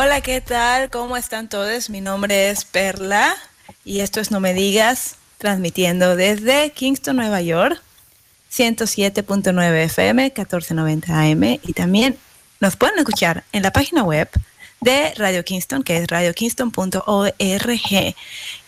Hola, 0.00 0.20
¿qué 0.20 0.40
tal? 0.40 0.90
¿Cómo 0.90 1.16
están 1.16 1.48
todos? 1.48 1.90
Mi 1.90 2.00
nombre 2.00 2.50
es 2.50 2.64
Perla 2.64 3.34
y 3.84 3.98
esto 3.98 4.20
es 4.20 4.30
No 4.30 4.38
Me 4.38 4.54
Digas, 4.54 5.16
transmitiendo 5.38 6.14
desde 6.14 6.70
Kingston, 6.70 7.16
Nueva 7.16 7.42
York, 7.42 7.82
107.9 8.48 9.84
FM, 9.86 10.22
1490 10.22 11.20
AM 11.20 11.58
y 11.64 11.72
también 11.72 12.16
nos 12.60 12.76
pueden 12.76 12.96
escuchar 13.00 13.42
en 13.50 13.64
la 13.64 13.72
página 13.72 14.04
web 14.04 14.28
de 14.80 15.12
Radio 15.16 15.44
Kingston, 15.44 15.82
que 15.82 15.96
es 15.96 16.06
radiokingston.org. 16.06 18.14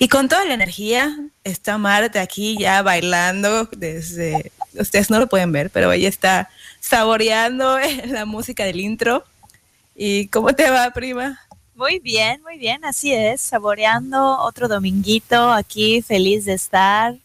Y 0.00 0.08
con 0.08 0.28
toda 0.28 0.44
la 0.44 0.54
energía 0.54 1.16
está 1.44 1.78
Marta 1.78 2.22
aquí 2.22 2.56
ya 2.58 2.82
bailando 2.82 3.68
desde, 3.76 4.50
ustedes 4.74 5.10
no 5.10 5.20
lo 5.20 5.28
pueden 5.28 5.52
ver, 5.52 5.70
pero 5.70 5.92
ella 5.92 6.08
está 6.08 6.50
saboreando 6.80 7.78
la 8.06 8.24
música 8.24 8.64
del 8.64 8.80
intro. 8.80 9.24
¿Y 10.02 10.28
cómo 10.28 10.54
te 10.54 10.70
va, 10.70 10.90
prima? 10.92 11.38
Muy 11.74 11.98
bien, 11.98 12.40
muy 12.40 12.56
bien, 12.56 12.86
así 12.86 13.12
es, 13.12 13.42
saboreando 13.42 14.38
otro 14.38 14.66
dominguito 14.66 15.52
aquí, 15.52 16.00
feliz 16.00 16.46
de 16.46 16.54
estar. 16.54 17.16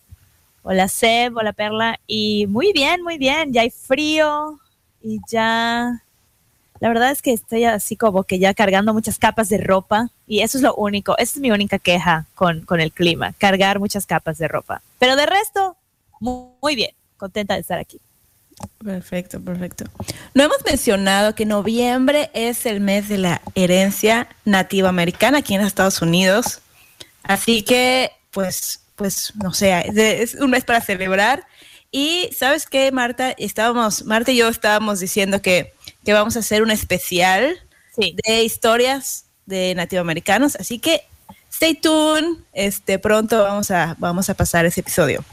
Hola 0.62 0.90
Seb, 0.90 1.38
hola 1.38 1.54
Perla, 1.54 2.02
y 2.06 2.48
muy 2.48 2.74
bien, 2.74 3.02
muy 3.02 3.18
bien, 3.18 3.54
ya 3.54 3.62
hay 3.62 3.70
frío 3.70 4.60
y 5.02 5.22
ya 5.30 6.04
la 6.82 6.90
verdad 6.90 7.12
es 7.12 7.22
que 7.22 7.32
estoy 7.32 7.64
así 7.64 7.96
como 7.96 8.26
que 8.26 8.40
ya 8.40 8.54
cargando 8.54 8.94
muchas 8.94 9.20
capas 9.20 9.48
de 9.48 9.58
ropa 9.58 10.10
y 10.28 10.42
eso 10.42 10.58
es 10.58 10.62
lo 10.62 10.76
único, 10.76 11.18
esa 11.18 11.36
es 11.36 11.40
mi 11.40 11.52
única 11.52 11.80
queja 11.80 12.26
con, 12.36 12.66
con 12.66 12.82
el 12.82 12.92
clima, 12.92 13.32
cargar 13.38 13.80
muchas 13.80 14.06
capas 14.06 14.38
de 14.38 14.50
ropa. 14.50 14.82
Pero 15.00 15.16
de 15.16 15.26
resto, 15.26 15.78
muy, 16.20 16.76
bien, 16.76 16.92
contenta 17.16 17.54
de 17.54 17.62
estar 17.62 17.80
aquí. 17.80 18.02
Perfecto, 18.84 19.42
perfecto. 19.42 19.86
No 20.34 20.44
hemos 20.44 20.58
mencionado 20.66 21.36
que 21.36 21.46
noviembre 21.46 22.30
es 22.34 22.66
el 22.66 22.80
mes 22.80 23.10
de 23.10 23.18
la 23.18 23.42
herencia 23.54 24.28
nativa 24.46 24.90
americana 24.90 25.40
aquí 25.40 25.56
en 25.56 25.62
Estados 25.62 26.02
Unidos. 26.02 26.62
Así 27.24 27.64
que, 27.64 28.12
pues, 28.32 28.82
pues, 28.96 29.34
no 29.36 29.54
sé, 29.54 29.84
es 30.22 30.36
un 30.36 30.52
mes 30.52 30.64
para 30.64 30.82
celebrar. 30.82 31.46
Y 31.92 32.30
sabes 32.38 32.66
qué, 32.66 32.92
Marta, 32.92 33.32
estábamos, 33.38 34.06
Marta 34.06 34.32
y 34.32 34.38
yo 34.38 34.48
estábamos 34.50 35.00
diciendo 35.00 35.42
que 35.42 35.74
que 36.06 36.14
vamos 36.14 36.38
a 36.38 36.40
hacer 36.40 36.62
un 36.62 36.72
especial 36.72 37.60
de 37.98 38.44
historias 38.44 39.26
de 39.46 39.74
nativoamericanos. 39.76 40.56
Así 40.56 40.80
que 40.80 41.02
stay 41.52 41.76
tuned. 41.76 42.38
Este, 42.54 43.00
pronto 43.00 43.44
vamos 43.44 43.72
a, 43.72 43.96
vamos 44.00 44.30
a 44.30 44.36
pasar 44.36 44.66
ese 44.66 44.82
episodio. 44.82 45.26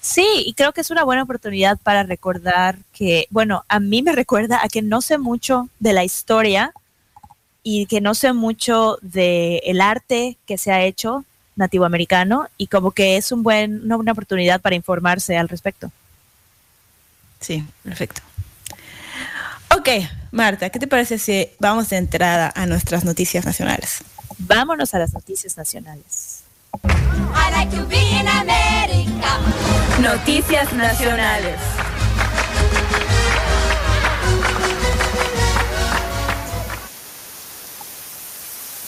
Sí, 0.00 0.44
y 0.46 0.54
creo 0.54 0.72
que 0.72 0.80
es 0.80 0.90
una 0.90 1.04
buena 1.04 1.22
oportunidad 1.22 1.78
para 1.78 2.02
recordar 2.02 2.76
que, 2.92 3.26
bueno, 3.30 3.64
a 3.68 3.80
mí 3.80 4.02
me 4.02 4.12
recuerda 4.16 4.60
a 4.62 4.68
que 4.68 4.82
no 4.82 5.00
sé 5.00 5.18
mucho 5.18 5.68
de 5.80 5.92
la 5.92 6.04
historia 6.04 6.72
y 7.62 7.86
que 7.86 8.00
no 8.00 8.14
sé 8.14 8.32
mucho 8.32 8.98
del 9.02 9.60
el 9.64 9.80
arte 9.80 10.38
que 10.46 10.58
se 10.58 10.72
ha 10.72 10.82
hecho 10.84 11.24
nativoamericano 11.56 12.48
y 12.56 12.68
como 12.68 12.92
que 12.92 13.16
es 13.16 13.32
un 13.32 13.42
buen, 13.42 13.82
una 13.84 13.96
buena 13.96 14.12
oportunidad 14.12 14.60
para 14.60 14.76
informarse 14.76 15.36
al 15.36 15.48
respecto. 15.48 15.90
Sí, 17.40 17.64
perfecto. 17.82 18.22
Ok, 19.76 19.88
Marta, 20.30 20.70
¿qué 20.70 20.78
te 20.78 20.86
parece 20.86 21.18
si 21.18 21.50
vamos 21.58 21.90
de 21.90 21.98
entrada 21.98 22.52
a 22.54 22.66
nuestras 22.66 23.04
noticias 23.04 23.44
nacionales? 23.44 24.02
Vámonos 24.38 24.94
a 24.94 24.98
las 24.98 25.12
noticias 25.12 25.56
nacionales. 25.56 26.44
Noticias 30.00 30.72
nacionales. 30.72 31.60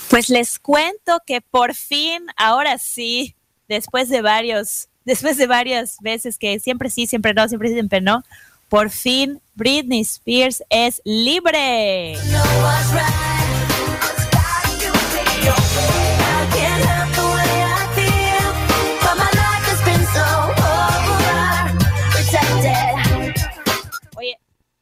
Pues 0.08 0.28
les 0.28 0.58
cuento 0.58 1.20
que 1.26 1.40
por 1.40 1.74
fin, 1.74 2.26
ahora 2.36 2.78
sí, 2.78 3.36
después 3.68 4.08
de 4.08 4.22
varios, 4.22 4.88
después 5.04 5.36
de 5.36 5.46
varias 5.46 5.98
veces 6.00 6.38
que 6.38 6.58
siempre 6.58 6.90
sí, 6.90 7.06
siempre 7.06 7.34
no, 7.34 7.48
siempre 7.48 7.68
sí, 7.68 7.74
siempre 7.74 8.00
no, 8.00 8.22
por 8.68 8.90
fin, 8.90 9.40
Britney 9.54 10.00
Spears 10.00 10.64
es 10.70 11.02
libre. 11.04 12.16
Oye, 12.16 13.29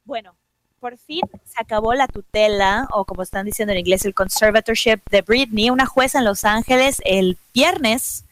bueno, 0.08 0.34
por 0.80 0.96
fin 0.96 1.20
se 1.44 1.60
acabó 1.60 1.92
la 1.92 2.08
tutela, 2.08 2.88
o 2.92 3.04
como 3.04 3.22
están 3.22 3.44
diciendo 3.44 3.72
en 3.72 3.80
inglés, 3.80 4.06
el 4.06 4.14
conservatorship 4.14 5.00
de 5.10 5.20
Britney. 5.20 5.68
Una 5.68 5.84
jueza 5.84 6.18
en 6.18 6.24
Los 6.24 6.44
Ángeles 6.44 7.02
el 7.04 7.36
viernes 7.52 8.24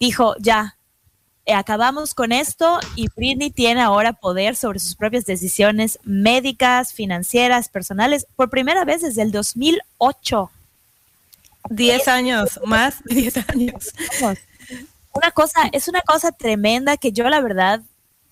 dijo, 0.00 0.34
ya, 0.38 0.78
eh, 1.44 1.52
acabamos 1.52 2.14
con 2.14 2.32
esto 2.32 2.80
y 2.96 3.08
Britney 3.14 3.50
tiene 3.50 3.82
ahora 3.82 4.14
poder 4.14 4.56
sobre 4.56 4.78
sus 4.78 4.96
propias 4.96 5.26
decisiones 5.26 5.98
médicas, 6.04 6.94
financieras, 6.94 7.68
personales, 7.68 8.26
por 8.34 8.48
primera 8.48 8.86
vez 8.86 9.02
desde 9.02 9.20
el 9.20 9.30
2008. 9.30 10.50
Diez 11.68 12.08
años, 12.08 12.58
más 12.64 13.04
de 13.04 13.14
diez 13.14 13.36
años. 13.36 13.92
Una 15.12 15.30
cosa, 15.32 15.68
es 15.70 15.86
una 15.86 16.00
cosa 16.00 16.32
tremenda 16.32 16.96
que 16.96 17.12
yo 17.12 17.28
la 17.28 17.42
verdad, 17.42 17.82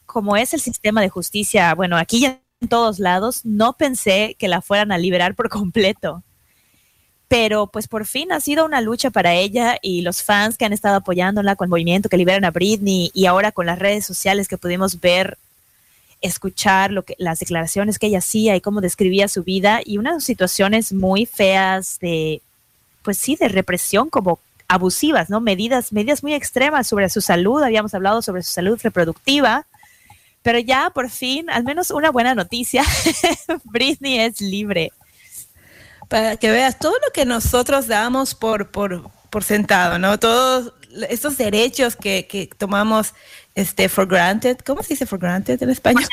como 0.07 0.39
es 0.39 0.55
el 0.55 0.61
sistema 0.61 1.03
de 1.03 1.11
justicia, 1.11 1.75
bueno, 1.75 1.99
aquí 1.99 2.21
ya 2.21 2.42
en 2.63 2.69
todos 2.69 2.99
lados, 2.99 3.45
no 3.45 3.75
pensé 3.75 4.37
que 4.39 4.49
la 4.49 4.63
fueran 4.63 4.93
a 4.93 4.99
liberar 4.99 5.35
por 5.35 5.49
completo. 5.51 6.23
Pero 7.29 7.67
pues 7.67 7.89
por 7.89 8.07
fin 8.07 8.31
ha 8.33 8.41
sido 8.41 8.65
una 8.65 8.81
lucha 8.81 9.11
para 9.11 9.35
ella 9.35 9.79
y 9.81 10.03
los 10.03 10.23
fans 10.23 10.59
que 10.59 10.67
han 10.67 10.73
estado 10.73 10.97
apoyándola 10.97 11.57
con 11.57 11.67
el 11.67 11.71
movimiento 11.71 12.09
que 12.09 12.19
liberan 12.19 12.45
a 12.45 12.51
Britney 12.51 13.11
y 13.15 13.27
ahora 13.27 13.53
con 13.53 13.67
las 13.67 13.79
redes 13.79 14.05
sociales 14.05 14.49
que 14.49 14.59
pudimos 14.59 15.01
ver, 15.01 15.39
escuchar 16.21 16.93
lo 16.93 17.05
que, 17.05 17.17
las 17.19 17.41
declaraciones 17.41 17.99
que 17.99 18.07
ella 18.07 18.19
hacía 18.19 18.55
y 18.55 18.61
cómo 18.61 18.81
describía 18.81 19.29
su 19.29 19.45
vida 19.45 19.81
y 19.85 19.99
unas 19.99 20.23
situaciones 20.25 20.93
muy 20.93 21.25
feas 21.27 21.99
de, 22.01 22.43
pues 23.03 23.17
sí, 23.17 23.35
de 23.37 23.49
represión 23.49 24.11
como 24.11 24.39
abusivas, 24.69 25.31
¿no? 25.31 25.41
Medidas, 25.41 25.93
medidas 25.93 26.23
muy 26.23 26.35
extremas 26.35 26.87
sobre 26.87 27.09
su 27.09 27.21
salud, 27.23 27.63
habíamos 27.63 27.95
hablado 27.95 28.23
sobre 28.23 28.43
su 28.43 28.53
salud 28.53 28.79
reproductiva, 28.83 29.67
pero 30.43 30.59
ya 30.59 30.91
por 30.91 31.11
fin, 31.11 31.49
al 31.51 31.65
menos 31.65 31.91
una 31.91 32.11
buena 32.11 32.35
noticia, 32.35 32.85
Britney 33.65 34.21
es 34.21 34.41
libre 34.41 34.93
para 36.13 36.37
que 36.37 36.51
veas 36.51 36.79
todo 36.79 36.93
lo 36.93 37.11
que 37.15 37.25
nosotros 37.25 37.87
damos 37.87 38.35
por, 38.35 38.71
por, 38.71 39.11
por 39.31 39.45
sentado, 39.45 39.99
¿no? 39.99 40.19
Todos 40.19 40.75
estos 41.09 41.39
derechos 41.39 41.97
que, 41.97 42.27
que, 42.27 42.51
tomamos 42.59 43.15
este, 43.55 43.89
for 43.89 44.07
granted. 44.07 44.59
¿Cómo 44.59 44.83
se 44.83 44.91
dice 44.91 45.07
for 45.07 45.19
granted 45.19 45.63
en 45.63 45.71
español? 45.71 46.07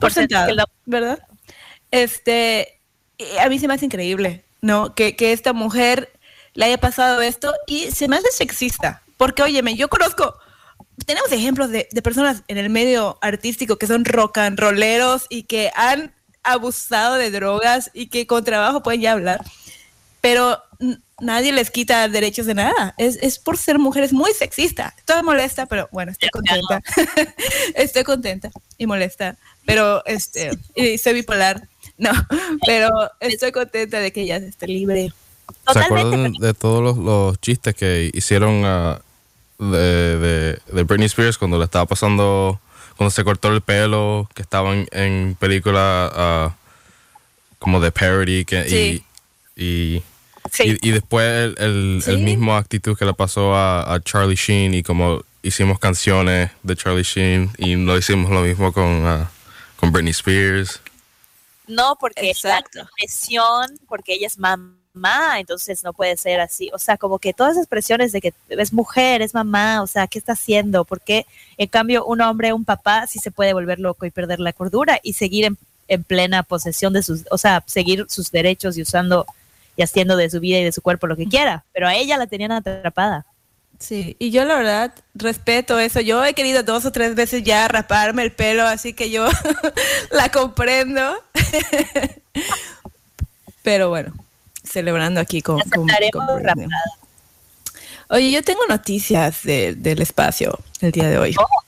por 0.00 0.14
sentado, 0.14 0.64
¿verdad? 0.86 1.18
Este, 1.90 2.80
a 3.38 3.50
mí 3.50 3.58
se 3.58 3.68
me 3.68 3.74
hace 3.74 3.84
increíble, 3.84 4.44
¿no? 4.62 4.94
Que, 4.94 5.14
que 5.14 5.32
esta 5.32 5.52
mujer 5.52 6.10
le 6.54 6.64
haya 6.64 6.78
pasado 6.78 7.20
esto 7.20 7.52
y 7.66 7.90
se 7.90 8.08
me 8.08 8.16
hace 8.16 8.32
sexista. 8.32 9.02
Porque, 9.18 9.42
óyeme, 9.42 9.76
yo 9.76 9.90
conozco, 9.90 10.38
tenemos 11.04 11.30
ejemplos 11.32 11.70
de, 11.70 11.88
de 11.90 12.02
personas 12.02 12.42
en 12.48 12.58
el 12.58 12.70
medio 12.70 13.18
artístico 13.20 13.76
que 13.76 13.86
son 13.86 14.04
rock 14.04 14.38
and 14.38 14.58
rolleros 14.58 15.26
y 15.28 15.42
que 15.44 15.70
han 15.74 16.12
abusado 16.42 17.16
de 17.16 17.30
drogas 17.30 17.90
y 17.92 18.06
que 18.06 18.26
con 18.26 18.44
trabajo 18.44 18.82
pueden 18.82 19.00
ya 19.00 19.12
hablar, 19.12 19.44
pero 20.20 20.62
nadie 21.20 21.52
les 21.52 21.70
quita 21.70 22.08
derechos 22.08 22.46
de 22.46 22.54
nada. 22.54 22.94
Es, 22.98 23.16
es 23.22 23.38
por 23.38 23.56
ser 23.56 23.78
mujeres 23.78 24.12
muy 24.12 24.32
sexista. 24.32 24.94
Estoy 24.98 25.22
molesta, 25.22 25.66
pero 25.66 25.88
bueno, 25.92 26.12
estoy 26.12 26.28
contenta. 26.30 26.82
estoy 27.74 28.04
contenta 28.04 28.50
y 28.78 28.86
molesta, 28.86 29.36
pero 29.64 30.04
este, 30.06 30.50
y 30.74 30.98
soy 30.98 31.14
bipolar. 31.14 31.68
No, 31.98 32.10
pero 32.66 32.90
estoy 33.20 33.52
contenta 33.52 34.00
de 34.00 34.12
que 34.12 34.22
ella 34.22 34.36
esté 34.36 34.66
libre. 34.66 35.12
¿Se 35.72 35.78
acuerdan 35.78 36.32
de 36.32 36.54
todos 36.54 36.96
los, 36.96 37.40
chistes 37.40 37.74
que 37.74 38.10
hicieron 38.12 38.64
uh, 38.64 38.98
de, 39.58 40.18
de, 40.18 40.58
de 40.66 40.82
Britney 40.82 41.06
Spears 41.06 41.38
cuando 41.38 41.58
le 41.58 41.64
estaba 41.64 41.86
pasando 41.86 42.60
cuando 42.96 43.10
se 43.10 43.24
cortó 43.24 43.52
el 43.52 43.60
pelo, 43.60 44.28
que 44.34 44.42
estaban 44.42 44.86
en 44.90 45.36
películas 45.38 46.10
ah, 46.14 46.56
como 47.58 47.80
de 47.80 47.92
parody 47.92 48.44
que, 48.44 49.02
y, 49.54 50.02
y, 50.58 50.90
después 50.90 51.54
el, 51.58 52.02
el, 52.06 52.18
mismo 52.18 52.56
actitud 52.56 52.96
que 52.96 53.04
le 53.04 53.12
pasó 53.12 53.54
a, 53.54 54.00
Charlie 54.02 54.36
Sheen 54.36 54.74
y 54.74 54.82
como 54.82 55.22
hicimos 55.42 55.78
canciones 55.78 56.50
de 56.62 56.76
Charlie 56.76 57.02
Sheen 57.02 57.50
y 57.58 57.76
no 57.76 57.96
hicimos 57.96 58.30
lo 58.30 58.40
mismo 58.40 58.72
con, 58.72 59.06
uh, 59.06 59.26
con 59.76 59.92
Britney 59.92 60.12
Spears. 60.12 60.80
No, 61.66 61.96
porque 62.00 62.30
Exacto. 62.30 62.78
la 62.78 62.88
presión, 62.96 63.78
porque 63.88 64.14
ella 64.14 64.26
es 64.26 64.38
mamá 64.38 64.76
mamá, 64.96 65.38
entonces 65.38 65.84
no 65.84 65.92
puede 65.92 66.16
ser 66.16 66.40
así. 66.40 66.70
O 66.72 66.78
sea, 66.78 66.96
como 66.96 67.18
que 67.18 67.32
todas 67.32 67.52
esas 67.52 67.66
presiones 67.66 68.12
de 68.12 68.20
que 68.20 68.34
es 68.48 68.72
mujer, 68.72 69.22
es 69.22 69.34
mamá, 69.34 69.82
o 69.82 69.86
sea, 69.86 70.06
¿qué 70.06 70.18
está 70.18 70.32
haciendo? 70.32 70.84
Porque 70.84 71.26
en 71.58 71.68
cambio 71.68 72.04
un 72.04 72.20
hombre, 72.20 72.52
un 72.52 72.64
papá, 72.64 73.06
sí 73.06 73.18
se 73.18 73.30
puede 73.30 73.52
volver 73.52 73.78
loco 73.78 74.06
y 74.06 74.10
perder 74.10 74.40
la 74.40 74.52
cordura 74.52 74.98
y 75.02 75.12
seguir 75.12 75.56
en, 75.88 76.04
plena 76.04 76.42
posesión 76.42 76.92
de 76.92 77.02
sus, 77.02 77.24
o 77.30 77.38
sea, 77.38 77.62
seguir 77.66 78.06
sus 78.08 78.32
derechos 78.32 78.76
y 78.76 78.82
usando 78.82 79.26
y 79.76 79.82
haciendo 79.82 80.16
de 80.16 80.30
su 80.30 80.40
vida 80.40 80.58
y 80.58 80.64
de 80.64 80.72
su 80.72 80.82
cuerpo 80.82 81.06
lo 81.06 81.16
que 81.16 81.26
quiera, 81.26 81.64
pero 81.72 81.86
a 81.86 81.94
ella 81.94 82.16
la 82.16 82.26
tenían 82.26 82.50
atrapada. 82.50 83.26
Sí, 83.78 84.16
y 84.18 84.30
yo 84.30 84.46
la 84.46 84.56
verdad 84.56 84.94
respeto 85.14 85.78
eso. 85.78 86.00
Yo 86.00 86.24
he 86.24 86.32
querido 86.32 86.62
dos 86.62 86.86
o 86.86 86.92
tres 86.92 87.14
veces 87.14 87.42
ya 87.42 87.68
raparme 87.68 88.22
el 88.22 88.32
pelo, 88.32 88.64
así 88.64 88.94
que 88.94 89.10
yo 89.10 89.28
la 90.10 90.30
comprendo. 90.30 91.14
Pero 93.62 93.88
bueno, 93.88 94.14
celebrando 94.70 95.20
aquí 95.20 95.42
con... 95.42 95.60
con, 95.60 95.86
Oye, 98.08 98.30
yo 98.30 98.42
tengo 98.42 98.60
noticias 98.68 99.42
del 99.42 100.00
espacio 100.00 100.58
el 100.80 100.92
día 100.92 101.08
de 101.08 101.18
hoy. 101.18 101.34
Oh. 101.38 101.66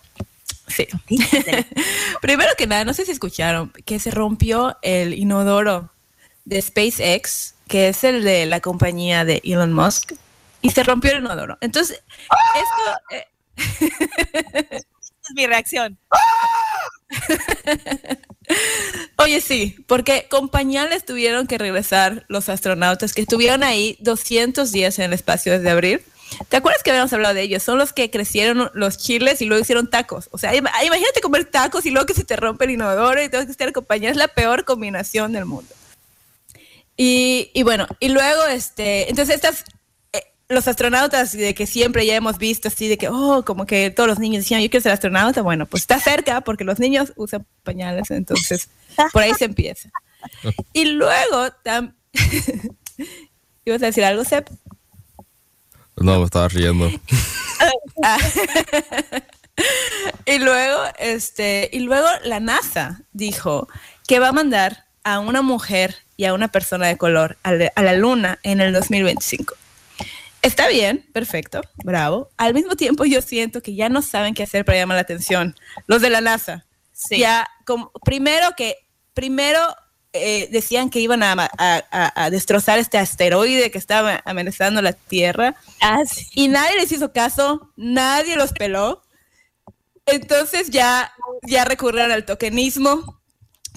Sí. 0.68 0.86
Primero 2.20 2.50
que 2.56 2.66
nada, 2.66 2.84
no 2.84 2.94
sé 2.94 3.04
si 3.04 3.12
escucharon 3.12 3.72
que 3.84 3.98
se 3.98 4.10
rompió 4.10 4.76
el 4.82 5.14
inodoro 5.14 5.90
de 6.44 6.62
SpaceX, 6.62 7.54
que 7.66 7.88
es 7.88 8.04
el 8.04 8.22
de 8.22 8.46
la 8.46 8.60
compañía 8.60 9.24
de 9.24 9.40
Elon 9.44 9.72
Musk, 9.72 10.12
y 10.62 10.70
se 10.70 10.82
rompió 10.82 11.12
el 11.12 11.18
inodoro. 11.18 11.58
Entonces, 11.60 12.02
esto... 12.54 13.00
Eh, 13.10 13.26
es 15.28 15.34
mi 15.34 15.46
reacción. 15.46 15.98
Oye, 19.16 19.40
sí, 19.40 19.76
porque 19.87 20.26
con 20.28 20.49
pañales 20.49 21.05
tuvieron 21.05 21.46
que 21.46 21.58
regresar 21.58 22.25
los 22.28 22.49
astronautas 22.49 23.12
que 23.12 23.22
estuvieron 23.22 23.62
ahí 23.62 23.96
200 24.00 24.70
días 24.72 24.99
en 24.99 25.06
el 25.06 25.12
espacio 25.12 25.52
desde 25.52 25.70
abril. 25.70 26.02
¿Te 26.49 26.58
acuerdas 26.58 26.82
que 26.82 26.90
habíamos 26.90 27.12
hablado 27.12 27.34
de 27.34 27.43
ellos? 27.43 27.62
Son 27.62 27.78
los 27.78 27.93
que 27.93 28.10
crecieron 28.10 28.70
los 28.75 28.99
chiles 28.99 29.40
y 29.40 29.46
luego 29.46 29.62
hicieron 29.62 29.88
tacos. 29.88 30.28
O 30.31 30.38
sea, 30.38 30.55
imagínate 30.55 31.20
comer 31.22 31.46
tacos 31.46 31.87
y 31.87 31.90
luego 31.90 32.06
que 32.06 32.14
se 32.14 32.25
te 32.25 32.37
rompe 32.37 32.66
el 32.66 32.72
inodoro 32.72 33.22
y 33.22 33.28
tengo 33.28 33.44
que 33.44 33.50
estar 33.50 33.69
acompañado. 33.69 34.12
Es 34.12 34.19
la 34.19 34.28
peor 34.28 34.64
combinación 34.64 35.32
del 35.32 35.46
mundo. 35.46 35.75
Y, 36.96 37.50
y 37.55 37.62
bueno, 37.62 37.87
y 38.00 38.08
luego, 38.08 38.44
este, 38.46 39.08
entonces 39.08 39.37
estas 39.37 39.64
los 40.48 40.66
astronautas 40.66 41.32
de 41.32 41.54
que 41.54 41.66
siempre 41.66 42.06
ya 42.06 42.16
hemos 42.16 42.38
visto 42.38 42.68
así 42.68 42.88
de 42.88 42.96
que, 42.96 43.08
oh, 43.08 43.44
como 43.44 43.66
que 43.66 43.90
todos 43.90 44.08
los 44.08 44.18
niños 44.18 44.44
decían, 44.44 44.62
yo 44.62 44.70
quiero 44.70 44.82
ser 44.82 44.92
astronauta, 44.92 45.42
bueno, 45.42 45.66
pues 45.66 45.82
está 45.82 46.00
cerca 46.00 46.40
porque 46.40 46.64
los 46.64 46.78
niños 46.78 47.12
usan 47.16 47.46
pañales, 47.62 48.10
entonces 48.10 48.70
por 49.12 49.22
ahí 49.22 49.34
se 49.34 49.44
empieza. 49.44 49.90
Y 50.72 50.86
luego, 50.86 51.48
¿ibas 53.64 53.82
a 53.82 53.86
decir 53.86 54.04
algo, 54.04 54.24
Sep? 54.24 54.50
No, 55.96 56.18
me 56.18 56.24
estaba 56.24 56.48
riendo. 56.48 56.90
y 60.26 60.38
luego, 60.38 60.80
este, 60.98 61.70
y 61.72 61.78
luego 61.80 62.08
la 62.24 62.40
NASA 62.40 63.02
dijo 63.12 63.68
que 64.08 64.18
va 64.18 64.28
a 64.28 64.32
mandar 64.32 64.86
a 65.04 65.20
una 65.20 65.40
mujer 65.40 65.94
y 66.16 66.24
a 66.24 66.34
una 66.34 66.48
persona 66.48 66.88
de 66.88 66.98
color 66.98 67.38
a 67.44 67.52
la 67.52 67.94
luna 67.94 68.40
en 68.42 68.60
el 68.60 68.72
2025. 68.72 69.54
Está 70.48 70.66
bien, 70.68 71.04
perfecto, 71.12 71.60
bravo. 71.84 72.30
Al 72.38 72.54
mismo 72.54 72.74
tiempo 72.74 73.04
yo 73.04 73.20
siento 73.20 73.60
que 73.60 73.74
ya 73.74 73.90
no 73.90 74.00
saben 74.00 74.32
qué 74.32 74.44
hacer 74.44 74.64
para 74.64 74.78
llamar 74.78 74.94
la 74.94 75.02
atención. 75.02 75.54
Los 75.86 76.00
de 76.00 76.08
la 76.08 76.22
NASA. 76.22 76.64
Sí. 76.92 77.18
Ya, 77.18 77.46
como, 77.66 77.92
primero 78.02 78.48
que, 78.56 78.76
primero 79.12 79.60
eh, 80.14 80.48
decían 80.50 80.88
que 80.88 81.00
iban 81.00 81.22
a, 81.22 82.30
destrozar 82.30 82.78
este 82.78 82.96
asteroide 82.96 83.70
que 83.70 83.76
estaba 83.76 84.22
amenazando 84.24 84.80
la 84.80 84.94
Tierra. 84.94 85.54
Ah, 85.82 86.02
y 86.32 86.48
nadie 86.48 86.78
les 86.78 86.92
hizo 86.92 87.12
caso, 87.12 87.70
nadie 87.76 88.34
los 88.36 88.52
peló. 88.54 89.02
Entonces 90.06 90.70
ya, 90.70 91.12
ya 91.42 91.66
recurrieron 91.66 92.10
al 92.10 92.24
tokenismo, 92.24 93.18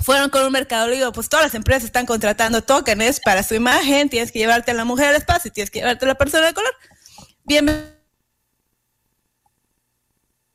fueron 0.03 0.30
con 0.30 0.44
un 0.44 0.51
mercado 0.51 0.88
digo, 0.88 1.12
pues 1.12 1.30
todas 1.30 1.45
las 1.45 1.56
empresas 1.56 1.83
están 1.83 2.06
contratando 2.06 2.63
tokens 2.63 3.19
para 3.19 3.44
su 3.44 3.56
imagen, 3.56 4.09
tienes 4.09 4.31
que 4.31 4.39
llevarte 4.39 4.71
a 4.71 4.74
la 4.74 4.86
mujer 4.86 5.09
al 5.09 5.15
espacio, 5.15 5.51
tienes 5.51 5.69
que 5.69 5.80
llevarte 5.80 6.06
a 6.06 6.07
la 6.07 6.15
persona 6.15 6.48
de 6.48 6.53
color. 6.53 6.74
Bien. 7.44 7.95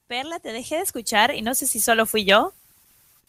Perla, 0.06 0.38
te 0.38 0.52
dejé 0.52 0.76
de 0.76 0.82
escuchar 0.82 1.34
y 1.34 1.42
no 1.42 1.54
sé 1.54 1.66
si 1.66 1.80
solo 1.80 2.06
fui 2.06 2.24
yo. 2.24 2.52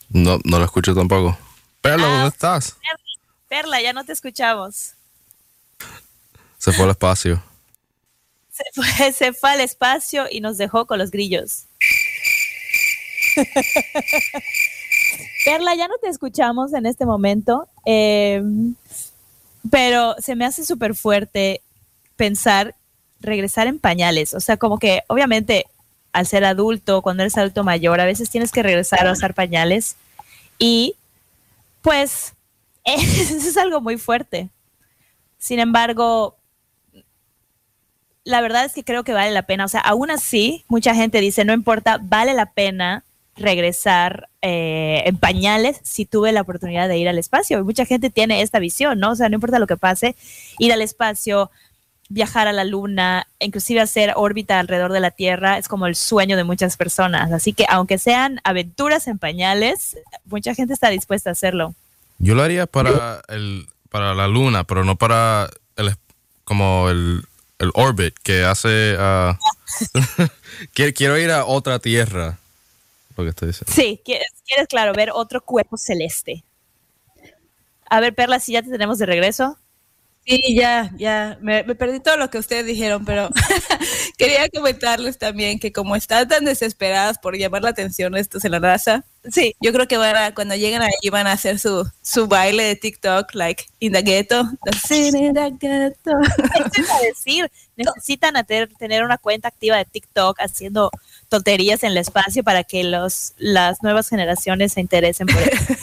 No, 0.09 0.39
no 0.43 0.59
lo 0.59 0.65
escucho 0.65 0.93
tampoco. 0.93 1.37
Perla, 1.81 2.07
¿dónde 2.07 2.25
ah, 2.25 2.27
estás? 2.27 2.77
Perla, 3.47 3.81
ya 3.81 3.93
no 3.93 4.05
te 4.05 4.13
escuchamos. 4.13 4.93
Se 6.57 6.71
fue 6.71 6.85
al 6.85 6.91
espacio. 6.91 7.43
Se 8.51 8.63
fue, 8.73 9.11
se 9.13 9.33
fue 9.33 9.51
al 9.51 9.61
espacio 9.61 10.27
y 10.29 10.41
nos 10.41 10.57
dejó 10.57 10.85
con 10.85 10.99
los 10.99 11.11
grillos. 11.11 11.65
Perla, 15.47 15.75
ya 15.75 15.88
no 15.88 15.95
te 16.01 16.09
escuchamos 16.09 16.73
en 16.73 16.85
este 16.85 17.05
momento, 17.05 17.69
eh, 17.85 18.44
pero 19.71 20.13
se 20.19 20.35
me 20.35 20.44
hace 20.44 20.65
súper 20.65 20.94
fuerte 20.94 21.61
pensar 22.17 22.75
regresar 23.21 23.67
en 23.67 23.79
pañales. 23.79 24.33
O 24.33 24.41
sea, 24.41 24.57
como 24.57 24.77
que 24.77 25.03
obviamente 25.07 25.67
al 26.11 26.27
ser 26.27 26.44
adulto, 26.44 27.01
cuando 27.01 27.23
eres 27.23 27.38
adulto 27.38 27.63
mayor, 27.63 28.01
a 28.01 28.05
veces 28.05 28.29
tienes 28.29 28.51
que 28.51 28.61
regresar 28.61 29.07
a 29.07 29.13
usar 29.13 29.33
pañales 29.33 29.95
y 30.59 30.97
pues 31.81 32.33
eso 32.83 33.35
es 33.38 33.55
algo 33.55 33.79
muy 33.79 33.95
fuerte. 33.95 34.49
Sin 35.38 35.59
embargo, 35.59 36.35
la 38.25 38.41
verdad 38.41 38.65
es 38.65 38.73
que 38.73 38.83
creo 38.83 39.05
que 39.05 39.13
vale 39.13 39.31
la 39.31 39.44
pena. 39.44 39.63
O 39.63 39.69
sea, 39.69 39.79
aún 39.79 40.11
así, 40.11 40.65
mucha 40.67 40.94
gente 40.94 41.21
dice, 41.21 41.45
no 41.45 41.53
importa, 41.53 41.99
vale 42.01 42.33
la 42.33 42.51
pena 42.51 43.05
regresar 43.38 44.27
eh, 44.41 45.03
en 45.05 45.17
pañales 45.17 45.79
si 45.83 46.05
tuve 46.05 46.31
la 46.31 46.41
oportunidad 46.41 46.87
de 46.87 46.97
ir 46.97 47.09
al 47.09 47.17
espacio. 47.17 47.63
mucha 47.63 47.85
gente 47.85 48.09
tiene 48.09 48.41
esta 48.41 48.59
visión, 48.59 48.99
¿no? 48.99 49.11
O 49.11 49.15
sea, 49.15 49.29
no 49.29 49.35
importa 49.35 49.57
lo 49.57 49.67
que 49.67 49.77
pase, 49.77 50.15
ir 50.59 50.71
al 50.71 50.81
espacio, 50.81 51.49
viajar 52.09 52.47
a 52.47 52.53
la 52.53 52.63
luna, 52.63 53.27
inclusive 53.39 53.81
hacer 53.81 54.13
órbita 54.15 54.59
alrededor 54.59 54.93
de 54.93 54.99
la 54.99 55.11
Tierra, 55.11 55.57
es 55.57 55.67
como 55.67 55.87
el 55.87 55.95
sueño 55.95 56.37
de 56.37 56.43
muchas 56.43 56.77
personas. 56.77 57.31
Así 57.31 57.53
que 57.53 57.65
aunque 57.67 57.97
sean 57.97 58.39
aventuras 58.43 59.07
en 59.07 59.17
pañales, 59.17 59.97
mucha 60.25 60.53
gente 60.53 60.73
está 60.73 60.89
dispuesta 60.89 61.31
a 61.31 61.33
hacerlo. 61.33 61.73
Yo 62.19 62.35
lo 62.35 62.43
haría 62.43 62.67
para 62.67 63.21
el 63.29 63.67
para 63.89 64.13
la 64.13 64.27
luna, 64.27 64.65
pero 64.65 64.83
no 64.83 64.97
para 64.97 65.49
el 65.77 65.95
como 66.43 66.89
el, 66.89 67.23
el 67.59 67.71
orbit 67.73 68.13
que 68.21 68.43
hace 68.43 68.95
uh, 68.99 70.27
quiero 70.73 71.17
ir 71.17 71.31
a 71.31 71.45
otra 71.45 71.79
tierra 71.79 72.37
que 73.25 73.53
Sí, 73.67 74.01
quieres, 74.03 74.27
claro, 74.69 74.93
ver 74.93 75.11
otro 75.11 75.43
cuerpo 75.43 75.77
celeste. 75.77 76.44
A 77.89 77.99
ver, 77.99 78.13
Perla, 78.13 78.39
si 78.39 78.53
ya 78.53 78.61
te 78.61 78.69
tenemos 78.69 78.97
de 78.99 79.06
regreso. 79.06 79.57
Sí, 80.25 80.42
ya, 80.56 80.92
ya, 80.97 81.37
me, 81.42 81.63
perdí 81.63 82.01
todo 82.01 82.18
lo 82.18 82.30
que 82.30 82.37
ustedes 82.37 82.65
dijeron, 82.65 83.06
pero 83.06 83.30
quería 84.18 84.49
comentarles 84.49 85.18
también 85.18 85.57
que 85.57 85.71
como 85.71 85.95
están 85.95 86.27
tan 86.27 86.44
desesperadas 86.44 87.18
por 87.18 87.37
llamar 87.37 87.61
la 87.61 87.69
atención 87.69 88.13
estos 88.18 88.44
en 88.44 88.51
la 88.51 88.59
raza, 88.59 89.06
sí, 89.31 89.56
yo 89.61 89.71
creo 89.71 89.87
que 89.87 89.95
van 89.95 90.18
a, 90.18 90.35
cuando 90.35 90.56
lleguen 90.56 90.81
ahí 90.81 91.09
van 91.09 91.27
a 91.27 91.31
hacer 91.31 91.59
su, 91.59 91.89
su 92.01 92.27
baile 92.27 92.63
de 92.63 92.75
TikTok, 92.75 93.33
like 93.35 93.68
in 93.80 93.94
the 93.94 94.01
ghetto. 94.01 94.42
in 94.92 95.33
the 95.33 95.49
ghetto. 95.57 96.11
decir, 97.01 97.49
necesitan 97.77 98.33
tener 98.77 99.06
una 99.06 99.18
cuenta 99.18 99.47
activa 99.47 99.77
de 99.77 99.85
TikTok 99.85 100.42
haciendo 100.42 100.92
tonterías 101.29 101.83
en 101.83 101.91
el 101.91 101.97
espacio 101.97 102.43
para 102.43 102.63
que 102.63 102.83
los, 102.83 103.33
las 103.37 103.83
nuevas 103.83 104.09
generaciones 104.09 104.73
se 104.73 104.81
interesen 104.81 105.27
por 105.27 105.41
eso. 105.41 105.73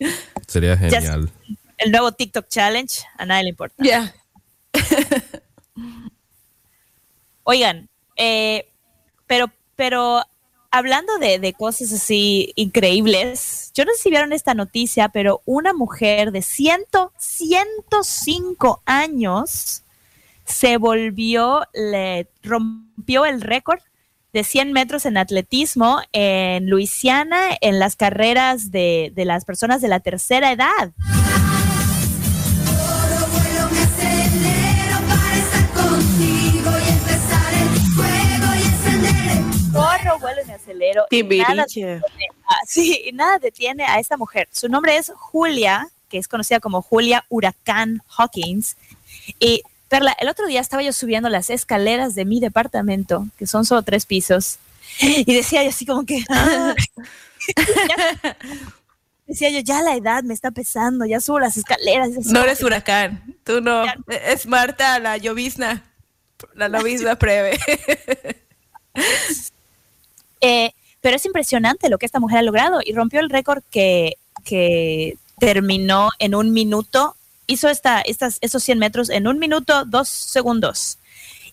Sería 0.46 0.76
genial. 0.76 1.30
el 1.78 1.92
nuevo 1.92 2.12
TikTok 2.12 2.48
Challenge, 2.48 3.02
a 3.16 3.26
nadie 3.26 3.44
le 3.44 3.48
importa. 3.50 3.82
Ya. 3.82 4.14
Oigan, 7.44 7.88
eh, 8.16 8.68
pero, 9.26 9.50
pero 9.76 10.22
hablando 10.70 11.18
de, 11.18 11.38
de, 11.38 11.52
cosas 11.54 11.92
así 11.92 12.52
increíbles, 12.56 13.70
yo 13.74 13.84
no 13.84 13.92
sé 13.92 14.02
si 14.02 14.10
vieron 14.10 14.32
esta 14.32 14.54
noticia, 14.54 15.08
pero 15.08 15.42
una 15.44 15.72
mujer 15.72 16.32
de 16.32 16.42
100, 16.42 16.84
105 17.18 18.82
años 18.84 19.82
se 20.44 20.76
volvió, 20.76 21.62
le 21.72 22.28
rompió 22.42 23.24
el 23.24 23.40
récord 23.40 23.80
de 24.32 24.44
100 24.44 24.72
metros 24.72 25.04
en 25.04 25.18
atletismo 25.18 26.00
en 26.12 26.70
Luisiana 26.70 27.50
en 27.60 27.78
las 27.78 27.96
carreras 27.96 28.70
de, 28.70 29.12
de 29.14 29.24
las 29.24 29.44
personas 29.44 29.82
de 29.82 29.88
la 29.88 30.00
tercera 30.00 30.52
edad. 30.52 30.92
Corro, 39.72 40.18
vuelo 40.18 40.42
y 40.42 40.46
me 40.46 40.54
acelero. 40.54 41.06
Y 41.10 41.22
nada, 41.22 41.54
detiene, 41.64 42.00
sí, 42.66 43.10
nada 43.12 43.38
detiene 43.38 43.84
a 43.84 43.98
esta 43.98 44.16
mujer. 44.16 44.48
Su 44.50 44.68
nombre 44.68 44.96
es 44.96 45.12
Julia, 45.14 45.88
que 46.08 46.18
es 46.18 46.28
conocida 46.28 46.60
como 46.60 46.82
Julia 46.82 47.24
Huracán 47.28 48.02
Hawkins. 48.16 48.76
Y 49.40 49.62
Perla, 49.92 50.16
el 50.18 50.28
otro 50.30 50.46
día 50.46 50.62
estaba 50.62 50.82
yo 50.82 50.90
subiendo 50.94 51.28
las 51.28 51.50
escaleras 51.50 52.14
de 52.14 52.24
mi 52.24 52.40
departamento, 52.40 53.28
que 53.36 53.46
son 53.46 53.66
solo 53.66 53.82
tres 53.82 54.06
pisos, 54.06 54.58
y 54.98 55.34
decía 55.34 55.62
yo 55.62 55.68
así 55.68 55.84
como 55.84 56.06
que... 56.06 56.24
decía 59.26 59.50
yo, 59.50 59.58
ya 59.58 59.82
la 59.82 59.94
edad 59.94 60.22
me 60.22 60.32
está 60.32 60.50
pesando, 60.50 61.04
ya 61.04 61.20
subo 61.20 61.40
las 61.40 61.58
escaleras. 61.58 62.08
No 62.24 62.42
eres 62.42 62.62
huracán, 62.62 63.36
tú 63.44 63.60
no. 63.60 63.84
Es 64.08 64.46
Marta 64.46 64.98
la 64.98 65.18
llovizna, 65.18 65.84
la 66.54 66.68
llovizna 66.68 67.14
breve. 67.20 67.58
eh, 70.40 70.72
pero 71.02 71.16
es 71.16 71.26
impresionante 71.26 71.90
lo 71.90 71.98
que 71.98 72.06
esta 72.06 72.18
mujer 72.18 72.38
ha 72.38 72.42
logrado 72.42 72.80
y 72.82 72.94
rompió 72.94 73.20
el 73.20 73.28
récord 73.28 73.62
que, 73.70 74.14
que 74.42 75.18
terminó 75.38 76.08
en 76.18 76.34
un 76.34 76.50
minuto, 76.54 77.14
hizo 77.46 77.68
esta, 77.68 78.00
estas, 78.00 78.38
esos 78.40 78.62
100 78.62 78.78
metros 78.78 79.10
en 79.10 79.26
un 79.26 79.38
minuto, 79.38 79.84
dos 79.84 80.08
segundos. 80.08 80.98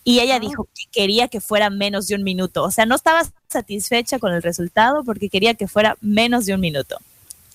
Y 0.03 0.19
ella 0.19 0.39
dijo 0.39 0.67
que 0.75 0.85
quería 0.91 1.27
que 1.27 1.41
fuera 1.41 1.69
menos 1.69 2.07
de 2.07 2.15
un 2.15 2.23
minuto. 2.23 2.63
O 2.63 2.71
sea, 2.71 2.85
no 2.85 2.95
estaba 2.95 3.23
satisfecha 3.47 4.17
con 4.17 4.33
el 4.33 4.41
resultado 4.41 5.03
porque 5.03 5.29
quería 5.29 5.53
que 5.53 5.67
fuera 5.67 5.97
menos 6.01 6.45
de 6.45 6.53
un 6.53 6.61
minuto. 6.61 6.97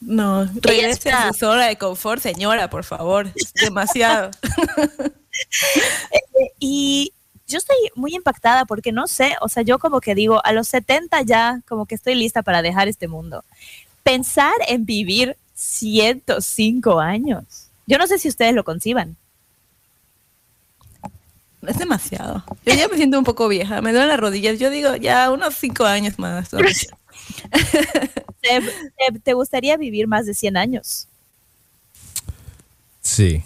No, 0.01 0.45
regrese 0.61 1.11
a 1.11 1.29
su 1.33 1.39
zona 1.39 1.67
de 1.67 1.77
confort, 1.77 2.23
señora, 2.23 2.69
por 2.69 2.85
favor. 2.85 3.29
Es 3.35 3.53
demasiado. 3.55 4.31
Eh, 6.13 6.53
y 6.61 7.13
yo 7.49 7.59
estoy 7.59 7.77
muy 7.97 8.15
impactada 8.15 8.67
porque 8.67 8.93
no 8.93 9.09
sé, 9.09 9.35
o 9.41 9.49
sea, 9.49 9.65
yo 9.65 9.81
como 9.81 10.01
que 10.01 10.15
digo, 10.15 10.41
a 10.45 10.53
los 10.53 10.69
70 10.69 11.23
ya 11.23 11.61
como 11.67 11.87
que 11.87 11.97
estoy 11.97 12.15
lista 12.15 12.43
para 12.43 12.63
dejar 12.63 12.87
este 12.87 13.09
mundo. 13.09 13.45
Pensar 14.05 14.55
en 14.69 14.87
vivir 14.87 15.37
105 15.55 17.01
años. 17.01 17.69
Yo 17.87 17.99
no 17.99 18.07
sé 18.07 18.19
si 18.19 18.29
ustedes 18.29 18.55
lo 18.55 18.65
conciban. 18.65 19.17
Es 21.67 21.79
demasiado. 21.79 22.45
Yo 22.67 22.75
ya 22.75 22.89
me 22.89 22.97
siento 22.97 23.19
un 23.19 23.25
poco 23.25 23.49
vieja, 23.49 23.81
me 23.81 23.93
duelen 23.93 24.09
las 24.09 24.21
rodillas. 24.21 24.59
Yo 24.59 24.71
digo, 24.71 24.97
ya 24.97 25.31
unos 25.31 25.55
5 25.55 25.85
años 25.85 26.19
más. 26.19 26.51
¿Te, 29.25 29.33
gustaría 29.33 29.77
vivir 29.77 30.07
más 30.07 30.27
de 30.27 30.35
100 30.35 30.57
años? 30.57 31.09
Sí. 33.01 33.43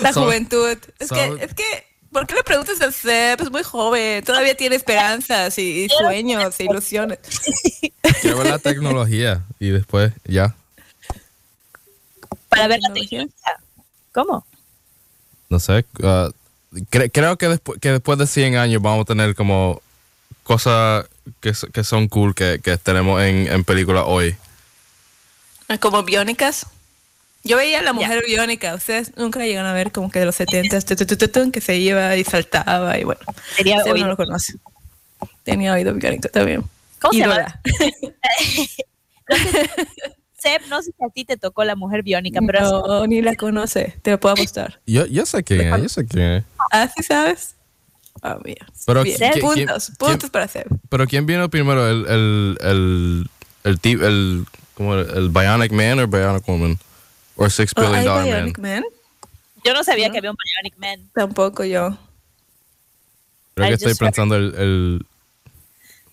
la 0.00 0.12
juventud. 0.12 0.78
Es 0.98 1.10
que, 1.10 1.36
es 1.40 1.54
que 1.54 1.92
¿Por 2.12 2.26
qué 2.26 2.34
le 2.34 2.42
preguntas 2.42 2.80
a 2.82 2.92
Seb? 2.92 3.40
Es 3.40 3.50
muy 3.50 3.62
joven, 3.62 4.22
todavía 4.22 4.54
tiene 4.54 4.76
esperanzas 4.76 5.58
y, 5.58 5.88
sueños 5.88 6.60
e 6.60 6.64
ilusiones. 6.64 7.18
Ver 8.22 8.46
la 8.46 8.58
tecnología 8.58 9.44
y 9.58 9.70
después 9.70 10.12
ya. 10.24 10.54
Para 12.52 12.68
ver 12.68 12.80
la 12.80 12.92
tecnología. 12.92 13.26
¿Cómo? 14.12 14.46
No 15.48 15.58
sé. 15.58 15.86
Uh, 16.02 16.30
creo 16.90 17.38
que 17.38 17.48
después, 17.48 17.80
que 17.80 17.92
después 17.92 18.18
de 18.18 18.26
100 18.26 18.56
años 18.56 18.82
vamos 18.82 19.02
a 19.02 19.04
tener 19.06 19.34
como 19.34 19.80
cosas 20.42 21.06
que, 21.40 21.52
que 21.72 21.82
son 21.82 22.08
cool 22.08 22.34
que, 22.34 22.60
que 22.62 22.76
tenemos 22.76 23.22
en, 23.22 23.46
en 23.50 23.64
películas 23.64 24.04
hoy. 24.06 24.36
¿Como 25.80 26.02
biónicas? 26.02 26.66
Yo 27.42 27.56
veía 27.56 27.80
la 27.80 27.94
mujer 27.94 28.22
biónica, 28.26 28.74
ustedes 28.74 29.16
nunca 29.16 29.40
llegan 29.40 29.64
a 29.64 29.72
ver 29.72 29.90
como 29.90 30.10
que 30.10 30.18
de 30.18 30.26
los 30.26 30.36
70 30.36 31.50
que 31.50 31.60
se 31.62 31.76
iba 31.76 32.14
y 32.16 32.24
saltaba 32.24 32.98
y 32.98 33.04
bueno. 33.04 33.20
Tenía 33.56 33.82
oído. 33.82 33.96
no 33.96 34.08
lo 34.08 34.16
conoce. 34.16 34.54
Tenía 35.42 35.72
oído 35.72 35.94
biónico 35.94 36.28
también. 36.28 36.62
¿Cómo 37.00 37.14
se 37.14 37.20
llama? 37.20 37.60
Seb, 40.42 40.62
no 40.68 40.82
sé 40.82 40.90
si 40.96 41.04
a 41.04 41.08
ti 41.10 41.24
te 41.24 41.36
tocó 41.36 41.62
la 41.62 41.76
mujer 41.76 42.02
biónica, 42.02 42.40
pero... 42.44 42.82
No, 42.86 43.06
ni 43.06 43.22
la 43.22 43.36
conoce, 43.36 43.96
te 44.02 44.10
lo 44.10 44.18
puedo 44.18 44.34
mostrar. 44.36 44.80
Yo, 44.86 45.06
yo 45.06 45.24
sé 45.24 45.44
quién 45.44 45.60
es, 45.72 45.82
yo 45.82 45.88
sé 45.88 46.04
quién 46.04 46.30
es. 46.32 46.44
¿Ah, 46.72 46.90
sí 46.94 47.02
sabes? 47.02 47.54
Ah, 48.22 48.38
mira. 48.44 48.66
Pero, 48.86 49.04
puntos, 49.40 49.92
puntos 49.98 50.30
para 50.30 50.48
Seb. 50.48 50.66
Pero 50.88 51.06
¿quién 51.06 51.26
vino 51.26 51.48
primero? 51.48 51.88
¿El, 51.88 52.06
el, 52.06 52.58
el, 52.60 53.30
el, 53.64 53.78
el, 53.82 54.02
el, 54.02 54.46
como 54.74 54.94
el 54.94 55.28
Bionic 55.28 55.72
Man 55.72 56.00
o 56.00 56.06
Bionic 56.06 56.46
Woman? 56.46 56.78
O 57.36 57.48
Six 57.48 57.72
Billion 57.74 58.04
Dollar 58.04 58.24
Bionic 58.24 58.58
Man. 58.58 58.84
Yo 59.64 59.72
no 59.72 59.84
sabía 59.84 60.10
que 60.10 60.18
había 60.18 60.30
un 60.30 60.36
Bionic 60.36 60.78
Man. 60.78 61.08
Tampoco 61.14 61.64
yo. 61.64 61.96
Creo 63.54 63.68
que 63.68 63.74
estoy 63.74 63.94
pensando 63.94 64.36
el, 64.36 64.54
el, 64.56 65.06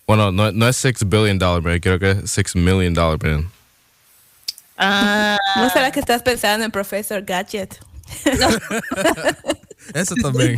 Bueno, 0.06 0.30
no, 0.30 0.52
no 0.52 0.68
es 0.68 0.76
Six 0.76 1.08
Billion 1.08 1.38
Dollar 1.38 1.62
Man, 1.62 1.80
creo 1.80 1.98
que 1.98 2.10
es 2.12 2.30
Six 2.30 2.54
Million 2.56 2.94
Dollar 2.94 3.18
Man. 3.22 3.50
Ah. 4.80 5.36
¿No 5.56 5.68
será 5.68 5.90
que 5.92 6.00
estás 6.00 6.22
pensando 6.22 6.64
en 6.64 6.70
Professor 6.70 7.22
Gadget? 7.22 7.78
Eso 9.94 10.14
también. 10.22 10.56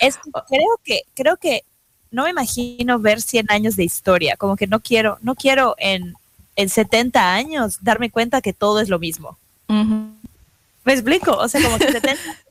es, 0.00 0.18
creo 0.48 0.80
que 0.84 1.02
creo 1.14 1.36
que 1.36 1.64
no 2.10 2.24
me 2.24 2.30
imagino 2.30 2.98
ver 3.00 3.20
100 3.20 3.46
años 3.50 3.76
de 3.76 3.84
historia, 3.84 4.36
como 4.36 4.56
que 4.56 4.66
no 4.66 4.80
quiero, 4.80 5.18
no 5.20 5.34
quiero 5.34 5.74
en, 5.78 6.14
en 6.56 6.68
70 6.68 7.34
años 7.34 7.78
darme 7.82 8.10
cuenta 8.10 8.40
que 8.40 8.52
todo 8.52 8.80
es 8.80 8.88
lo 8.88 8.98
mismo. 8.98 9.36
¿Me 10.84 10.92
explico? 10.92 11.32
O 11.32 11.48
sea, 11.48 11.60
como 11.60 11.76
que 11.76 11.92
70 11.92 12.16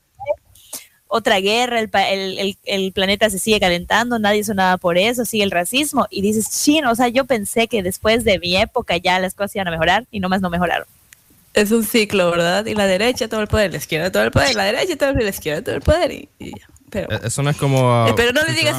otra 1.08 1.40
guerra, 1.40 1.80
el, 1.80 2.92
planeta 2.94 3.30
se 3.30 3.40
sigue 3.40 3.60
calentando, 3.60 4.20
nadie 4.20 4.40
hizo 4.40 4.54
nada 4.54 4.78
por 4.78 4.98
eso, 4.98 5.26
sigue 5.26 5.44
el 5.44 5.52
racismo, 5.52 6.08
y 6.10 6.22
dices, 6.22 6.50
chino, 6.64 6.92
o 6.92 6.96
sea, 6.96 7.08
yo 7.08 7.26
pensé 7.26 7.68
que 7.68 7.84
después 7.84 8.24
de 8.24 8.40
mi 8.40 8.58
época 8.58 8.98
ya 8.98 9.20
las 9.20 9.34
cosas 9.34 9.56
iban 9.56 9.68
a 9.68 9.72
mejorar 9.72 10.06
y 10.12 10.20
nomás 10.20 10.42
no 10.42 10.50
mejoraron. 10.50 10.88
Es 11.54 11.72
un 11.72 11.84
ciclo, 11.84 12.30
¿verdad? 12.30 12.66
Y 12.66 12.76
la 12.76 12.86
derecha 12.86 13.28
todo 13.28 13.42
el 13.42 13.48
poder, 13.48 13.72
la 13.72 13.78
izquierda 13.78 14.12
todo 14.12 14.24
el 14.24 14.32
poder, 14.32 14.56
la 14.56 14.66
derecha 14.66 14.96
todo 14.96 15.10
el 15.10 15.16
poder, 15.16 15.26
la 15.26 15.36
izquierda 15.36 15.64
todo 15.64 15.76
el 15.76 15.82
poder, 15.82 16.12
y, 16.12 16.30
pero, 16.90 17.12
e, 17.12 17.28
eso 17.28 17.44
no 17.44 17.50
es 17.50 17.58
como... 17.58 18.08
Eh, 18.08 18.14
pero 18.16 18.32
no 18.32 18.44
le 18.44 18.54
digas... 18.54 18.78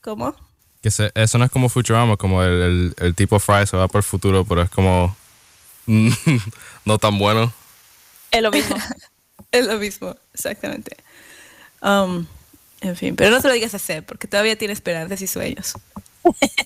¿Cómo? 0.00 0.34
Que 0.80 0.88
eso 0.88 1.38
no 1.38 1.44
es 1.44 1.50
como 1.50 1.68
Futurama, 1.68 2.16
como 2.16 2.42
el, 2.42 2.94
el, 2.96 3.14
tipo 3.14 3.38
Fry 3.40 3.66
se 3.66 3.76
va 3.76 3.88
por 3.88 3.98
el 3.98 4.04
futuro, 4.04 4.44
pero 4.44 4.62
es 4.62 4.70
como 4.70 5.16
no 6.84 6.98
tan 6.98 7.18
bueno. 7.18 7.52
Es 8.30 8.42
lo 8.42 8.50
mismo. 8.50 8.76
es 9.52 9.66
lo 9.66 9.78
mismo, 9.78 10.16
exactamente. 10.34 10.96
Um, 11.82 12.26
en 12.80 12.96
fin, 12.96 13.16
pero 13.16 13.30
no 13.30 13.40
se 13.40 13.48
lo 13.48 13.54
digas 13.54 13.74
a 13.74 13.78
Seb, 13.78 14.04
porque 14.04 14.28
todavía 14.28 14.56
tiene 14.56 14.74
esperanzas 14.74 15.20
y 15.22 15.26
sueños. 15.26 15.74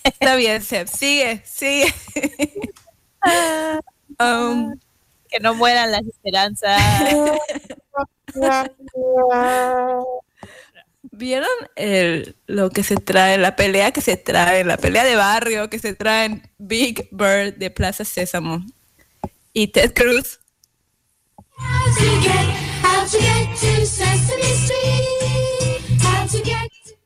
Está 0.05 0.37
bien, 0.37 0.63
Seb, 0.63 0.89
sigue, 0.89 1.43
sigue. 1.45 1.93
Um, 4.19 4.75
que 5.31 5.41
no 5.41 5.55
mueran 5.55 5.91
las 5.91 6.03
esperanzas. 6.05 6.81
¿Vieron 11.03 11.49
el, 11.77 12.37
lo 12.47 12.71
que 12.71 12.83
se 12.83 12.97
trae, 12.97 13.39
la 13.39 13.57
pelea 13.57 13.93
que 13.93 14.01
se 14.01 14.17
trae, 14.17 14.65
la 14.65 14.77
pelea 14.77 15.05
de 15.05 15.17
barrio 15.17 15.71
que 15.71 15.79
se 15.79 15.95
trae 15.95 16.27
en 16.27 16.51
Big 16.59 17.09
Bird 17.11 17.55
de 17.55 17.71
Plaza 17.71 18.05
Sésamo 18.05 18.65
y 19.53 19.69
Ted 19.69 19.93
Cruz? 19.95 20.41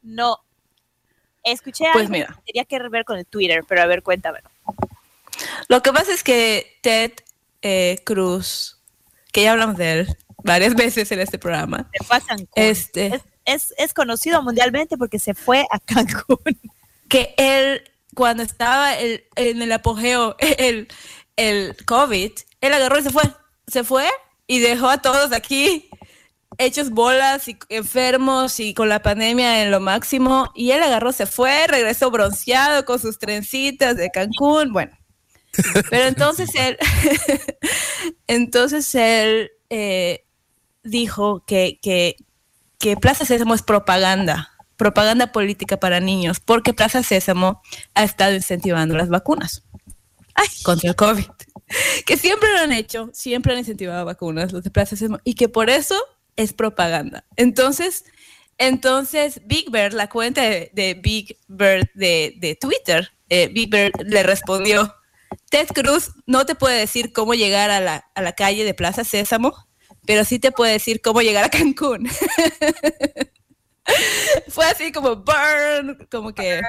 No. 0.03 0.39
Escuché 1.45 1.85
pues 1.93 2.07
algo 2.07 2.13
mira. 2.13 2.27
que 2.27 2.53
tenía 2.53 2.65
que 2.65 2.89
ver 2.89 3.05
con 3.05 3.19
el 3.19 3.27
Twitter, 3.27 3.65
pero 3.69 3.83
a 3.83 3.87
ver, 3.87 4.03
cuéntame. 4.03 4.41
Lo 5.69 5.83
que 5.83 5.93
pasa 5.93 6.13
es 6.13 6.23
que 6.23 6.79
Ted 6.83 7.13
eh, 7.63 7.99
Cruz, 8.05 8.79
que 9.33 9.43
ya 9.43 9.53
hablamos 9.53 9.77
de 9.77 9.93
él 9.93 10.17
varias 10.43 10.75
veces 10.77 11.11
en 11.13 11.21
este 11.21 11.39
programa, 11.39 11.91
este, 12.55 13.23
es, 13.45 13.75
es 13.77 13.95
conocido 13.95 14.43
mundialmente 14.43 14.97
porque 14.97 15.19
se 15.19 15.35
fue 15.35 15.67
a 15.71 15.79
Cancún. 15.81 16.39
Que 17.09 17.37
él, 17.37 17.89
cuando 18.17 18.43
estaba 18.43 18.99
el, 18.99 19.27
en 19.37 19.63
el 19.63 19.71
apogeo, 19.71 20.35
el, 20.41 20.89
el 21.37 21.77
COVID, 21.87 22.33
él 22.61 22.73
agarró 22.73 22.99
y 22.99 23.03
se 23.05 23.11
fue. 23.11 23.23
Se 23.69 23.85
fue 23.85 24.09
y 24.47 24.61
dejó 24.61 24.89
a 24.89 24.99
todos 24.99 25.33
aquí 25.33 25.89
hechos 26.59 26.91
bolas 26.91 27.49
y 27.49 27.59
enfermos 27.69 28.61
y 28.61 28.75
con 28.75 28.89
la 28.89 29.03
pandemia 29.03 29.63
en 29.63 29.71
lo 29.71 29.81
máximo. 29.81 30.51
Y 30.55 30.71
él 30.71 30.83
agarró, 30.83 31.13
se 31.13 31.27
fue, 31.27 31.67
regresó 31.67 32.11
bronceado 32.11 32.85
con 32.85 32.99
sus 32.99 33.19
trencitas 33.19 33.97
de 33.97 34.11
Cancún. 34.11 34.73
Bueno, 34.73 34.97
pero 35.91 36.07
entonces 36.07 36.51
él, 36.55 36.77
entonces 38.27 38.95
él 38.95 39.51
eh, 39.71 40.25
dijo 40.83 41.45
que, 41.47 41.79
que, 41.83 42.17
que 42.79 42.97
Plaza 42.97 43.25
Sésamo 43.25 43.55
es 43.55 43.63
propaganda, 43.63 44.53
propaganda 44.77 45.33
política 45.33 45.79
para 45.79 46.01
niños, 46.01 46.41
porque 46.41 46.75
Plaza 46.75 47.03
Sésamo 47.03 47.63
ha 47.95 48.05
estado 48.05 48.35
incentivando 48.35 48.97
las 48.97 49.09
vacunas 49.09 49.63
contra 50.63 50.91
el 50.91 50.97
COVID. 50.97 51.25
Que 52.05 52.17
siempre 52.17 52.53
lo 52.53 52.61
han 52.61 52.73
hecho, 52.73 53.11
siempre 53.13 53.53
han 53.53 53.59
incentivado 53.59 54.05
vacunas 54.05 54.53
los 54.53 54.63
de 54.63 54.71
Plaza 54.71 54.97
Sésamo 54.97 55.19
y 55.25 55.35
que 55.35 55.49
por 55.49 55.71
eso 55.71 55.97
es 56.37 56.53
propaganda. 56.53 57.25
Entonces, 57.37 58.05
entonces 58.59 59.41
Big 59.47 59.71
Bird, 59.71 59.93
la 59.93 60.09
cuenta 60.09 60.43
de, 60.43 61.01
Big 61.03 61.39
Bird 61.49 61.89
de, 61.95 62.59
Twitter, 62.61 63.13
eh, 63.29 63.49
Big 63.49 63.71
Bird 63.71 63.93
le 64.05 64.23
respondió, 64.23 64.95
Ted 65.51 65.67
Cruz 65.75 66.13
no 66.27 66.47
te 66.47 66.55
puede 66.55 66.79
decir 66.79 67.13
cómo 67.13 67.35
llegar 67.35 67.71
a 67.71 67.81
la, 67.81 68.11
a 68.15 68.23
la 68.23 68.33
calle 68.33 68.65
de 68.65 68.75
Plaza 68.75 69.03
Sésamo 69.03 69.67
pero 70.07 70.25
sí 70.25 70.39
te 70.39 70.53
puede 70.53 70.73
decir 70.73 71.03
cómo 71.03 71.21
llegar 71.21 71.45
a 71.45 71.51
Cancún. 71.51 72.09
Fue 74.49 74.65
así 74.65 74.91
como 74.93 75.17
burn, 75.17 76.07
como 76.11 76.33
que 76.33 76.63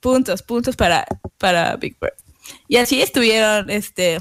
puntos, 0.00 0.42
puntos 0.42 0.76
para, 0.76 1.04
para 1.38 1.74
Big 1.76 1.96
Bird. 2.00 2.14
Y 2.68 2.76
así 2.76 3.00
estuvieron, 3.02 3.70
este, 3.70 4.18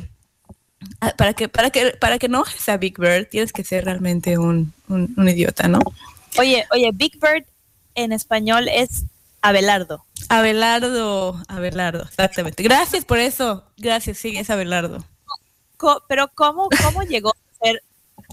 ah, 1.01 1.13
para 1.17 1.33
que, 1.33 1.49
para 1.49 1.69
que, 1.69 1.91
para 1.91 2.17
que 2.19 2.29
no 2.29 2.43
a 2.67 2.77
Big 2.77 2.97
Bird, 2.97 3.27
tienes 3.29 3.51
que 3.53 3.63
ser 3.63 3.85
realmente 3.85 4.37
un, 4.37 4.73
un, 4.87 5.13
un 5.17 5.29
idiota, 5.29 5.67
¿no? 5.67 5.79
Oye, 6.37 6.65
oye, 6.71 6.91
Big 6.93 7.19
Bird 7.19 7.45
en 7.95 8.11
español 8.11 8.67
es 8.69 9.03
Abelardo. 9.41 10.03
Abelardo, 10.29 11.41
Abelardo, 11.47 12.03
exactamente. 12.03 12.63
Gracias 12.63 13.05
por 13.05 13.19
eso. 13.19 13.63
Gracias, 13.77 14.17
sí, 14.17 14.37
es 14.37 14.49
Abelardo. 14.49 15.03
Co- 15.77 16.03
pero 16.07 16.29
¿cómo, 16.33 16.69
cómo 16.83 17.03
llegó 17.03 17.29
a 17.29 17.65
ser 17.65 17.81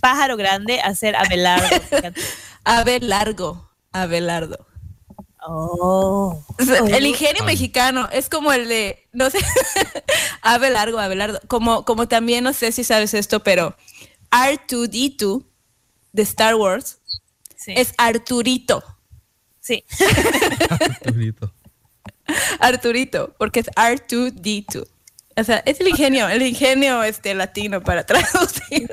pájaro 0.01 0.37
grande 0.37 0.81
a 0.81 0.95
ser 0.95 1.15
Abelardo? 1.17 1.69
Abelargo, 2.65 3.71
Abelardo. 3.93 4.67
Oh. 5.47 6.43
El 6.89 7.07
ingenio 7.07 7.45
mexicano 7.45 8.09
es 8.13 8.29
como 8.29 8.53
el 8.53 8.67
de, 8.69 9.07
no 9.13 9.29
sé, 9.31 9.39
Abelargo, 10.43 10.99
Abelardo. 10.99 11.41
Como, 11.49 11.85
como 11.85 12.09
también, 12.09 12.45
no 12.45 12.53
sé 12.53 12.73
si 12.73 12.83
sabes 12.85 13.13
esto, 13.15 13.43
pero 13.43 13.77
R2D2 14.31 15.45
de 16.13 16.23
Star 16.23 16.55
Wars 16.55 16.99
Sí. 17.57 17.73
es 17.77 17.95
Arturito. 17.97 18.83
sí. 19.61 19.85
Arturito. 21.01 21.53
Arturito, 22.61 23.35
porque 23.39 23.61
es 23.61 23.67
R2D2. 23.69 24.87
O 25.37 25.45
sea, 25.45 25.63
es 25.67 25.81
el 25.81 25.89
ingenio, 25.89 26.29
el 26.29 26.43
ingenio 26.43 27.03
este 27.03 27.35
latino 27.35 27.83
para 27.83 28.05
traducir 28.07 28.89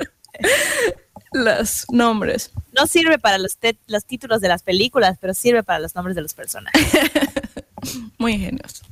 los 1.32 1.84
nombres. 1.90 2.50
No 2.72 2.86
sirve 2.86 3.18
para 3.18 3.38
los, 3.38 3.58
los 3.86 4.04
títulos 4.04 4.40
de 4.40 4.48
las 4.48 4.62
películas, 4.62 5.18
pero 5.20 5.34
sirve 5.34 5.62
para 5.62 5.78
los 5.78 5.94
nombres 5.94 6.16
de 6.16 6.22
los 6.22 6.34
personajes. 6.34 6.82
Muy 8.18 8.34
ingenioso. 8.34 8.84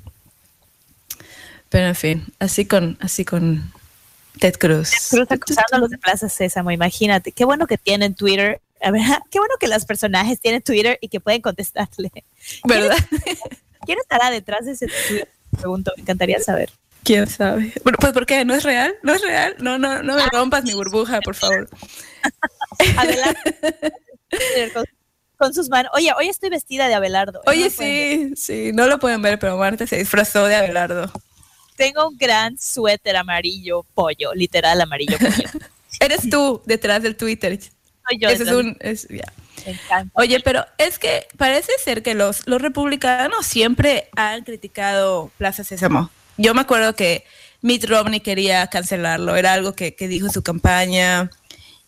Pero 1.68 1.86
en 1.86 1.94
fin, 1.94 2.26
así 2.38 2.64
con, 2.64 2.98
así 3.00 3.24
con 3.24 3.72
Ted 4.40 4.54
Cruz. 4.58 4.90
Cruz 5.10 5.30
acusando 5.30 5.76
a 5.76 5.78
los 5.78 5.90
de 5.90 5.98
Plaza 5.98 6.28
Sésamo, 6.28 6.70
imagínate. 6.70 7.32
Qué 7.32 7.44
bueno 7.44 7.66
que 7.66 7.78
tienen 7.78 8.14
Twitter. 8.14 8.60
A 8.82 8.90
ver, 8.90 9.02
qué 9.30 9.38
bueno 9.38 9.54
que 9.60 9.68
los 9.68 9.84
personajes 9.84 10.40
tienen 10.40 10.62
Twitter 10.62 10.98
y 11.00 11.08
que 11.08 11.20
pueden 11.20 11.40
contestarle. 11.40 12.10
¿Verdad? 12.64 12.96
¿Quién 13.86 13.98
estará 13.98 14.30
detrás 14.30 14.66
de 14.66 14.72
ese 14.72 14.86
Twitter? 14.86 15.28
Pregunto, 15.56 15.92
me 15.96 16.02
encantaría 16.02 16.40
saber. 16.40 16.70
¿Quién 17.10 17.26
sabe? 17.26 17.72
Bueno, 17.82 17.98
pues 18.00 18.12
¿por 18.12 18.24
qué? 18.24 18.44
¿No 18.44 18.54
es 18.54 18.62
real? 18.62 18.94
¿No 19.02 19.12
es 19.12 19.20
real? 19.20 19.56
No, 19.58 19.80
no, 19.80 20.00
no 20.00 20.14
me 20.14 20.24
rompas 20.26 20.62
mi 20.62 20.74
burbuja, 20.74 21.20
por 21.20 21.34
favor. 21.34 21.68
Abelardo. 22.96 23.40
con, 25.36 25.52
sus 25.52 25.68
manos. 25.68 25.90
Oye, 25.92 26.12
hoy 26.16 26.28
estoy 26.28 26.50
vestida 26.50 26.86
de 26.86 26.94
Abelardo. 26.94 27.40
Oye, 27.46 27.64
No 27.64 27.70
pueden 27.72 28.28
ver. 28.28 28.36
sí, 28.38 28.68
sí, 28.68 28.70
no 28.72 28.86
lo 28.86 29.00
pueden 29.00 29.20
ver, 29.22 29.40
pero 29.40 29.56
Marta 29.56 29.88
se 29.88 29.96
disfrazó 29.96 30.44
de 30.44 30.54
Abelardo. 30.54 31.10
Tengo 31.74 32.06
un 32.06 32.16
gran 32.16 32.56
suéter 32.56 33.16
amarillo 33.16 33.84
pollo, 33.92 34.32
literal 34.32 34.80
amarillo 34.80 35.18
pollo. 35.18 35.50
Eres 35.98 36.30
tú 36.30 36.62
detrás 36.64 37.02
del 37.02 37.16
Twitter. 37.16 37.58
Soy 37.58 38.20
yo. 38.20 38.28
Ese 38.28 38.44
es 38.44 38.52
un... 38.52 38.76
es- 38.78 39.08
me 39.10 39.72
encanta. 39.72 40.12
Oye, 40.14 40.38
pero 40.44 40.64
es 40.78 41.00
que 41.00 41.26
parece 41.36 41.72
ser 41.84 42.04
que 42.04 42.14
los, 42.14 42.46
los 42.46 42.62
republicanos 42.62 43.46
siempre 43.46 44.08
han 44.14 44.44
criticado 44.44 45.32
Plaza 45.38 45.64
Sésamo. 45.64 46.08
Yo 46.40 46.54
me 46.54 46.62
acuerdo 46.62 46.96
que 46.96 47.24
Mitt 47.60 47.84
Romney 47.84 48.20
quería 48.20 48.66
cancelarlo, 48.68 49.36
era 49.36 49.52
algo 49.52 49.74
que, 49.74 49.94
dijo 49.98 50.30
su 50.30 50.42
campaña. 50.42 51.30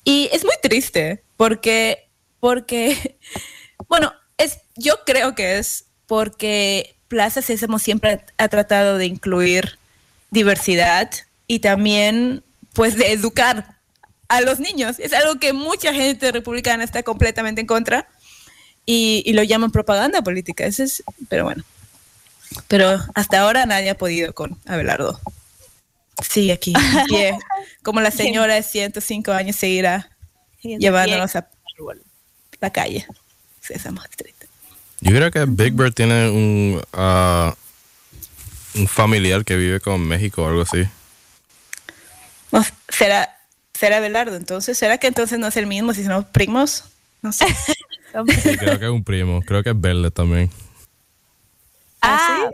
Y 0.05 0.29
es 0.31 0.45
muy 0.45 0.55
triste 0.63 1.23
porque, 1.39 2.07
porque, 2.39 3.17
bueno, 3.89 4.13
es, 4.37 4.59
yo 4.77 4.97
creo 5.07 5.35
que 5.35 5.59
es 5.59 5.87
porque 6.07 6.95
Plaza 7.09 7.41
Sésamo 7.41 7.79
siempre 7.79 8.11
ha, 8.37 8.45
ha 8.45 8.49
tratado 8.49 8.99
de 8.99 9.07
incluir 9.07 9.79
diversidad 10.31 11.11
y 11.47 11.61
también, 11.61 12.45
pues, 12.75 12.99
de 12.99 13.11
educar 13.11 13.79
a 14.29 14.43
los 14.43 14.61
niños. 14.61 14.99
Es 14.99 15.15
algo 15.15 15.41
que 15.41 15.55
mucha 15.55 15.95
gente 15.95 16.31
republicana 16.31 16.85
está 16.85 17.03
completamente 17.03 17.63
en 17.63 17.67
contra 17.67 18.07
y, 18.85 19.23
y 19.25 19.33
lo 19.33 19.45
llaman 19.45 19.71
propaganda 19.71 20.21
política. 20.21 20.67
Eso 20.67 20.83
es, 20.83 21.03
pero 21.31 21.45
bueno. 21.45 21.65
Pero 22.69 23.01
hasta 23.15 23.41
ahora 23.41 23.67
nadie 23.67 23.91
ha 23.91 23.97
podido 23.97 24.33
con 24.33 24.59
Abelardo. 24.67 25.21
Sigue 26.29 26.53
aquí, 26.53 26.73
pie, 27.09 27.39
como 27.83 28.01
la 28.01 28.11
señora 28.11 28.55
de 28.55 28.63
105 28.63 29.33
años 29.33 29.57
seguirá 29.57 30.11
llevándonos 30.63 31.35
a 31.37 31.49
la 32.61 32.71
calle. 32.71 33.07
Sésamo 33.61 34.03
Street. 34.11 34.35
Yo 35.01 35.11
creo 35.11 35.31
que 35.31 35.45
Big 35.47 35.73
Bird 35.73 35.95
tiene 35.95 36.31
un, 36.31 36.81
ah, 36.93 37.55
un 38.75 38.87
familiar 38.87 39.45
que 39.45 39.57
vive 39.57 39.81
con 39.81 40.01
México 40.07 40.43
o 40.43 40.49
algo 40.49 40.63
así. 40.63 40.85
No, 42.53 42.65
¿será, 42.89 43.37
será 43.75 43.97
Abelardo 43.97 44.37
entonces? 44.37 44.79
¿Será 44.79 44.99
que 44.99 45.09
entonces 45.09 45.39
no 45.39 45.49
es 45.49 45.57
el 45.57 45.67
mismo 45.67 45.95
si 45.95 46.05
somos 46.05 46.27
primos? 46.27 46.85
No 47.23 47.33
sé. 47.33 47.47
Sí, 48.43 48.59
creo 48.59 48.79
que 48.79 48.85
es 48.85 48.91
un 48.91 49.05
primo. 49.05 49.41
Creo 49.41 49.63
que 49.63 49.71
es 49.71 49.81
verde 49.81 50.11
también. 50.11 50.51
Ah, 52.03 52.51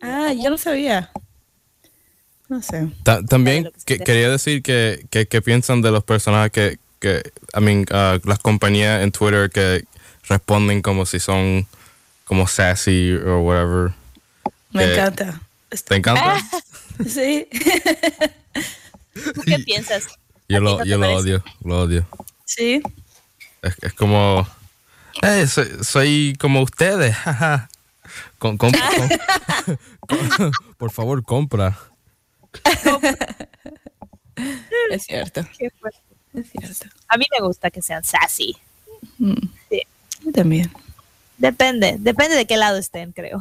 Ah, 0.00 0.32
yo 0.32 0.50
no 0.50 0.58
sabía. 0.58 1.10
No 2.48 2.62
sé. 2.62 2.88
Ta- 3.02 3.22
también 3.24 3.70
que 3.84 3.98
quería 3.98 4.30
decir 4.30 4.62
que, 4.62 5.04
que, 5.10 5.26
que 5.26 5.42
piensan 5.42 5.82
de 5.82 5.90
los 5.90 6.04
personajes 6.04 6.50
que, 6.52 6.78
que 7.00 7.30
I 7.56 7.60
mean, 7.60 7.84
ah, 7.90 8.18
las 8.24 8.38
compañías 8.38 9.02
en 9.02 9.12
Twitter 9.12 9.50
que 9.50 9.84
responden 10.28 10.82
como 10.82 11.04
si 11.06 11.20
son 11.20 11.66
como 12.24 12.46
sassy 12.46 13.12
o 13.14 13.40
whatever. 13.40 13.92
Me 14.72 14.84
Eh, 14.84 14.92
encanta. 14.94 15.40
¿Te 15.86 15.96
encanta? 15.96 16.36
Sí. 17.08 17.46
¿tú 19.14 19.40
qué 19.46 19.58
piensas? 19.60 20.08
Yo 20.48 20.56
¿A 20.56 20.60
ti 20.60 20.64
lo, 20.64 20.78
no 20.78 20.84
yo 20.84 20.98
lo 20.98 21.16
odio, 21.16 21.44
lo 21.62 21.80
odio. 21.82 22.08
Sí. 22.44 22.82
Es, 23.62 23.76
es 23.82 23.92
como, 23.92 24.48
"Eh, 25.22 25.46
soy, 25.46 25.68
soy 25.82 26.36
como 26.40 26.60
ustedes, 26.62 27.14
jaja. 27.24 27.68
Con- 28.38 28.56
com- 28.56 28.70
com- 28.72 30.28
com- 30.36 30.50
por 30.76 30.90
favor, 30.90 31.22
compra. 31.24 31.78
Es 34.90 35.04
cierto. 35.04 35.40
Es. 35.58 35.72
A 37.08 37.16
mí 37.16 37.24
me 37.38 37.44
gusta 37.44 37.70
que 37.70 37.82
sean 37.82 38.04
sassy. 38.04 38.56
Mm. 39.18 39.34
Sí. 39.70 39.82
Yo 40.24 40.32
también. 40.32 40.70
Depende, 41.38 41.96
depende 41.98 42.36
de 42.36 42.46
qué 42.46 42.56
lado 42.56 42.78
estén, 42.78 43.12
creo. 43.12 43.40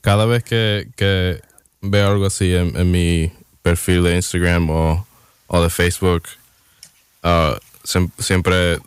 Cada 0.00 0.26
vez 0.26 0.42
que, 0.44 0.88
que 0.96 1.40
veo 1.80 2.08
algo 2.08 2.26
así 2.26 2.54
en, 2.54 2.76
en 2.76 2.90
mi 2.90 3.32
perfil 3.62 4.02
de 4.04 4.16
Instagram 4.16 4.70
o, 4.70 5.06
o 5.48 5.62
de 5.62 5.70
Facebook, 5.70 6.24
ah, 7.22 7.58
siem- 7.84 8.10
siempre 8.18 8.78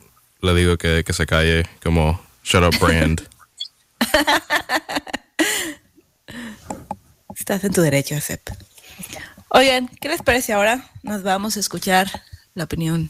le 0.42 0.54
digo 0.56 0.78
que, 0.78 1.04
que 1.06 1.14
se 1.14 1.26
calle, 1.26 1.66
como 1.84 2.20
shut 2.44 2.64
up 2.64 2.80
brand. 2.80 3.22
Estás 7.36 7.64
en 7.64 7.74
tu 7.74 7.82
derecho, 7.82 8.20
Sep. 8.20 8.42
Oigan, 9.50 9.88
¿qué 10.00 10.10
les 10.10 10.22
parece 10.22 10.54
ahora? 10.54 10.90
Nos 11.04 11.24
vamos 11.24 11.58
a 11.58 11.60
escuchar 11.60 12.08
la 12.54 12.66
opinión. 12.66 13.10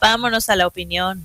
Vámonos 0.00 0.48
a 0.48 0.56
la 0.56 0.66
opinión. 0.66 1.22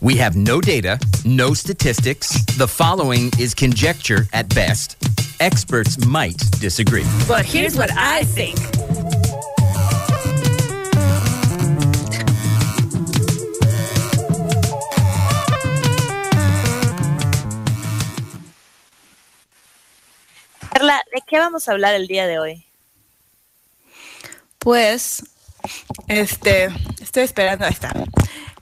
We 0.00 0.18
have 0.18 0.36
no 0.36 0.60
data, 0.60 0.98
no 1.24 1.54
statistics. 1.54 2.44
The 2.56 2.68
following 2.68 3.30
is 3.38 3.54
conjecture 3.54 4.28
at 4.32 4.48
best. 4.54 4.96
Experts 5.40 5.98
might 6.06 6.38
disagree. 6.60 7.04
But 7.26 7.44
here's 7.44 7.76
what 7.76 7.90
I 7.92 8.24
think. 8.24 8.56
¿De 21.12 21.22
qué 21.26 21.38
vamos 21.38 21.68
a 21.68 21.72
hablar 21.72 21.94
el 21.94 22.06
día 22.06 22.26
de 22.26 22.38
hoy? 22.38 22.66
Pues, 24.58 25.24
este, 26.08 26.68
estoy 27.00 27.24
esperando 27.24 27.64
a 27.64 27.68
estar. 27.68 27.96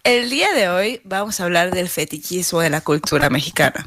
El 0.03 0.29
día 0.29 0.53
de 0.53 0.69
hoy 0.69 1.01
vamos 1.05 1.41
a 1.41 1.45
hablar 1.45 1.71
del 1.71 1.89
fetichismo 1.89 2.61
de 2.61 2.71
la 2.71 2.81
cultura 2.83 3.31
mexicana. 3.31 3.87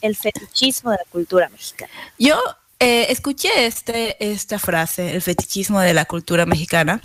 El 0.00 0.16
fetichismo 0.16 0.92
de 0.92 0.98
la 0.98 1.10
cultura 1.10 1.48
mexicana. 1.48 1.92
Yo 2.18 2.40
eh, 2.78 3.06
escuché 3.10 3.66
este, 3.66 4.16
esta 4.24 4.58
frase, 4.58 5.14
el 5.14 5.20
fetichismo 5.20 5.80
de 5.80 5.94
la 5.94 6.04
cultura 6.04 6.46
mexicana, 6.46 7.02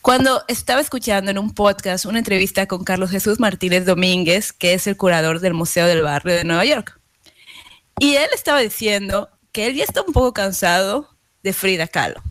cuando 0.00 0.42
estaba 0.48 0.80
escuchando 0.80 1.30
en 1.30 1.38
un 1.38 1.54
podcast 1.54 2.06
una 2.06 2.18
entrevista 2.18 2.66
con 2.66 2.84
Carlos 2.84 3.10
Jesús 3.10 3.38
Martínez 3.38 3.84
Domínguez, 3.84 4.52
que 4.52 4.74
es 4.74 4.86
el 4.86 4.96
curador 4.96 5.40
del 5.40 5.54
Museo 5.54 5.86
del 5.86 6.02
Barrio 6.02 6.34
de 6.34 6.44
Nueva 6.44 6.64
York. 6.64 6.98
Y 7.98 8.16
él 8.16 8.30
estaba 8.34 8.60
diciendo 8.60 9.28
que 9.52 9.66
él 9.66 9.74
ya 9.74 9.84
está 9.84 10.02
un 10.02 10.12
poco 10.12 10.32
cansado 10.32 11.08
de 11.42 11.52
Frida 11.52 11.86
Kahlo. 11.86 12.22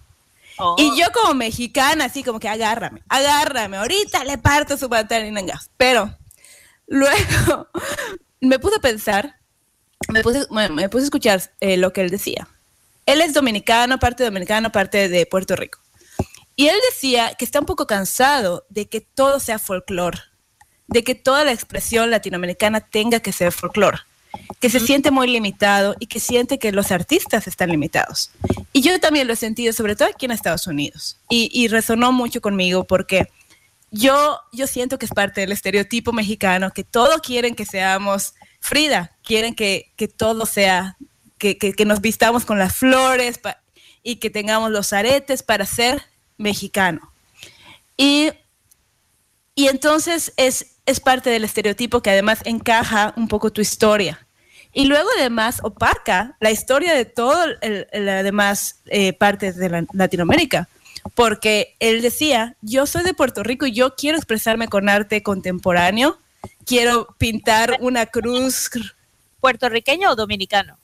Oh. 0.57 0.75
Y 0.77 0.99
yo 0.99 1.07
como 1.13 1.33
mexicana, 1.33 2.05
así 2.05 2.23
como 2.23 2.39
que 2.39 2.49
agárrame, 2.49 3.01
agárrame, 3.07 3.77
ahorita 3.77 4.23
le 4.25 4.37
parto 4.37 4.77
su 4.77 4.89
pantalón 4.89 5.37
en 5.37 5.45
gas. 5.45 5.69
Pero 5.77 6.15
luego 6.87 7.67
me 8.41 8.59
puse 8.59 8.75
a 8.77 8.81
pensar, 8.81 9.37
me 10.09 10.21
puse, 10.21 10.45
me 10.49 10.89
puse 10.89 11.03
a 11.03 11.05
escuchar 11.05 11.41
eh, 11.59 11.77
lo 11.77 11.93
que 11.93 12.01
él 12.01 12.09
decía. 12.09 12.47
Él 13.05 13.21
es 13.21 13.33
dominicano, 13.33 13.99
parte 13.99 14.23
dominicano, 14.23 14.71
parte 14.71 15.09
de 15.09 15.25
Puerto 15.25 15.55
Rico. 15.55 15.79
Y 16.55 16.67
él 16.67 16.75
decía 16.89 17.33
que 17.35 17.45
está 17.45 17.59
un 17.59 17.65
poco 17.65 17.87
cansado 17.87 18.65
de 18.69 18.87
que 18.87 19.01
todo 19.01 19.39
sea 19.39 19.57
folclore, 19.57 20.19
de 20.87 21.03
que 21.03 21.15
toda 21.15 21.43
la 21.43 21.51
expresión 21.51 22.11
latinoamericana 22.11 22.81
tenga 22.81 23.19
que 23.19 23.31
ser 23.31 23.51
folclore, 23.51 23.99
que 24.59 24.69
se 24.69 24.79
siente 24.79 25.11
muy 25.11 25.27
limitado 25.27 25.95
y 25.99 26.07
que 26.07 26.19
siente 26.19 26.59
que 26.59 26.71
los 26.71 26.91
artistas 26.91 27.47
están 27.47 27.69
limitados. 27.69 28.31
Y 28.73 28.81
yo 28.81 28.99
también 28.99 29.27
lo 29.27 29.33
he 29.33 29.37
sentido, 29.37 29.73
sobre 29.73 29.95
todo 29.95 30.09
aquí 30.09 30.25
en 30.25 30.31
Estados 30.31 30.67
Unidos. 30.67 31.17
Y, 31.29 31.67
resonó 31.67 32.11
mucho 32.11 32.41
conmigo 32.41 32.83
porque 32.83 33.29
yo, 33.89 34.39
yo 34.51 34.67
siento 34.67 34.99
que 34.99 35.05
es 35.05 35.11
parte 35.11 35.41
del 35.41 35.51
estereotipo 35.51 36.13
mexicano, 36.13 36.71
que 36.71 36.83
todos 36.83 37.21
quieren 37.21 37.55
que 37.55 37.65
seamos 37.65 38.35
Frida, 38.59 39.17
quieren 39.23 39.55
que, 39.55 39.91
todo 40.15 40.45
sea, 40.45 40.95
que, 41.39 41.57
que, 41.57 41.85
nos 41.85 41.99
vistamos 41.99 42.45
con 42.45 42.59
las 42.59 42.75
flores 42.75 43.39
y 44.03 44.17
que 44.17 44.29
tengamos 44.29 44.69
los 44.69 44.93
aretes 44.93 45.41
para 45.41 45.65
ser 45.65 46.03
mexicano. 46.37 47.11
Y, 47.97 48.29
y 49.55 49.67
entonces 49.67 50.33
es, 50.37 50.70
es 50.85 50.99
parte 50.99 51.29
del 51.29 51.43
estereotipo 51.43 52.01
que 52.01 52.09
además 52.09 52.39
encaja 52.45 53.13
un 53.17 53.27
poco 53.27 53.51
tu 53.51 53.61
historia. 53.61 54.27
Y 54.73 54.85
luego 54.85 55.09
además 55.17 55.59
opaca 55.63 56.37
la 56.39 56.51
historia 56.51 56.93
de 56.93 57.05
todas 57.05 57.57
las 57.91 58.23
demás 58.23 58.81
eh, 58.85 59.13
partes 59.13 59.57
de 59.57 59.85
Latinoamérica. 59.93 60.69
Porque 61.15 61.75
él 61.79 62.01
decía, 62.01 62.55
yo 62.61 62.85
soy 62.85 63.03
de 63.03 63.13
Puerto 63.13 63.43
Rico 63.43 63.65
y 63.65 63.73
yo 63.73 63.95
quiero 63.95 64.17
expresarme 64.17 64.67
con 64.67 64.87
arte 64.87 65.23
contemporáneo, 65.23 66.19
quiero 66.65 67.15
pintar 67.17 67.77
una 67.81 68.05
cruz. 68.05 68.69
¿Puertorriqueño 69.39 70.11
o 70.11 70.15
dominicano? 70.15 70.77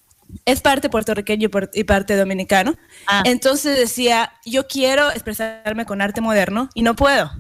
es 0.46 0.62
parte 0.62 0.90
puertorriqueño 0.90 1.50
y 1.74 1.84
parte 1.84 2.16
dominicano. 2.16 2.76
Ah. 3.06 3.24
Entonces 3.26 3.78
decía, 3.78 4.34
yo 4.46 4.68
quiero 4.68 5.10
expresarme 5.12 5.86
con 5.86 6.02
arte 6.02 6.22
moderno 6.22 6.70
y 6.74 6.82
no 6.82 6.96
puedo, 6.96 7.32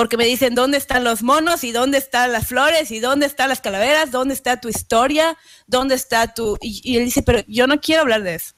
porque 0.00 0.16
me 0.16 0.24
dicen 0.24 0.54
dónde 0.54 0.78
están 0.78 1.04
los 1.04 1.22
monos 1.22 1.62
y 1.62 1.72
dónde 1.72 1.98
están 1.98 2.32
las 2.32 2.46
flores 2.46 2.90
y 2.90 3.00
dónde 3.00 3.26
están 3.26 3.50
las 3.50 3.60
calaveras, 3.60 4.10
dónde 4.10 4.32
está 4.32 4.58
tu 4.58 4.70
historia, 4.70 5.36
dónde 5.66 5.94
está 5.94 6.32
tu... 6.32 6.56
Y, 6.62 6.96
él 6.96 7.04
dice, 7.04 7.22
pero 7.22 7.40
yo 7.46 7.66
no 7.66 7.82
quiero 7.82 8.00
hablar 8.00 8.22
de 8.22 8.36
eso. 8.36 8.54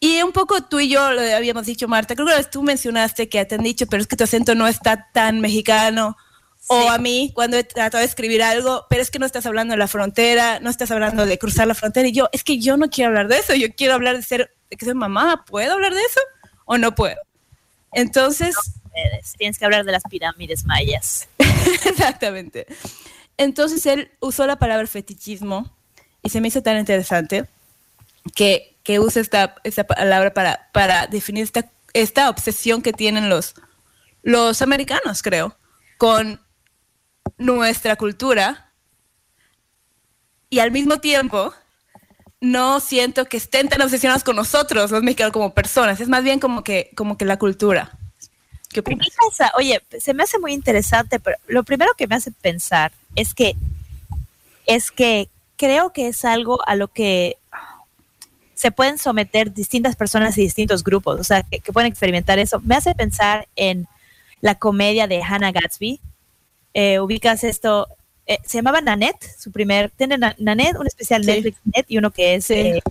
Y 0.00 0.22
un 0.22 0.32
poco 0.32 0.62
tú 0.62 0.80
y 0.80 0.88
yo 0.88 1.12
lo 1.12 1.20
habíamos 1.20 1.66
dicho, 1.66 1.88
Marta, 1.88 2.14
creo 2.14 2.28
que 2.28 2.42
tú 2.44 2.62
mencionaste 2.62 3.28
que 3.28 3.44
te 3.44 3.56
han 3.56 3.64
dicho, 3.64 3.84
pero 3.86 4.00
es 4.00 4.06
que 4.06 4.16
tu 4.16 4.24
acento 4.24 4.54
no 4.54 4.66
está 4.66 5.10
tan 5.12 5.42
mexicano 5.42 6.16
o 6.68 6.88
a 6.88 6.96
mí, 6.96 7.32
cuando 7.34 7.58
he 7.58 7.64
tratado 7.64 8.00
de 8.00 8.06
escribir 8.06 8.42
algo, 8.42 8.86
pero 8.88 9.02
es 9.02 9.10
que 9.10 9.18
no 9.18 9.26
estás 9.26 9.44
hablando 9.44 9.72
de 9.72 9.78
la 9.78 9.88
frontera, 9.88 10.58
no 10.60 10.70
estás 10.70 10.90
hablando 10.90 11.26
de 11.26 11.38
cruzar 11.38 11.66
la 11.66 11.74
frontera. 11.74 12.08
Y 12.08 12.12
yo, 12.12 12.30
es 12.32 12.42
que 12.42 12.58
yo 12.58 12.78
no 12.78 12.88
quiero 12.88 13.08
hablar 13.10 13.28
de 13.28 13.36
eso, 13.40 13.54
yo 13.54 13.68
quiero 13.76 13.92
hablar 13.92 14.16
de 14.16 14.22
ser, 14.22 14.56
de 14.70 14.78
que 14.78 14.86
soy 14.86 14.94
mamá. 14.94 15.44
¿Puedo 15.46 15.74
hablar 15.74 15.92
de 15.92 16.00
eso 16.00 16.20
o 16.64 16.78
no 16.78 16.94
puedo? 16.94 17.18
Entonces. 17.92 18.56
Tienes 19.38 19.58
que 19.58 19.64
hablar 19.64 19.84
de 19.84 19.92
las 19.92 20.02
pirámides 20.04 20.64
mayas. 20.64 21.28
Exactamente. 21.38 22.66
Entonces 23.36 23.84
él 23.86 24.10
usó 24.20 24.46
la 24.46 24.56
palabra 24.56 24.86
fetichismo 24.86 25.70
y 26.22 26.30
se 26.30 26.40
me 26.40 26.48
hizo 26.48 26.62
tan 26.62 26.78
interesante 26.78 27.46
que, 28.34 28.76
que 28.82 28.98
usa 28.98 29.22
esta, 29.22 29.56
esta 29.64 29.84
palabra 29.84 30.32
para, 30.32 30.70
para 30.72 31.06
definir 31.06 31.44
esta, 31.44 31.70
esta 31.92 32.30
obsesión 32.30 32.82
que 32.82 32.92
tienen 32.92 33.28
los, 33.28 33.54
los 34.22 34.62
americanos, 34.62 35.22
creo, 35.22 35.56
con 35.98 36.40
nuestra 37.38 37.96
cultura 37.96 38.72
y 40.48 40.60
al 40.60 40.70
mismo 40.70 40.98
tiempo 40.98 41.52
no 42.40 42.80
siento 42.80 43.24
que 43.26 43.36
estén 43.36 43.68
tan 43.68 43.82
obsesionados 43.82 44.24
con 44.24 44.36
nosotros, 44.36 44.90
los 44.90 45.02
mexicanos, 45.02 45.32
como 45.32 45.54
personas. 45.54 46.00
Es 46.00 46.08
más 46.08 46.22
bien 46.22 46.38
como 46.38 46.62
que, 46.62 46.90
como 46.96 47.16
que 47.18 47.24
la 47.24 47.38
cultura. 47.38 47.98
¿Qué 48.76 48.80
opinas? 48.80 49.08
Oye, 49.56 49.80
se 49.98 50.12
me 50.12 50.24
hace 50.24 50.38
muy 50.38 50.52
interesante, 50.52 51.18
pero 51.18 51.38
lo 51.46 51.64
primero 51.64 51.92
que 51.96 52.06
me 52.06 52.14
hace 52.14 52.30
pensar 52.30 52.92
es 53.14 53.32
que, 53.32 53.56
es 54.66 54.90
que 54.90 55.30
creo 55.56 55.94
que 55.94 56.08
es 56.08 56.26
algo 56.26 56.60
a 56.68 56.76
lo 56.76 56.88
que 56.88 57.38
se 58.54 58.70
pueden 58.72 58.98
someter 58.98 59.54
distintas 59.54 59.96
personas 59.96 60.36
y 60.36 60.42
distintos 60.42 60.84
grupos, 60.84 61.18
o 61.18 61.24
sea, 61.24 61.42
que, 61.42 61.60
que 61.60 61.72
pueden 61.72 61.90
experimentar 61.90 62.38
eso. 62.38 62.60
Me 62.60 62.74
hace 62.74 62.94
pensar 62.94 63.48
en 63.56 63.88
la 64.42 64.56
comedia 64.56 65.06
de 65.06 65.22
Hannah 65.22 65.52
Gatsby, 65.52 65.98
eh, 66.74 67.00
ubicas 67.00 67.44
esto, 67.44 67.88
eh, 68.26 68.40
se 68.44 68.58
llamaba 68.58 68.82
Nanette, 68.82 69.26
su 69.38 69.52
primer, 69.52 69.90
tiene 69.90 70.18
Nanette, 70.18 70.76
un 70.78 70.86
especial 70.86 71.24
Netflix 71.24 71.58
y 71.88 71.96
uno 71.96 72.10
que 72.10 72.34
es 72.34 72.50
eh, 72.50 72.82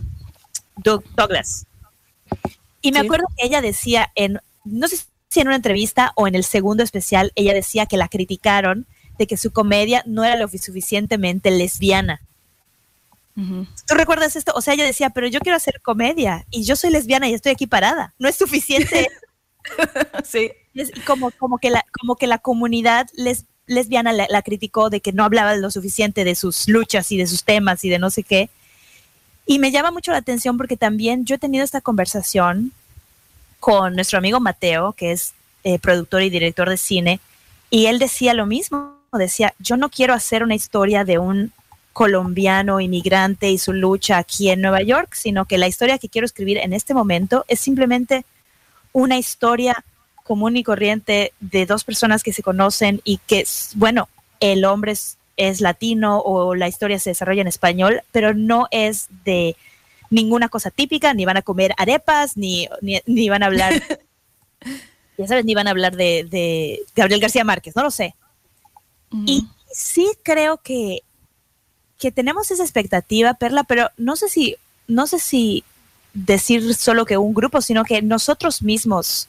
Douglas. 0.77 1.67
Y 2.81 2.91
me 2.91 3.01
acuerdo 3.01 3.27
que 3.37 3.45
ella 3.45 3.61
decía 3.61 4.11
en, 4.15 4.39
no 4.63 4.87
sé 4.87 4.97
si 4.97 5.03
en 5.41 5.47
una 5.47 5.55
entrevista 5.55 6.11
o 6.15 6.27
en 6.27 6.35
el 6.35 6.43
segundo 6.43 6.83
especial, 6.83 7.31
ella 7.35 7.53
decía 7.53 7.85
que 7.85 7.97
la 7.97 8.07
criticaron 8.07 8.85
de 9.17 9.27
que 9.27 9.37
su 9.37 9.51
comedia 9.51 10.03
no 10.05 10.23
era 10.23 10.35
lo 10.35 10.47
suficientemente 10.47 11.51
lesbiana. 11.51 12.21
¿Tú 13.35 13.95
recuerdas 13.95 14.37
esto? 14.37 14.53
O 14.55 14.61
sea, 14.61 14.73
ella 14.73 14.85
decía, 14.85 15.09
pero 15.09 15.27
yo 15.27 15.41
quiero 15.41 15.57
hacer 15.57 15.81
comedia 15.81 16.45
y 16.51 16.63
yo 16.63 16.77
soy 16.77 16.89
lesbiana 16.89 17.27
y 17.27 17.33
estoy 17.33 17.51
aquí 17.51 17.67
parada. 17.67 18.13
No 18.17 18.29
es 18.29 18.35
suficiente. 18.37 19.09
sí. 20.23 20.51
como, 21.05 21.31
como, 21.31 21.57
que 21.57 21.69
la, 21.69 21.85
como 21.91 22.15
que 22.15 22.27
la 22.27 22.37
comunidad 22.37 23.07
les, 23.13 23.45
lesbiana 23.67 24.13
la, 24.13 24.41
criticó 24.41 24.89
de 24.89 25.01
que 25.01 25.11
no 25.11 25.25
hablaba 25.25 25.53
lo 25.55 25.69
suficiente 25.69 26.23
de 26.23 26.35
sus 26.35 26.69
luchas 26.69 27.11
y 27.11 27.17
de 27.17 27.27
sus 27.27 27.43
temas 27.43 27.83
y 27.83 27.89
de 27.89 27.99
no 27.99 28.09
sé 28.09 28.23
qué. 28.23 28.49
Y 29.45 29.59
me 29.59 29.71
llama 29.71 29.91
mucho 29.91 30.11
la 30.11 30.19
atención 30.19 30.57
porque 30.57 30.77
también 30.77 31.25
yo 31.25 31.35
he 31.35 31.39
tenido 31.39 31.65
esta 31.65 31.81
conversación 31.81 32.71
con 33.65 33.95
nuestro 33.95 34.19
amigo 34.19 34.39
Mateo, 34.39 34.93
que 34.93 35.11
es 35.11 35.33
eh, 35.63 35.79
productor 35.79 36.21
y 36.21 36.29
director 36.29 36.69
de 36.69 36.77
cine, 36.77 37.19
y 37.71 37.87
él 37.87 37.97
decía 37.97 38.35
lo 38.35 38.45
mismo, 38.45 38.93
decía, 39.11 39.55
yo 39.57 39.75
no 39.75 39.89
quiero 39.89 40.13
hacer 40.13 40.43
una 40.43 40.53
historia 40.53 41.03
de 41.03 41.17
un 41.17 41.51
colombiano 41.91 42.79
inmigrante 42.79 43.49
y 43.49 43.57
su 43.57 43.73
lucha 43.73 44.19
aquí 44.19 44.51
en 44.51 44.61
Nueva 44.61 44.83
York, 44.83 45.15
sino 45.15 45.45
que 45.45 45.57
la 45.57 45.67
historia 45.67 45.97
que 45.97 46.09
quiero 46.09 46.25
escribir 46.25 46.59
en 46.59 46.73
este 46.73 46.93
momento 46.93 47.43
es 47.47 47.59
simplemente 47.59 48.23
una 48.93 49.17
historia 49.17 49.83
común 50.23 50.57
y 50.57 50.63
corriente 50.63 51.33
de 51.39 51.65
dos 51.65 51.83
personas 51.83 52.21
que 52.21 52.33
se 52.33 52.43
conocen 52.43 53.01
y 53.03 53.17
que, 53.25 53.47
bueno, 53.73 54.09
el 54.41 54.63
hombre 54.63 54.93
es, 55.37 55.59
latino 55.59 56.19
o 56.19 56.53
la 56.53 56.67
historia 56.67 56.99
se 56.99 57.09
desarrolla 57.09 57.41
en 57.41 57.47
español, 57.47 58.03
pero 58.11 58.35
no 58.35 58.67
es 58.69 59.07
de 59.25 59.55
ninguna 60.15 60.49
cosa 60.49 60.71
típica, 60.71 61.13
ni 61.13 61.25
van 61.25 61.37
a 61.37 61.41
comer 61.41 61.73
arepas, 61.77 62.37
ni, 62.37 62.67
ni, 62.81 63.29
van 63.29 63.43
a 63.43 63.47
hablar, 63.47 63.73
ya 65.17 65.27
sabes, 65.27 65.45
ni 65.45 65.53
van 65.53 65.67
a 65.67 65.71
hablar 65.71 65.95
de, 65.95 66.81
Gabriel 66.95 67.21
García 67.21 67.43
Márquez, 67.43 67.75
no 67.75 67.83
lo 67.83 67.91
sé. 67.91 68.15
Y 69.25 69.47
sí 69.71 70.09
creo 70.23 70.57
que, 70.57 71.01
que 71.97 72.11
tenemos 72.11 72.51
esa 72.51 72.63
expectativa, 72.63 73.35
Perla, 73.35 73.63
pero 73.63 73.89
no 73.97 74.15
sé 74.15 74.27
si, 74.29 74.55
no 74.87 75.05
sé 75.07 75.19
si 75.19 75.63
decir 76.13 76.73
solo 76.75 77.05
que 77.05 77.17
un 77.17 77.33
grupo, 77.33 77.61
sino 77.61 77.83
que 77.83 78.01
nosotros 78.01 78.61
mismos 78.61 79.27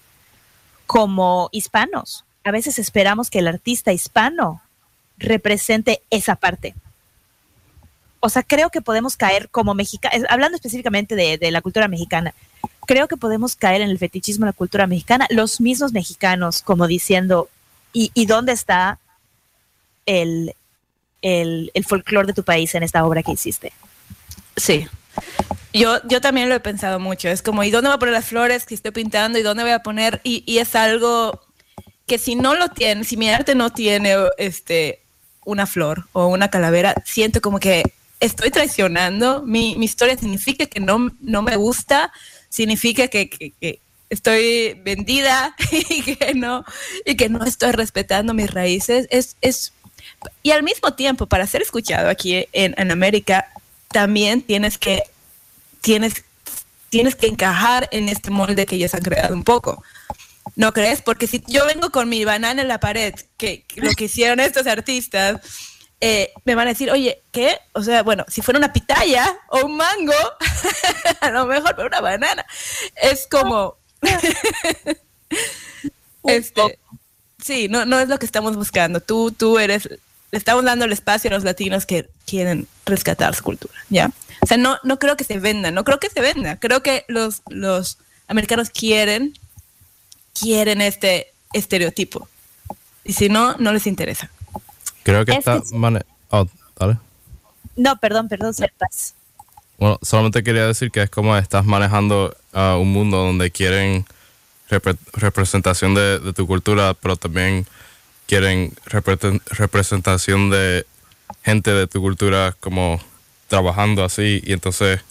como 0.86 1.48
hispanos. 1.52 2.24
A 2.44 2.52
veces 2.52 2.78
esperamos 2.78 3.28
que 3.28 3.40
el 3.40 3.48
artista 3.48 3.92
hispano 3.92 4.62
represente 5.18 6.02
esa 6.10 6.36
parte. 6.36 6.74
O 8.20 8.28
sea, 8.28 8.42
creo 8.42 8.70
que 8.70 8.80
podemos 8.80 9.16
caer 9.16 9.48
como 9.48 9.74
mexicanos, 9.74 10.26
hablando 10.30 10.56
específicamente 10.56 11.14
de, 11.14 11.50
la 11.50 11.60
cultura 11.60 11.88
mexicana, 11.88 12.34
creo 12.86 13.08
que 13.08 13.16
podemos 13.16 13.56
caer 13.56 13.82
en 13.82 13.90
el 13.90 13.98
fetichismo 13.98 14.46
de 14.46 14.50
la 14.50 14.56
cultura 14.56 14.86
mexicana, 14.86 15.26
los 15.30 15.60
mismos 15.60 15.92
mexicanos, 15.92 16.62
como 16.62 16.86
diciendo, 16.86 17.48
¿y, 17.92 18.26
dónde 18.26 18.52
está 18.52 18.98
el, 20.06 20.54
el, 21.22 21.70
el 21.74 21.84
folclore 21.84 22.26
de 22.26 22.34
tu 22.34 22.42
país 22.42 22.74
en 22.74 22.82
esta 22.82 23.04
obra 23.04 23.22
que 23.22 23.32
hiciste? 23.32 23.72
Sí, 24.56 24.86
yo, 25.72 25.98
yo 26.08 26.20
también 26.20 26.48
lo 26.48 26.54
he 26.54 26.60
pensado 26.60 26.98
mucho. 26.98 27.28
Es 27.28 27.42
como, 27.42 27.62
¿y 27.62 27.70
dónde 27.70 27.88
voy 27.88 27.96
a 27.96 27.98
poner 27.98 28.14
las 28.14 28.24
flores 28.24 28.64
que 28.64 28.74
estoy 28.74 28.92
pintando? 28.92 29.38
¿Y 29.38 29.42
dónde 29.42 29.62
voy 29.62 29.72
a 29.72 29.80
poner? 29.80 30.20
Y, 30.24 30.42
y 30.46 30.58
es 30.58 30.74
algo 30.74 31.40
que 32.06 32.18
si 32.18 32.34
no 32.34 32.54
lo 32.54 32.68
tiene, 32.68 33.04
si 33.04 33.16
mi 33.16 33.28
arte 33.28 33.54
no 33.54 33.70
tiene 33.70 34.14
este, 34.38 35.02
una 35.44 35.66
flor 35.66 36.06
o 36.12 36.28
una 36.28 36.48
calavera, 36.48 36.94
siento 37.04 37.40
como 37.40 37.58
que 37.58 37.82
estoy 38.20 38.50
traicionando. 38.50 39.42
Mi, 39.42 39.76
mi 39.76 39.84
historia 39.84 40.16
significa 40.16 40.66
que 40.66 40.80
no, 40.80 41.10
no 41.20 41.42
me 41.42 41.56
gusta, 41.56 42.12
significa 42.48 43.08
que, 43.08 43.28
que, 43.28 43.80
estoy 44.08 44.74
vendida 44.84 45.56
y 45.70 46.02
que 46.02 46.34
no, 46.34 46.64
y 47.04 47.16
que 47.16 47.28
no 47.28 47.44
estoy 47.44 47.72
respetando 47.72 48.34
mis 48.34 48.50
raíces. 48.50 49.06
Es, 49.10 49.36
es, 49.40 49.72
y 50.42 50.52
al 50.52 50.62
mismo 50.62 50.94
tiempo, 50.94 51.26
para 51.26 51.46
ser 51.46 51.62
escuchado 51.62 52.08
aquí 52.08 52.46
en, 52.52 52.74
en 52.78 52.90
América, 52.90 53.48
también 53.88 54.42
tienes 54.42 54.78
que 54.78 55.02
tienes, 55.86 56.24
tienes 56.88 57.14
que 57.14 57.28
encajar 57.28 57.88
en 57.92 58.08
este 58.08 58.30
molde 58.30 58.66
que 58.66 58.74
ellos 58.74 58.92
han 58.94 59.02
creado 59.02 59.34
un 59.34 59.44
poco. 59.44 59.84
¿No 60.56 60.72
crees? 60.72 61.00
Porque 61.00 61.28
si 61.28 61.44
yo 61.46 61.64
vengo 61.64 61.90
con 61.90 62.08
mi 62.08 62.24
banana 62.24 62.62
en 62.62 62.68
la 62.68 62.80
pared, 62.80 63.14
que, 63.36 63.64
lo 63.76 63.92
que 63.92 64.04
hicieron 64.04 64.40
estos 64.40 64.66
artistas, 64.66 65.40
eh, 66.00 66.32
me 66.44 66.54
van 66.54 66.66
a 66.66 66.70
decir, 66.70 66.90
oye, 66.90 67.22
¿qué? 67.32 67.58
O 67.72 67.82
sea, 67.82 68.02
bueno, 68.02 68.24
si 68.28 68.42
fuera 68.42 68.58
una 68.58 68.72
pitaya 68.72 69.38
o 69.48 69.64
un 69.64 69.76
mango, 69.76 70.12
a 71.20 71.30
lo 71.30 71.46
mejor, 71.46 71.74
pero 71.74 71.88
una 71.88 72.00
banana. 72.00 72.44
Es 72.94 73.26
como... 73.26 73.76
este, 76.24 76.78
sí, 77.42 77.68
no, 77.68 77.86
no 77.86 77.98
es 77.98 78.08
lo 78.08 78.18
que 78.18 78.26
estamos 78.26 78.56
buscando. 78.56 79.00
Tú, 79.00 79.32
tú 79.32 79.58
eres, 79.58 79.88
le 79.88 80.38
estamos 80.38 80.64
dando 80.64 80.84
el 80.84 80.92
espacio 80.92 81.30
a 81.30 81.34
los 81.34 81.44
latinos 81.44 81.86
que 81.86 82.08
quieren 82.26 82.68
rescatar 82.84 83.34
su 83.34 83.42
cultura, 83.42 83.74
¿ya? 83.88 84.10
O 84.42 84.46
sea, 84.46 84.58
no, 84.58 84.78
no 84.84 84.98
creo 84.98 85.16
que 85.16 85.24
se 85.24 85.38
venda, 85.38 85.70
no 85.70 85.84
creo 85.84 85.98
que 85.98 86.10
se 86.10 86.20
venda. 86.20 86.56
Creo 86.56 86.82
que 86.82 87.04
los, 87.08 87.42
los 87.48 87.98
americanos 88.28 88.70
quieren, 88.70 89.36
quieren 90.38 90.82
este 90.82 91.32
estereotipo. 91.52 92.28
Y 93.02 93.14
si 93.14 93.28
no, 93.28 93.56
no 93.58 93.72
les 93.72 93.86
interesa. 93.86 94.30
Creo 95.06 95.24
que 95.24 95.34
está... 95.34 95.62
Oh, 96.30 96.46
dale. 96.76 96.98
No, 97.76 97.96
perdón, 97.98 98.28
perdón, 98.28 98.52
sepas. 98.54 99.14
Bueno, 99.78 100.00
solamente 100.02 100.42
quería 100.42 100.66
decir 100.66 100.90
que 100.90 101.02
es 101.02 101.10
como 101.10 101.36
estás 101.36 101.64
manejando 101.64 102.36
uh, 102.52 102.76
un 102.76 102.92
mundo 102.92 103.18
donde 103.18 103.52
quieren 103.52 104.04
representación 105.12 105.94
de, 105.94 106.32
tu 106.34 106.48
cultura, 106.48 106.94
pero 106.94 107.14
también 107.14 107.68
quieren 108.26 108.72
representación 108.84 110.50
de 110.50 110.84
gente 111.44 111.70
de 111.70 111.86
tu 111.86 112.00
cultura 112.00 112.56
como 112.58 113.00
trabajando 113.46 114.02
así 114.02 114.42
y 114.44 114.54
entonces 114.54 115.02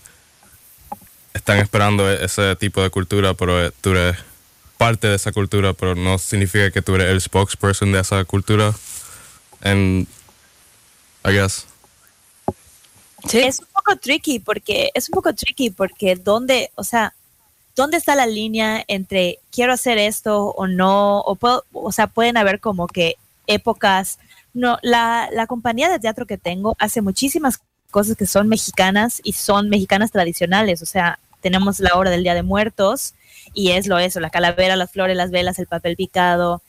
están 1.33 1.59
esperando 1.59 2.11
e-, 2.11 2.25
ese 2.25 2.57
tipo 2.57 2.81
de 2.81 2.89
cultura, 2.89 3.33
pero 3.33 3.71
tú 3.71 3.91
eres 3.91 4.17
parte 4.77 5.07
de 5.07 5.15
esa 5.15 5.31
cultura, 5.31 5.71
pero 5.71 5.95
no 5.95 6.17
significa 6.17 6.69
que 6.69 6.81
tú 6.81 6.95
eres 6.95 7.11
el 7.11 7.21
spokesperson 7.21 7.93
de 7.93 8.01
esa 8.01 8.25
cultura. 8.25 8.73
And 9.65 10.07
I 11.25 11.33
guess. 11.33 11.65
Sí. 13.27 13.39
Es 13.39 13.59
un 13.59 13.65
poco 13.73 13.95
tricky 13.97 14.39
porque 14.39 14.91
es 14.93 15.09
un 15.09 15.13
poco 15.13 15.33
tricky 15.33 15.71
porque 15.71 16.15
dónde, 16.15 16.71
o 16.75 16.83
sea, 16.83 17.13
dónde 17.75 17.97
está 17.97 18.15
la 18.15 18.27
línea 18.27 18.83
entre 18.87 19.39
quiero 19.51 19.73
hacer 19.73 19.97
esto 19.97 20.49
o 20.49 20.67
no, 20.67 21.21
o 21.21 21.35
puedo, 21.35 21.65
o 21.73 21.91
sea, 21.91 22.05
pueden 22.05 22.37
haber 22.37 22.59
como 22.59 22.87
que 22.87 23.15
épocas. 23.47 24.19
No, 24.53 24.77
la, 24.83 25.27
la 25.33 25.47
compañía 25.47 25.89
de 25.89 25.99
teatro 25.99 26.27
que 26.27 26.37
tengo 26.37 26.75
hace 26.79 27.01
muchísimas 27.01 27.59
cosas 27.89 28.15
que 28.15 28.27
son 28.27 28.47
mexicanas 28.47 29.19
y 29.23 29.33
son 29.33 29.69
mexicanas 29.69 30.11
tradicionales, 30.11 30.81
o 30.81 30.85
sea, 30.85 31.17
tenemos 31.41 31.79
la 31.79 31.95
hora 31.95 32.11
del 32.11 32.23
Día 32.23 32.35
de 32.35 32.43
Muertos 32.43 33.13
y 33.53 33.71
es 33.71 33.87
lo 33.87 33.97
eso, 33.97 34.19
la 34.19 34.29
calavera, 34.29 34.75
las 34.75 34.91
flores, 34.91 35.17
las 35.17 35.31
velas, 35.31 35.59
el 35.59 35.67
papel 35.67 35.95
picado. 35.95 36.61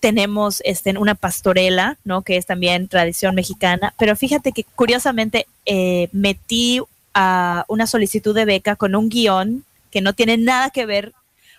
Tenemos 0.00 0.62
este, 0.64 0.96
una 0.98 1.14
pastorela, 1.14 1.98
¿no? 2.04 2.22
Que 2.22 2.36
es 2.36 2.46
también 2.46 2.88
tradición 2.88 3.34
mexicana. 3.34 3.94
Pero 3.98 4.16
fíjate 4.16 4.52
que 4.52 4.64
curiosamente 4.64 5.46
eh, 5.66 6.08
metí 6.12 6.80
a 7.14 7.64
una 7.68 7.86
solicitud 7.86 8.34
de 8.34 8.44
beca 8.44 8.76
con 8.76 8.94
un 8.94 9.08
guion 9.08 9.64
que 9.90 10.00
no 10.00 10.12
tiene 10.12 10.36
nada 10.36 10.70
que 10.70 10.86
ver, 10.86 11.12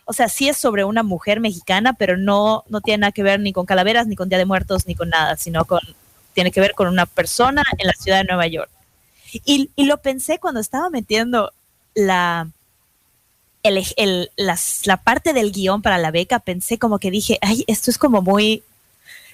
o 0.06 0.14
sea, 0.14 0.30
sí 0.30 0.50
es 0.50 0.58
sobre 0.58 0.84
una 0.84 1.04
mujer 1.04 1.40
mexicana, 1.40 1.94
pero 1.94 2.18
no, 2.18 2.64
no 2.70 2.82
tiene 2.82 3.00
nada 3.00 3.12
que 3.12 3.24
ver 3.24 3.40
ni 3.40 3.54
con 3.54 3.66
calaveras, 3.66 4.08
ni 4.08 4.16
con 4.16 4.30
Día 4.30 4.38
de 4.38 4.46
Muertos, 4.46 4.88
ni 4.88 4.96
con 4.96 5.10
nada, 5.10 5.38
sino 5.38 5.66
con, 5.66 5.82
tiene 6.34 6.52
que 6.52 6.62
ver 6.62 6.74
con 6.74 6.88
una 6.88 7.06
persona 7.06 7.64
en 7.78 7.88
la 7.88 7.94
ciudad 7.94 8.20
de 8.20 8.26
Nueva 8.26 8.48
York. 8.48 8.70
Y, 9.46 9.70
y 9.76 9.86
lo 9.86 9.98
pensé 9.98 10.40
cuando 10.40 10.60
estaba 10.60 10.90
metiendo 10.90 11.52
la, 11.94 12.50
el, 13.64 14.32
la 14.38 14.98
parte 14.98 15.34
del 15.34 15.52
guion 15.52 15.82
para 15.82 15.98
la 15.98 16.12
beca, 16.12 16.40
pensé 16.40 16.78
como 16.78 17.00
que 17.00 17.12
dije, 17.12 17.38
ay, 17.42 17.64
esto 17.68 17.92
es 17.92 17.98
como 17.98 18.22
muy, 18.22 18.64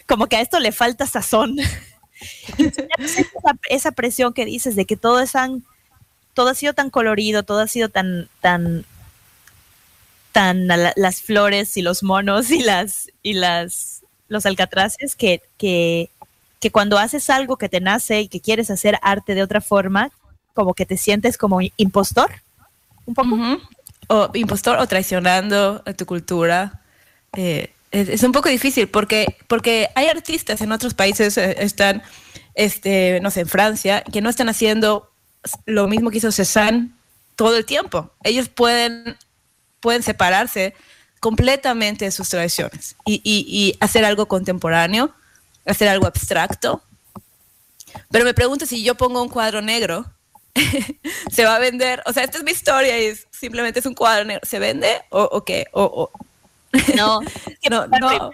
como 0.05 0.27
que 0.27 0.37
a 0.37 0.41
esto 0.41 0.59
le 0.59 0.71
falta 0.71 1.05
sazón. 1.05 1.57
esa, 2.57 3.53
esa, 3.69 3.91
presión 3.91 4.33
que 4.33 4.45
dices 4.45 4.75
de 4.75 4.85
que 4.85 4.97
todo 4.97 5.19
es 5.19 5.33
tan, 5.33 5.63
todo 6.33 6.49
ha 6.49 6.55
sido 6.55 6.73
tan 6.73 6.89
colorido, 6.89 7.43
todo 7.43 7.59
ha 7.59 7.67
sido 7.67 7.89
tan, 7.89 8.29
tan, 8.41 8.85
tan 10.31 10.67
las 10.67 11.21
flores 11.21 11.77
y 11.77 11.81
los 11.81 12.03
monos 12.03 12.51
y 12.51 12.59
las, 12.59 13.09
y 13.23 13.33
las, 13.33 14.03
los 14.27 14.45
alcatraces 14.45 15.15
que, 15.15 15.41
que, 15.57 16.09
que 16.59 16.71
cuando 16.71 16.97
haces 16.97 17.29
algo 17.29 17.57
que 17.57 17.69
te 17.69 17.79
nace 17.79 18.21
y 18.21 18.27
que 18.27 18.41
quieres 18.41 18.69
hacer 18.71 18.99
arte 19.01 19.35
de 19.35 19.43
otra 19.43 19.61
forma, 19.61 20.11
como 20.53 20.73
que 20.73 20.85
te 20.85 20.97
sientes 20.97 21.37
como 21.37 21.59
impostor 21.77 22.31
un 23.07 23.13
poco. 23.13 23.37
O 24.07 24.31
impostor 24.33 24.79
o 24.79 24.87
traicionando 24.87 25.83
a 25.85 25.93
tu 25.93 26.05
cultura. 26.05 26.81
Eh, 27.33 27.73
es, 27.91 28.23
un 28.23 28.31
poco 28.31 28.49
difícil 28.49 28.87
porque, 28.87 29.37
porque 29.47 29.89
hay 29.95 30.07
artistas 30.07 30.61
en 30.61 30.71
otros 30.71 30.93
países, 30.93 31.37
eh, 31.37 31.55
están, 31.59 32.03
este, 32.55 33.19
no 33.21 33.31
sé, 33.31 33.41
en 33.41 33.47
Francia, 33.47 34.03
que 34.11 34.21
no 34.21 34.29
están 34.29 34.49
haciendo 34.49 35.11
lo 35.65 35.87
mismo 35.87 36.09
que 36.09 36.17
hizo 36.17 36.31
Cézanne 36.31 36.89
todo 37.35 37.57
el 37.57 37.65
tiempo. 37.65 38.11
Ellos 38.23 38.49
pueden, 38.49 39.17
pueden 39.79 40.03
separarse 40.03 40.73
completamente 41.19 42.05
de 42.05 42.11
sus 42.11 42.29
tradiciones 42.29 42.95
y, 43.05 43.21
y 43.23 43.77
hacer 43.79 44.05
algo 44.05 44.27
contemporáneo, 44.27 45.13
hacer 45.65 45.87
algo 45.87 46.07
abstracto. 46.07 46.81
Pero 48.11 48.25
me 48.25 48.33
pregunto 48.33 48.65
si 48.65 48.83
yo 48.83 48.95
pongo 48.95 49.21
un 49.21 49.29
cuadro 49.29 49.61
negro 49.61 50.05
se 51.31 51.45
va 51.45 51.55
a 51.55 51.59
vender. 51.59 52.01
O 52.05 52.13
sea, 52.13 52.23
esta 52.23 52.37
es 52.37 52.43
mi 52.43 52.51
historia 52.51 53.01
y 53.01 53.15
simplemente 53.31 53.79
es 53.79 53.85
un 53.85 53.93
cuadro 53.93 54.25
negro. 54.25 54.41
¿Se 54.43 54.59
vende 54.59 55.01
o, 55.09 55.43
qué? 55.43 55.65
O, 55.71 56.09
No, 56.95 57.21
no, 57.69 57.87
no. 57.87 58.31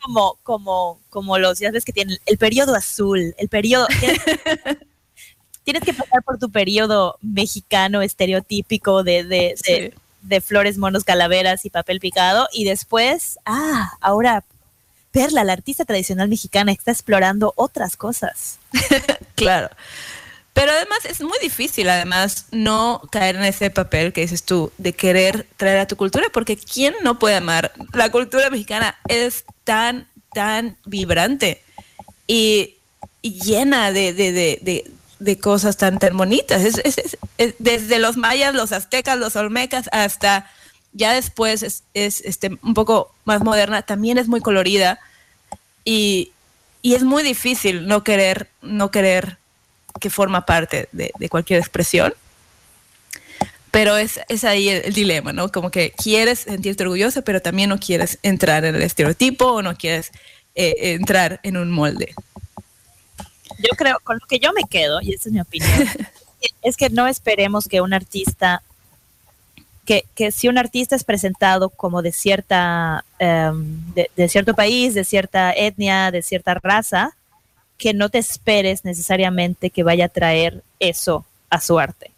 Como, 0.00 0.38
como, 0.44 1.00
como 1.10 1.38
los, 1.38 1.58
ya 1.58 1.72
ves 1.72 1.84
que 1.84 1.92
tienen 1.92 2.18
el 2.26 2.38
periodo 2.38 2.74
azul, 2.74 3.34
el 3.38 3.48
periodo... 3.48 3.86
Tienes, 5.64 5.82
que 5.82 5.94
pasar 5.94 6.22
por 6.22 6.38
tu 6.38 6.48
periodo 6.48 7.18
mexicano 7.22 8.00
estereotípico 8.00 9.02
de, 9.02 9.24
de, 9.24 9.92
de, 10.22 10.40
flores, 10.40 10.78
monos, 10.78 11.02
calaveras 11.02 11.64
y 11.64 11.70
papel 11.70 11.98
picado 11.98 12.46
y 12.52 12.62
después, 12.62 13.36
ah, 13.46 13.90
ahora 14.00 14.44
Perla, 15.10 15.44
la 15.44 15.54
artista 15.54 15.84
tradicional 15.86 16.28
mexicana, 16.28 16.72
está 16.72 16.90
explorando 16.90 17.54
otras 17.56 17.96
cosas. 17.96 18.58
claro. 19.34 19.70
Pero 20.56 20.72
además 20.72 21.00
es 21.04 21.20
muy 21.20 21.38
difícil, 21.42 21.86
además, 21.90 22.46
no 22.50 23.02
caer 23.12 23.36
en 23.36 23.44
ese 23.44 23.68
papel 23.68 24.14
que 24.14 24.22
dices 24.22 24.42
tú, 24.42 24.72
de 24.78 24.94
querer 24.94 25.46
traer 25.58 25.80
a 25.80 25.86
tu 25.86 25.96
cultura, 25.96 26.28
porque 26.32 26.56
¿quién 26.56 26.94
no 27.02 27.18
puede 27.18 27.36
amar? 27.36 27.74
La 27.92 28.10
cultura 28.10 28.48
mexicana 28.48 28.96
es 29.06 29.44
tan, 29.64 30.08
tan 30.32 30.78
vibrante 30.86 31.62
y, 32.26 32.78
llena 33.20 33.92
de, 33.92 34.14
de, 34.14 34.32
de, 34.32 34.90
de, 35.18 35.38
cosas 35.38 35.76
tan, 35.76 35.98
tan 35.98 36.16
bonitas. 36.16 36.62
Es, 36.64 37.18
desde 37.58 37.98
los 37.98 38.16
mayas, 38.16 38.54
los 38.54 38.72
aztecas, 38.72 39.18
los 39.18 39.36
olmecas, 39.36 39.90
hasta 39.92 40.50
ya 40.94 41.12
después 41.12 41.62
es, 41.62 41.82
este, 41.92 42.58
un 42.62 42.72
poco 42.72 43.14
más 43.26 43.44
moderna, 43.44 43.82
también 43.82 44.16
es 44.16 44.26
muy 44.26 44.40
colorida 44.40 45.00
y, 45.84 46.32
y 46.80 46.94
es 46.94 47.02
muy 47.02 47.22
difícil 47.22 47.86
no 47.86 48.02
querer, 48.02 48.48
no 48.62 48.90
querer 48.90 49.36
que 50.00 50.10
forma 50.10 50.46
parte 50.46 50.88
de, 50.92 51.12
cualquier 51.28 51.58
expresión. 51.58 52.14
Pero 53.70 53.96
es, 53.96 54.20
es 54.28 54.44
ahí 54.44 54.68
el, 54.68 54.92
dilema, 54.94 55.32
¿no? 55.32 55.50
Como 55.50 55.70
que 55.70 55.90
quieres 55.90 56.40
sentirte 56.40 56.84
orgulloso, 56.84 57.22
pero 57.22 57.42
también 57.42 57.68
no 57.68 57.78
quieres 57.78 58.18
entrar 58.22 58.64
en 58.64 58.74
el 58.74 58.82
estereotipo 58.82 59.46
o 59.46 59.62
no 59.62 59.76
quieres 59.76 60.12
eh, 60.54 60.94
entrar 60.94 61.40
en 61.42 61.56
un 61.56 61.70
molde. 61.70 62.14
Yo 63.58 63.76
creo, 63.76 63.98
con 64.02 64.18
lo 64.20 64.26
que 64.26 64.38
yo 64.38 64.52
me 64.52 64.64
quedo, 64.68 65.00
y 65.00 65.12
esa 65.12 65.28
es 65.28 65.32
mi 65.32 65.40
opinión, 65.40 65.70
es 66.62 66.76
que 66.76 66.90
no 66.90 67.06
esperemos 67.06 67.68
que 67.68 67.80
un 67.80 67.94
artista, 67.94 68.62
que, 69.84 70.04
que 70.14 70.32
si 70.32 70.48
un 70.48 70.58
artista 70.58 70.96
es 70.96 71.04
presentado 71.04 71.70
como 71.70 72.02
de 72.02 72.12
cierta, 72.12 73.04
em, 73.18 73.94
de, 73.94 74.28
cierto 74.28 74.54
país, 74.54 74.94
de 74.94 75.04
cierta 75.04 75.52
etnia, 75.52 76.10
de 76.10 76.22
cierta 76.22 76.54
raza, 76.54 77.16
que 77.78 77.94
no 77.94 78.08
te 78.08 78.18
esperes 78.18 78.84
necesariamente 78.84 79.70
que 79.70 79.82
vaya 79.82 80.06
a 80.06 80.10
traer 80.10 80.62
eso 80.80 81.24
a 81.50 81.60
su 81.60 81.78
arte. 81.78 82.10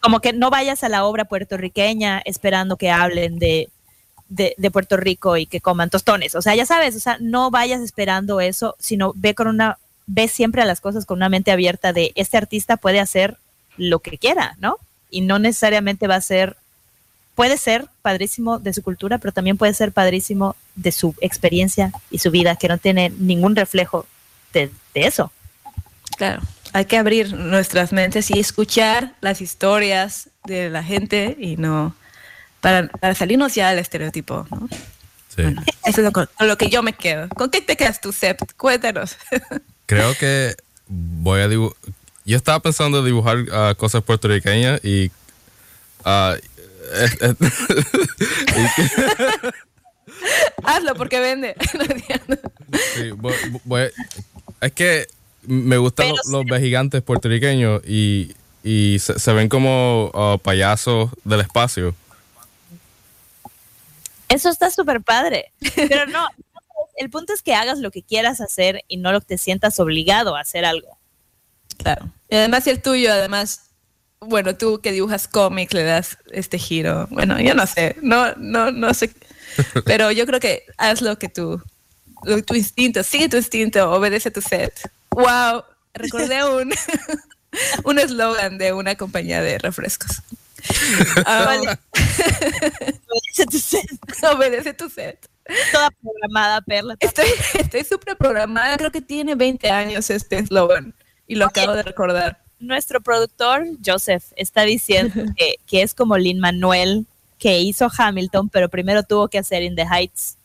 Como 0.00 0.20
que 0.20 0.32
no 0.32 0.50
vayas 0.50 0.84
a 0.84 0.88
la 0.88 1.04
obra 1.04 1.24
puertorriqueña 1.24 2.20
esperando 2.24 2.76
que 2.76 2.90
hablen 2.90 3.38
de, 3.38 3.70
de, 4.28 4.70
Puerto 4.70 4.96
Rico 4.96 5.36
y 5.36 5.46
que 5.46 5.60
coman 5.60 5.90
tostones. 5.90 6.34
O 6.34 6.42
sea, 6.42 6.54
ya 6.54 6.66
sabes, 6.66 6.96
o 6.96 7.00
sea, 7.00 7.16
no 7.20 7.50
vayas 7.50 7.80
esperando 7.80 8.40
eso, 8.40 8.76
sino 8.78 9.12
ve 9.16 9.34
con 9.34 9.46
una, 9.46 9.78
ve 10.06 10.28
siempre 10.28 10.62
a 10.62 10.66
las 10.66 10.80
cosas 10.80 11.06
con 11.06 11.18
una 11.18 11.28
mente 11.28 11.52
abierta 11.52 11.92
de 11.92 12.12
este 12.16 12.36
artista 12.36 12.76
puede 12.76 13.00
hacer 13.00 13.38
lo 13.76 14.00
que 14.00 14.18
quiera, 14.18 14.56
¿no? 14.58 14.76
Y 15.10 15.22
no 15.22 15.38
necesariamente 15.38 16.06
va 16.06 16.16
a 16.16 16.20
ser 16.20 16.56
puede 17.34 17.56
ser 17.56 17.86
padrísimo 18.02 18.58
de 18.58 18.72
su 18.72 18.82
cultura, 18.82 19.18
pero 19.18 19.32
también 19.32 19.56
puede 19.56 19.74
ser 19.74 19.92
padrísimo 19.92 20.56
de 20.76 20.92
su 20.92 21.14
experiencia 21.20 21.92
y 22.10 22.18
su 22.18 22.30
vida, 22.30 22.56
que 22.56 22.68
no 22.68 22.78
tiene 22.78 23.10
ningún 23.10 23.56
reflejo 23.56 24.06
de, 24.52 24.70
eso. 24.94 25.32
Claro, 26.16 26.42
hay 26.72 26.84
que 26.84 26.96
abrir 26.96 27.34
nuestras 27.34 27.92
mentes 27.92 28.30
y 28.30 28.38
escuchar 28.38 29.14
las 29.20 29.40
historias 29.40 30.28
de 30.44 30.70
la 30.70 30.84
gente 30.84 31.36
y 31.40 31.56
no 31.56 31.94
para, 32.60 32.86
para 32.86 33.14
salirnos 33.14 33.54
ya 33.54 33.70
del 33.70 33.80
estereotipo, 33.80 34.46
¿no? 34.50 34.68
Sí. 35.34 35.42
Eso 35.84 36.00
es 36.00 36.04
lo, 36.04 36.12
con 36.12 36.28
lo 36.40 36.56
que 36.56 36.70
yo 36.70 36.82
me 36.82 36.92
quedo. 36.92 37.28
¿Con 37.30 37.50
qué 37.50 37.60
te 37.60 37.76
quedas 37.76 38.00
tú, 38.00 38.12
Sep? 38.12 38.40
Cuéntanos. 38.56 39.16
Creo 39.86 40.16
que 40.16 40.54
voy 40.86 41.40
a 41.40 41.48
dibujar. 41.48 41.76
Yo 42.24 42.36
estaba 42.36 42.60
pensando 42.60 43.00
en 43.00 43.04
dibujar 43.04 43.38
ah, 43.52 43.74
cosas 43.76 44.02
puertorriqueñas 44.02 44.82
y. 44.84 45.10
ah, 46.04 46.36
que- 46.38 46.53
Hazlo 50.64 50.94
porque 50.94 51.20
vende. 51.20 51.54
No 51.74 51.84
entiendo. 51.84 52.36
sí, 52.94 53.10
voy- 53.10 53.34
voy- 53.64 53.90
es 54.60 54.72
que 54.72 55.06
me 55.42 55.76
gustan 55.76 56.06
Pero 56.06 56.16
los, 56.16 56.26
los 56.26 56.44
vejigantes 56.46 57.02
puertorriqueños 57.02 57.82
y, 57.86 58.34
y 58.62 58.98
se, 58.98 59.18
se 59.18 59.32
ven 59.32 59.48
como 59.48 60.10
ah, 60.14 60.38
payasos 60.42 61.10
del 61.24 61.40
espacio. 61.40 61.94
Eso 64.28 64.48
está 64.48 64.70
súper 64.70 65.02
padre. 65.02 65.52
Pero 65.76 66.06
no, 66.06 66.26
el 66.96 67.10
punto 67.10 67.32
es 67.34 67.42
que 67.42 67.54
hagas 67.54 67.78
lo 67.78 67.90
que 67.90 68.02
quieras 68.02 68.40
hacer 68.40 68.82
y 68.88 68.96
no 68.96 69.12
lo 69.12 69.20
que 69.20 69.26
te 69.26 69.38
sientas 69.38 69.78
obligado 69.80 70.34
a 70.36 70.40
hacer 70.40 70.64
algo. 70.64 70.96
Claro. 71.76 72.08
Y 72.30 72.36
además 72.36 72.66
el 72.66 72.80
tuyo, 72.80 73.12
además, 73.12 73.63
bueno, 74.26 74.56
tú 74.56 74.80
que 74.80 74.92
dibujas 74.92 75.28
cómics 75.28 75.72
le 75.74 75.84
das 75.84 76.18
este 76.32 76.58
giro. 76.58 77.06
Bueno, 77.10 77.40
yo 77.40 77.54
no 77.54 77.66
sé, 77.66 77.96
no, 78.02 78.34
no, 78.36 78.70
no 78.70 78.92
sé. 78.94 79.10
Pero 79.84 80.10
yo 80.10 80.26
creo 80.26 80.40
que 80.40 80.64
haz 80.78 81.00
lo 81.02 81.18
que 81.18 81.28
tú, 81.28 81.62
lo- 82.24 82.42
tu 82.42 82.54
instinto, 82.54 83.02
sigue 83.02 83.28
tu 83.28 83.36
instinto, 83.36 83.90
obedece 83.90 84.30
tu 84.30 84.40
set. 84.42 84.72
Wow, 85.10 85.62
recordé 85.94 86.44
un 86.48 86.72
un 87.84 87.98
eslogan 87.98 88.58
de 88.58 88.72
una 88.72 88.94
compañía 88.96 89.40
de 89.42 89.58
refrescos. 89.58 90.22
Ah, 91.26 91.76
Obedece 93.08 93.46
tu 93.50 93.58
set. 93.58 93.86
obedece 94.34 94.74
tu 94.74 94.88
set. 94.88 95.28
Toda 95.72 95.90
programada, 95.90 96.60
Perla. 96.62 96.96
Estoy 97.00 97.26
estoy 97.58 97.84
súper 97.84 98.16
programada, 98.16 98.76
creo 98.78 98.90
que 98.90 99.02
tiene 99.02 99.34
20 99.34 99.70
años 99.70 100.08
este 100.08 100.38
eslogan 100.38 100.94
y 101.26 101.34
lo 101.34 101.46
acabo 101.46 101.72
de 101.74 101.82
recordar. 101.82 102.42
Nuestro 102.58 103.00
productor, 103.00 103.66
Joseph, 103.84 104.24
está 104.36 104.62
diciendo 104.62 105.14
que, 105.36 105.56
que 105.66 105.82
es 105.82 105.94
como 105.94 106.16
Lin 106.16 106.40
Manuel, 106.40 107.06
que 107.38 107.60
hizo 107.60 107.88
Hamilton, 107.96 108.48
pero 108.48 108.68
primero 108.68 109.02
tuvo 109.02 109.28
que 109.28 109.38
hacer 109.38 109.62
In 109.62 109.76
the 109.76 109.86
Heights. 109.86 110.36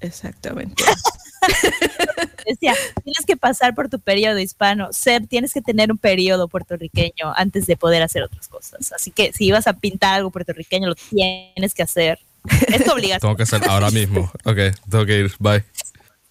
Exactamente. 0.00 0.82
Decía, 2.46 2.74
tienes 3.02 3.26
que 3.26 3.36
pasar 3.36 3.74
por 3.74 3.88
tu 3.88 4.00
periodo 4.00 4.38
hispano. 4.38 4.92
Ser, 4.92 5.26
tienes 5.26 5.52
que 5.52 5.62
tener 5.62 5.90
un 5.90 5.98
periodo 5.98 6.48
puertorriqueño 6.48 7.32
antes 7.36 7.66
de 7.66 7.76
poder 7.76 8.02
hacer 8.02 8.22
otras 8.22 8.48
cosas. 8.48 8.92
Así 8.92 9.10
que 9.10 9.32
si 9.32 9.46
ibas 9.46 9.66
a 9.66 9.74
pintar 9.74 10.14
algo 10.14 10.30
puertorriqueño, 10.30 10.88
lo 10.88 10.94
tienes 10.94 11.74
que 11.74 11.82
hacer. 11.82 12.18
Es 12.68 12.84
tu 12.84 12.90
obligación. 12.92 13.20
Tengo 13.20 13.36
que 13.36 13.42
hacer 13.44 13.62
ahora 13.68 13.90
mismo. 13.90 14.30
Ok, 14.44 14.58
tengo 14.90 15.06
que 15.06 15.18
ir. 15.20 15.32
Bye. 15.38 15.64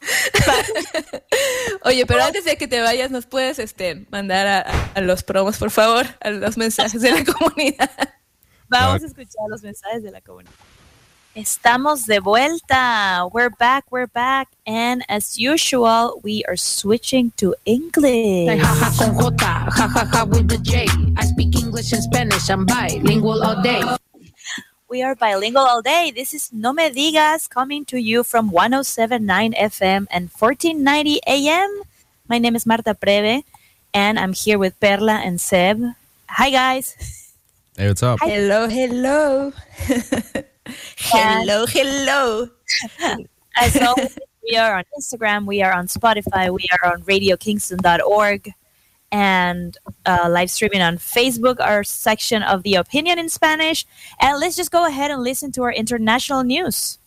Oye, 1.83 2.05
pero 2.05 2.23
antes 2.23 2.45
de 2.45 2.57
que 2.57 2.67
te 2.67 2.81
vayas, 2.81 3.11
¿nos 3.11 3.25
puedes 3.25 3.59
este, 3.59 4.05
mandar 4.09 4.47
a, 4.47 4.91
a 4.93 5.01
los 5.01 5.23
promos, 5.23 5.57
por 5.57 5.71
favor? 5.71 6.05
A 6.21 6.29
los 6.31 6.57
mensajes 6.57 7.01
de 7.01 7.11
la 7.11 7.23
comunidad. 7.33 7.89
Vamos 8.69 9.03
a 9.03 9.05
escuchar 9.05 9.47
los 9.49 9.61
mensajes 9.61 10.03
de 10.03 10.11
la 10.11 10.21
comunidad. 10.21 10.53
Estamos 11.35 12.05
de 12.05 12.19
vuelta. 12.19 13.25
We're 13.31 13.49
back, 13.57 13.85
we're 13.91 14.07
back. 14.07 14.49
And 14.67 15.03
as 15.09 15.39
usual, 15.39 16.21
we 16.23 16.43
are 16.47 16.55
switching 16.55 17.31
to 17.37 17.55
English. 17.65 18.49
Jaja 18.61 18.91
con 18.97 19.15
J, 19.15 19.35
jajaja 19.71 20.29
with 20.29 20.47
the 20.47 20.59
J. 20.59 20.85
I 21.17 21.25
speak 21.25 21.55
English 21.55 21.91
and 21.91 22.03
Spanish, 22.03 22.49
I'm 22.49 22.67
bilingual 22.67 23.41
all 23.41 23.61
day. 23.63 23.81
We 24.93 25.01
are 25.01 25.15
bilingual 25.15 25.65
all 25.65 25.81
day. 25.81 26.13
This 26.13 26.35
is 26.35 26.53
No 26.53 26.71
Me 26.71 26.87
Digas 26.87 27.49
coming 27.49 27.83
to 27.85 27.97
you 27.97 28.21
from 28.21 28.51
1079 28.51 29.53
FM 29.53 30.05
and 30.13 30.29
1490 30.29 31.19
AM. 31.25 31.81
My 32.29 32.37
name 32.37 32.55
is 32.55 32.67
Marta 32.67 32.93
Preve 32.93 33.43
and 33.91 34.19
I'm 34.19 34.33
here 34.33 34.59
with 34.59 34.79
Perla 34.79 35.13
and 35.25 35.41
Seb. 35.41 35.81
Hi, 36.29 36.51
guys. 36.51 37.33
Hey, 37.75 37.87
what's 37.87 38.03
up? 38.03 38.19
Hello, 38.21 38.69
hello. 38.69 39.51
hello, 41.09 41.65
hello. 41.65 42.49
As 43.57 43.75
always, 43.81 44.19
we 44.43 44.57
are 44.57 44.77
on 44.77 44.83
Instagram, 44.93 45.47
we 45.47 45.63
are 45.63 45.73
on 45.73 45.87
Spotify, 45.87 46.53
we 46.53 46.69
are 46.69 46.93
on 46.93 47.01
radiokingston.org, 47.01 48.53
and 49.13 49.77
uh, 50.07 50.27
live 50.27 50.49
streaming 50.49 50.81
on 50.81 50.97
Facebook, 50.97 51.59
our 51.59 51.83
section 51.83 52.41
of 52.41 52.63
the 52.63 52.73
opinion 52.73 53.19
in 53.19 53.29
Spanish. 53.29 53.85
And 54.19 54.39
let's 54.39 54.55
just 54.55 54.71
go 54.71 54.87
ahead 54.87 55.11
and 55.11 55.21
listen 55.21 55.51
to 55.53 55.61
our 55.61 55.71
international 55.71 56.43
news. 56.43 56.97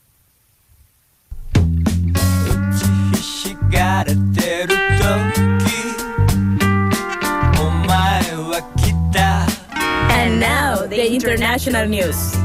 And 10.08 10.40
now, 10.40 10.86
the 10.86 11.12
international 11.12 11.86
news. 11.86 12.36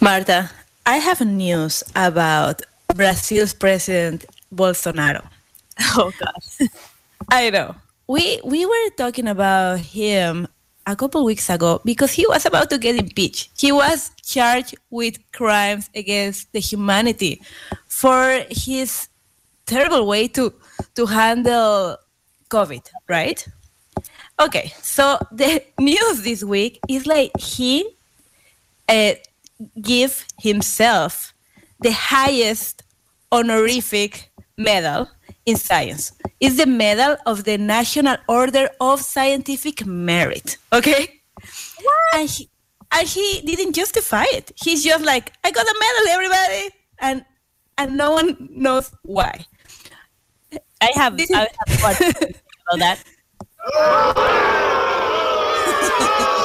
Marta, 0.00 0.50
I 0.84 0.96
have 0.96 1.20
news 1.20 1.82
about 1.94 2.62
Brazil's 2.94 3.54
president 3.54 4.26
Bolsonaro. 4.54 5.24
Oh, 5.96 6.12
God. 6.18 6.68
I 7.30 7.50
know. 7.50 7.74
We 8.08 8.40
we 8.44 8.66
were 8.66 8.90
talking 8.96 9.28
about 9.28 9.78
him 9.78 10.48
a 10.86 10.96
couple 10.96 11.24
weeks 11.24 11.48
ago 11.48 11.80
because 11.84 12.12
he 12.12 12.26
was 12.26 12.44
about 12.44 12.68
to 12.70 12.78
get 12.78 12.96
impeached. 12.96 13.50
He 13.56 13.70
was 13.70 14.10
charged 14.22 14.74
with 14.90 15.18
crimes 15.32 15.88
against 15.94 16.52
the 16.52 16.58
humanity 16.58 17.40
for 17.86 18.44
his 18.50 19.08
terrible 19.66 20.06
way 20.06 20.28
to 20.28 20.52
to 20.96 21.06
handle 21.06 21.96
COVID, 22.50 22.82
right? 23.08 23.46
Okay, 24.40 24.72
so 24.82 25.18
the 25.32 25.62
news 25.78 26.22
this 26.22 26.42
week 26.42 26.80
is 26.88 27.06
like 27.06 27.30
he 27.38 27.86
uh, 28.88 29.14
give 29.80 30.26
himself 30.38 31.34
the 31.80 31.92
highest 31.92 32.82
honorific 33.30 34.30
medal 34.56 35.08
in 35.46 35.56
science. 35.56 36.12
It's 36.40 36.56
the 36.56 36.66
medal 36.66 37.16
of 37.26 37.44
the 37.44 37.58
National 37.58 38.16
Order 38.28 38.70
of 38.80 39.00
Scientific 39.00 39.84
Merit. 39.86 40.58
Okay? 40.72 41.20
And 42.14 42.28
he, 42.28 42.48
and 42.92 43.08
he 43.08 43.40
didn't 43.42 43.72
justify 43.74 44.24
it. 44.28 44.52
He's 44.56 44.84
just 44.84 45.04
like, 45.04 45.32
I 45.44 45.50
got 45.50 45.66
a 45.66 45.74
medal, 45.80 46.08
everybody. 46.08 46.74
And 47.00 47.24
and 47.78 47.96
no 47.96 48.12
one 48.12 48.36
knows 48.50 48.92
why. 49.02 49.46
I 50.80 50.90
have, 50.94 51.18
I 51.18 51.48
have 51.66 51.82
what 51.82 52.00
about 52.72 52.78
that. 52.78 53.02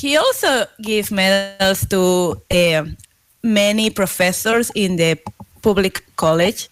He 0.00 0.16
also 0.18 0.66
gave 0.82 1.10
medals 1.10 1.86
to 1.88 2.36
um 2.52 2.96
many 3.42 3.88
professors 3.90 4.70
in 4.74 4.96
the 4.96 5.18
public 5.62 6.04
college, 6.16 6.68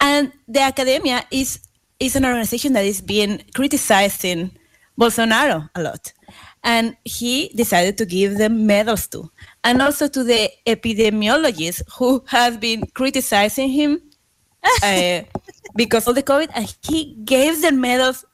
and 0.00 0.32
the 0.48 0.60
academia 0.60 1.24
is 1.30 1.60
is 2.00 2.16
an 2.16 2.24
organization 2.24 2.72
that 2.72 2.84
is 2.84 3.00
being 3.00 3.42
criticizing 3.54 4.50
Bolsonaro 4.98 5.70
a 5.74 5.82
lot, 5.82 6.12
and 6.64 6.96
he 7.04 7.48
decided 7.54 7.96
to 7.98 8.04
give 8.04 8.38
them 8.38 8.66
medals 8.66 9.06
to, 9.08 9.30
and 9.62 9.80
also 9.80 10.08
to 10.08 10.24
the 10.24 10.50
epidemiologists 10.66 11.82
who 11.96 12.24
have 12.26 12.58
been 12.58 12.82
criticizing 12.94 13.70
him 13.70 14.00
uh, 14.82 15.22
because 15.76 16.08
of 16.08 16.14
the 16.16 16.24
COVID, 16.24 16.50
and 16.54 16.74
he 16.82 17.14
gave 17.24 17.62
them 17.62 17.80
medals 17.80 18.24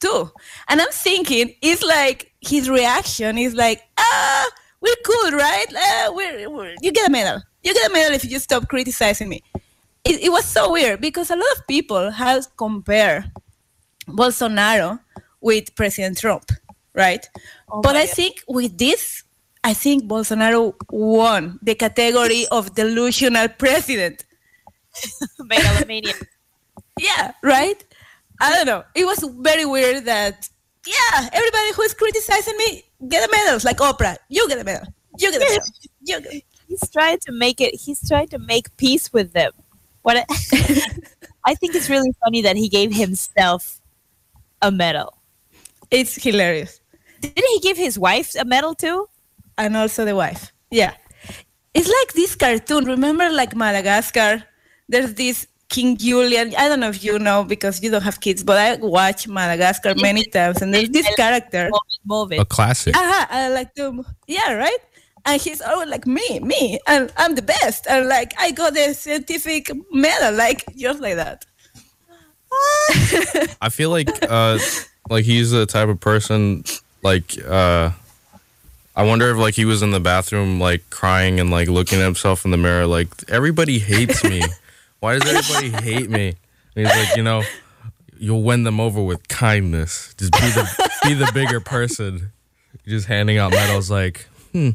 too. 0.00 0.30
And 0.68 0.80
I'm 0.80 0.90
thinking, 0.90 1.54
it's 1.62 1.82
like 1.82 2.32
his 2.40 2.68
reaction 2.68 3.38
is 3.38 3.54
like, 3.54 3.82
ah, 3.98 4.50
we're 4.80 4.94
cool, 5.04 5.32
right? 5.32 5.66
Uh, 5.74 6.12
we're, 6.14 6.50
we're, 6.50 6.74
you 6.80 6.92
get 6.92 7.08
a 7.08 7.10
medal. 7.10 7.42
You 7.62 7.74
get 7.74 7.90
a 7.90 7.92
medal 7.92 8.14
if 8.14 8.24
you 8.24 8.38
stop 8.38 8.68
criticizing 8.68 9.28
me. 9.28 9.42
It, 10.04 10.22
it 10.22 10.30
was 10.30 10.46
so 10.46 10.72
weird 10.72 11.00
because 11.00 11.30
a 11.30 11.36
lot 11.36 11.52
of 11.56 11.66
people 11.66 12.10
have 12.10 12.46
compared 12.56 13.30
Bolsonaro 14.08 14.98
with 15.40 15.74
President 15.76 16.18
Trump, 16.18 16.50
right? 16.94 17.28
Oh 17.70 17.82
but 17.82 17.96
I 17.96 18.06
God. 18.06 18.14
think 18.14 18.42
with 18.48 18.78
this, 18.78 19.24
I 19.62 19.74
think 19.74 20.04
Bolsonaro 20.04 20.74
won 20.90 21.58
the 21.62 21.74
category 21.74 22.46
of 22.50 22.74
delusional 22.74 23.48
president. 23.48 24.24
Megalomania. 25.38 26.14
Yeah, 26.98 27.32
right? 27.42 27.82
I 28.40 28.50
don't 28.50 28.66
know. 28.66 28.84
It 28.94 29.04
was 29.04 29.22
very 29.40 29.64
weird 29.64 30.04
that, 30.06 30.48
yeah, 30.86 31.28
everybody 31.32 31.72
who 31.74 31.82
is 31.82 31.94
criticizing 31.94 32.56
me 32.56 32.84
get 33.08 33.28
a 33.28 33.30
medal. 33.30 33.60
Like 33.64 33.78
Oprah, 33.78 34.16
you 34.28 34.48
get 34.48 34.58
a 34.58 34.64
medal. 34.64 34.86
You 35.18 35.30
get 35.30 35.42
a 35.42 35.44
medal. 35.44 35.66
You 36.02 36.20
get 36.20 36.42
He's 36.66 36.88
trying 36.90 37.18
to 37.26 37.32
make 37.32 37.60
it, 37.60 37.74
he's 37.74 38.06
trying 38.08 38.28
to 38.28 38.38
make 38.38 38.74
peace 38.76 39.12
with 39.12 39.32
them. 39.32 39.52
what 40.02 40.16
I, 40.16 40.24
I 41.44 41.54
think 41.54 41.74
it's 41.74 41.90
really 41.90 42.12
funny 42.24 42.42
that 42.42 42.56
he 42.56 42.68
gave 42.68 42.94
himself 42.94 43.80
a 44.62 44.70
medal. 44.70 45.18
It's 45.90 46.14
hilarious. 46.14 46.80
Didn't 47.20 47.44
he 47.44 47.58
give 47.60 47.76
his 47.76 47.98
wife 47.98 48.34
a 48.38 48.44
medal 48.44 48.74
too? 48.74 49.08
And 49.58 49.76
also 49.76 50.04
the 50.04 50.14
wife. 50.14 50.52
Yeah. 50.70 50.94
It's 51.74 51.88
like 51.88 52.12
this 52.14 52.34
cartoon. 52.34 52.84
Remember, 52.84 53.30
like 53.30 53.54
Madagascar? 53.54 54.44
There's 54.88 55.14
this 55.14 55.46
King 55.70 55.96
Julian. 55.96 56.54
I 56.58 56.68
don't 56.68 56.80
know 56.80 56.90
if 56.90 57.02
you 57.02 57.18
know 57.18 57.44
because 57.44 57.82
you 57.82 57.90
don't 57.90 58.02
have 58.02 58.20
kids, 58.20 58.44
but 58.44 58.58
I 58.58 58.76
watch 58.76 59.26
Madagascar 59.26 59.94
many 59.94 60.24
times. 60.24 60.60
And 60.60 60.74
there's 60.74 60.90
this 60.90 61.08
character. 61.14 61.70
Move 61.70 61.80
it, 61.88 62.00
move 62.04 62.32
it. 62.32 62.40
A 62.40 62.44
classic. 62.44 62.94
Aha, 62.96 63.28
I 63.30 63.48
like 63.48 63.74
to, 63.76 64.04
yeah, 64.26 64.52
right? 64.52 64.78
And 65.24 65.40
he's 65.40 65.60
always 65.60 65.88
like 65.88 66.06
me, 66.06 66.40
me, 66.40 66.78
and 66.86 67.12
I'm 67.16 67.34
the 67.34 67.42
best. 67.42 67.86
And 67.88 68.08
like 68.08 68.34
I 68.38 68.50
got 68.52 68.76
a 68.76 68.94
scientific 68.94 69.70
medal, 69.92 70.34
like 70.34 70.64
just 70.76 71.00
like 71.00 71.16
that. 71.16 71.46
I 73.60 73.68
feel 73.70 73.90
like 73.90 74.08
uh 74.28 74.58
like 75.08 75.24
he's 75.24 75.52
the 75.52 75.66
type 75.66 75.88
of 75.88 76.00
person 76.00 76.64
like 77.02 77.38
uh 77.46 77.90
I 78.96 79.04
wonder 79.04 79.30
if 79.30 79.36
like 79.36 79.54
he 79.54 79.64
was 79.64 79.82
in 79.82 79.92
the 79.92 80.00
bathroom 80.00 80.58
like 80.58 80.90
crying 80.90 81.38
and 81.38 81.50
like 81.50 81.68
looking 81.68 82.00
at 82.00 82.04
himself 82.04 82.44
in 82.44 82.50
the 82.50 82.56
mirror 82.56 82.86
like 82.86 83.08
everybody 83.28 83.78
hates 83.78 84.24
me. 84.24 84.42
Why 85.00 85.18
does 85.18 85.28
everybody 85.28 85.84
hate 85.84 86.10
me? 86.10 86.34
And 86.76 86.86
he's 86.86 86.96
like, 86.96 87.16
you 87.16 87.22
know, 87.22 87.42
you'll 88.18 88.42
win 88.42 88.62
them 88.62 88.78
over 88.80 89.02
with 89.02 89.26
kindness. 89.28 90.14
Just 90.16 90.32
be 90.32 90.38
the 90.38 90.90
be 91.04 91.14
the 91.14 91.30
bigger 91.32 91.60
person. 91.60 92.32
Just 92.86 93.06
handing 93.06 93.38
out 93.38 93.50
medals 93.50 93.90
like, 93.90 94.26
hmm. 94.52 94.70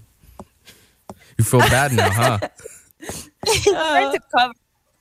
You 1.38 1.44
feel 1.44 1.60
bad 1.60 1.92
now, 1.92 2.10
huh? 2.10 2.40
trying 3.46 4.12
to 4.14 4.20
cover 4.36 4.54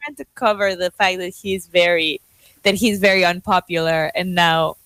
trying 0.03 0.17
to 0.17 0.25
cover 0.35 0.77
the 0.77 0.91
fact 0.93 1.19
that 1.19 1.35
he's 1.35 1.67
very 1.67 2.21
that 2.63 2.75
he's 2.75 2.99
very 2.99 3.25
unpopular 3.25 4.11
and 4.15 4.35
now 4.35 4.77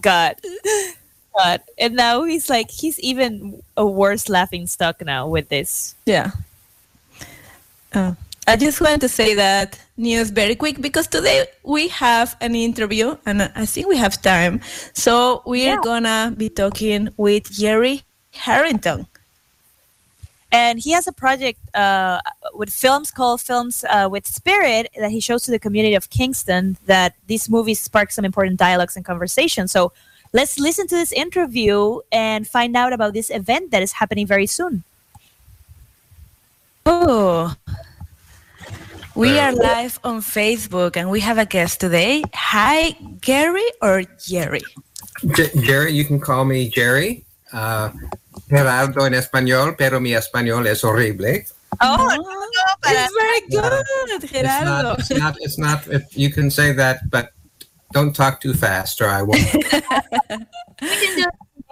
God 0.00 0.36
God 1.36 1.60
and 1.78 1.94
now 1.94 2.24
he's 2.24 2.48
like 2.48 2.70
he's 2.70 2.98
even 3.00 3.62
a 3.76 3.84
worse 3.84 4.28
laughing 4.28 4.66
stock 4.66 5.04
now 5.04 5.26
with 5.26 5.48
this. 5.48 5.94
Yeah. 6.06 6.30
Uh, 7.92 8.14
I 8.46 8.56
just 8.56 8.80
want 8.80 9.00
to 9.02 9.08
say 9.08 9.34
that 9.34 9.78
news 9.96 10.30
very 10.30 10.56
quick 10.56 10.80
because 10.80 11.06
today 11.06 11.46
we 11.62 11.86
have 11.88 12.36
an 12.40 12.56
interview 12.56 13.16
and 13.24 13.42
I 13.54 13.66
think 13.66 13.86
we 13.86 13.96
have 13.96 14.20
time. 14.20 14.60
So 14.94 15.42
we're 15.46 15.76
Yeah. 15.76 15.80
gonna 15.80 16.34
be 16.36 16.48
talking 16.48 17.08
with 17.16 17.50
Jerry 17.52 18.02
Harrington. 18.32 19.06
And 20.50 20.80
he 20.80 20.90
has 20.90 21.06
a 21.06 21.12
project 21.12 21.60
uh, 21.74 22.20
with 22.52 22.70
films 22.70 23.10
called 23.10 23.40
Films 23.40 23.84
uh, 23.88 24.08
with 24.10 24.26
Spirit 24.26 24.90
that 24.98 25.10
he 25.12 25.20
shows 25.20 25.44
to 25.44 25.50
the 25.50 25.58
community 25.58 25.94
of 25.94 26.10
Kingston 26.10 26.76
that 26.86 27.14
these 27.28 27.48
movies 27.48 27.80
spark 27.80 28.10
some 28.10 28.24
important 28.24 28.58
dialogues 28.58 28.96
and 28.96 29.04
conversations. 29.04 29.70
So 29.72 29.92
let's 30.32 30.58
listen 30.58 30.86
to 30.88 30.96
this 30.96 31.12
interview 31.12 32.00
and 32.10 32.46
find 32.46 32.76
out 32.76 32.92
about 32.92 33.14
this 33.14 33.30
event 33.30 33.70
that 33.70 33.82
is 33.82 33.92
happening 33.92 34.26
very 34.26 34.46
soon. 34.46 34.82
Oh, 36.84 37.54
we 39.14 39.38
are 39.38 39.52
live 39.52 39.98
on 40.04 40.20
Facebook 40.20 40.96
and 40.96 41.10
we 41.10 41.20
have 41.20 41.38
a 41.38 41.46
guest 41.46 41.80
today. 41.80 42.22
Hi, 42.34 42.96
Gary 43.20 43.64
or 43.80 44.02
Jerry? 44.24 44.60
J- 45.34 45.50
Jerry, 45.60 45.92
you 45.92 46.04
can 46.04 46.20
call 46.20 46.44
me 46.44 46.68
Jerry. 46.68 47.24
Uh, 47.52 47.90
Gerardo 48.48 49.04
en 49.04 49.12
español, 49.14 49.76
pero 49.76 50.00
mi 50.00 50.12
español 50.14 50.66
es 50.66 50.82
horrible. 50.82 51.44
Oh, 51.80 52.08
it's 52.86 53.14
very 53.14 53.40
good, 53.50 53.84
It's 54.22 54.32
Gerardo. 54.32 54.82
not, 54.82 54.98
it's 54.98 55.10
not, 55.10 55.36
it's 55.40 55.58
not, 55.58 55.86
it, 55.88 56.02
you 56.12 56.30
can 56.30 56.50
say 56.50 56.72
that, 56.72 57.08
but 57.10 57.30
don't 57.92 58.14
talk 58.14 58.40
too 58.40 58.54
fast 58.54 59.00
or 59.00 59.08
I 59.08 59.22
won't. 59.22 59.40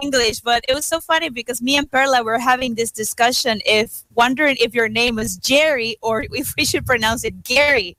we 0.01 0.11
can 0.11 0.11
do 0.11 0.19
it 0.19 0.21
in 0.21 0.27
English, 0.27 0.41
but 0.41 0.65
it 0.69 0.75
was 0.75 0.87
so 0.87 1.01
funny 1.01 1.29
because 1.29 1.63
me 1.63 1.77
and 1.77 1.91
Perla 1.91 2.23
were 2.23 2.39
having 2.39 2.75
this 2.75 2.91
discussion 2.91 3.61
if 3.65 4.03
wondering 4.15 4.57
if 4.61 4.75
your 4.75 4.89
name 4.89 5.17
was 5.17 5.37
Jerry 5.37 5.97
or 6.03 6.25
if 6.33 6.55
we 6.57 6.65
should 6.65 6.87
pronounce 6.87 7.25
it 7.25 7.43
Gary. 7.45 7.97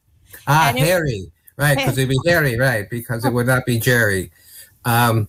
Ah, 0.48 0.70
it- 0.70 0.78
Harry, 0.78 1.32
right, 1.58 1.78
because 1.78 1.98
it'd 1.98 2.10
be 2.10 2.20
Harry, 2.26 2.58
right, 2.58 2.90
because 2.90 3.26
it 3.26 3.34
would 3.34 3.48
not 3.48 3.66
be 3.66 3.80
Jerry. 3.80 4.32
Um, 4.86 5.28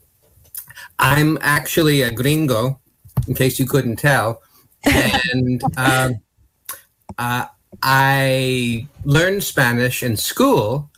I'm 0.98 1.38
actually 1.40 2.02
a 2.02 2.10
gringo, 2.10 2.80
in 3.28 3.34
case 3.34 3.58
you 3.58 3.66
couldn't 3.66 3.96
tell. 3.96 4.42
And 4.84 5.62
um, 5.76 6.20
uh, 7.18 7.46
I 7.82 8.86
learned 9.04 9.42
Spanish 9.42 10.02
in 10.02 10.16
school, 10.16 10.90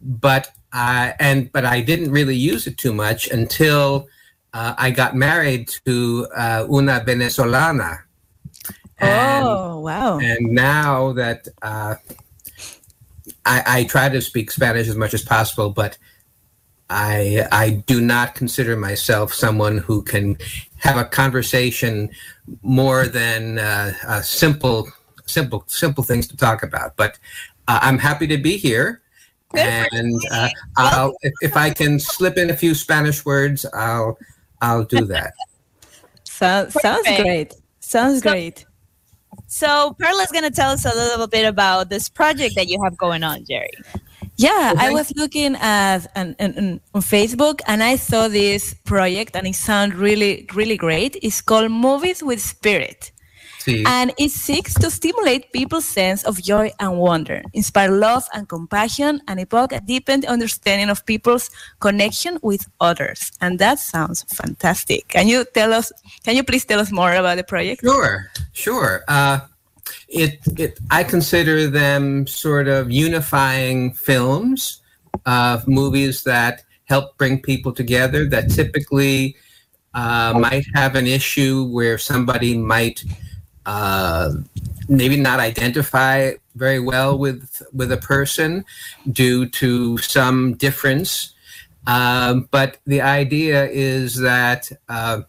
but 0.00 0.50
I 0.72 1.14
and 1.18 1.50
but 1.52 1.64
I 1.64 1.80
didn't 1.80 2.10
really 2.10 2.36
use 2.36 2.66
it 2.66 2.76
too 2.76 2.92
much 2.92 3.28
until 3.28 4.08
uh, 4.54 4.74
I 4.78 4.90
got 4.90 5.14
married 5.14 5.68
to 5.84 6.26
uh, 6.36 6.66
una 6.70 7.02
venezolana. 7.06 8.00
And- 8.98 9.44
Oh, 9.46 9.78
wow. 9.80 10.18
and 10.18 10.50
now 10.52 11.12
that 11.12 11.46
uh, 11.62 11.94
I, 13.46 13.62
I 13.66 13.84
try 13.84 14.08
to 14.08 14.20
speak 14.20 14.50
Spanish 14.50 14.88
as 14.88 14.96
much 14.96 15.14
as 15.14 15.22
possible, 15.22 15.70
but 15.70 15.96
I 16.90 17.46
I 17.52 17.70
do 17.86 18.00
not 18.00 18.34
consider 18.34 18.74
myself 18.76 19.32
someone 19.34 19.78
who 19.78 20.02
can 20.02 20.36
have 20.78 20.96
a 20.96 21.04
conversation 21.04 22.08
more 22.62 23.06
than 23.06 23.58
uh, 23.58 24.22
simple 24.22 24.88
simple 25.26 25.64
simple 25.66 26.02
things 26.02 26.26
to 26.28 26.36
talk 26.36 26.62
about. 26.62 26.96
But 26.96 27.18
uh, 27.68 27.78
I'm 27.82 27.98
happy 27.98 28.26
to 28.28 28.38
be 28.38 28.56
here. 28.56 29.02
And 29.54 30.14
uh, 30.30 30.48
I'll, 30.76 31.14
if, 31.22 31.32
if 31.40 31.56
I 31.56 31.70
can 31.70 31.98
slip 32.00 32.36
in 32.36 32.50
a 32.50 32.56
few 32.56 32.74
Spanish 32.74 33.24
words, 33.24 33.64
I'll 33.72 34.18
I'll 34.60 34.84
do 34.84 35.04
that. 35.06 35.34
So, 36.24 36.68
sounds 36.82 37.06
great. 37.20 37.54
Sounds 37.80 38.22
So- 38.22 38.30
great. 38.30 38.64
So 39.50 39.96
Perla's 39.98 40.30
going 40.30 40.44
to 40.44 40.50
tell 40.50 40.72
us 40.72 40.84
a 40.84 40.94
little 40.94 41.26
bit 41.26 41.46
about 41.46 41.88
this 41.88 42.08
project 42.08 42.54
that 42.56 42.68
you 42.68 42.82
have 42.84 42.96
going 42.98 43.22
on, 43.22 43.44
Jerry. 43.48 43.70
Yeah, 44.36 44.74
I 44.76 44.92
was 44.92 45.10
looking 45.16 45.56
at 45.56 46.06
an, 46.14 46.36
an, 46.38 46.52
an- 46.58 46.80
on 46.94 47.00
Facebook 47.00 47.60
and 47.66 47.82
I 47.82 47.96
saw 47.96 48.28
this 48.28 48.74
project 48.84 49.34
and 49.36 49.46
it 49.46 49.54
sounded 49.54 49.96
really, 49.98 50.46
really 50.54 50.76
great. 50.76 51.16
It's 51.22 51.40
called 51.40 51.70
Movies 51.70 52.22
with 52.22 52.40
Spirit. 52.42 53.10
And 53.68 54.12
it 54.18 54.30
seeks 54.30 54.74
to 54.74 54.90
stimulate 54.90 55.52
people's 55.52 55.84
sense 55.84 56.24
of 56.24 56.42
joy 56.42 56.70
and 56.80 56.98
wonder, 56.98 57.42
inspire 57.52 57.90
love 57.90 58.24
and 58.32 58.48
compassion, 58.48 59.20
and 59.28 59.40
evoke 59.40 59.72
a 59.72 59.80
deepened 59.80 60.24
understanding 60.24 60.88
of 60.88 61.04
people's 61.04 61.50
connection 61.80 62.38
with 62.42 62.66
others. 62.80 63.32
And 63.40 63.58
that 63.58 63.78
sounds 63.78 64.22
fantastic. 64.24 65.08
Can 65.08 65.28
you 65.28 65.44
tell 65.54 65.72
us, 65.72 65.92
can 66.24 66.36
you 66.36 66.42
please 66.42 66.64
tell 66.64 66.80
us 66.80 66.90
more 66.90 67.12
about 67.14 67.36
the 67.36 67.44
project? 67.44 67.82
Sure, 67.82 68.30
sure. 68.52 69.04
Uh, 69.08 69.40
it, 70.08 70.38
it, 70.58 70.78
I 70.90 71.04
consider 71.04 71.68
them 71.68 72.26
sort 72.26 72.68
of 72.68 72.90
unifying 72.90 73.92
films, 73.94 74.80
uh, 75.26 75.60
movies 75.66 76.22
that 76.24 76.62
help 76.84 77.16
bring 77.18 77.40
people 77.40 77.72
together. 77.72 78.26
That 78.26 78.50
typically 78.50 79.36
uh, 79.94 80.38
might 80.38 80.66
have 80.74 80.94
an 80.94 81.06
issue 81.06 81.64
where 81.64 81.98
somebody 81.98 82.56
might 82.56 83.04
uh, 83.68 84.32
maybe 84.88 85.16
not 85.16 85.40
identify 85.40 86.32
very 86.56 86.80
well 86.80 87.18
with 87.18 87.62
with 87.72 87.92
a 87.92 87.98
person 87.98 88.64
due 89.12 89.46
to 89.46 89.98
some 89.98 90.54
difference. 90.54 91.34
Um, 91.86 92.48
but 92.50 92.78
the 92.86 93.02
idea 93.02 93.68
is 93.68 94.16
that. 94.20 94.72
Uh, 94.88 95.22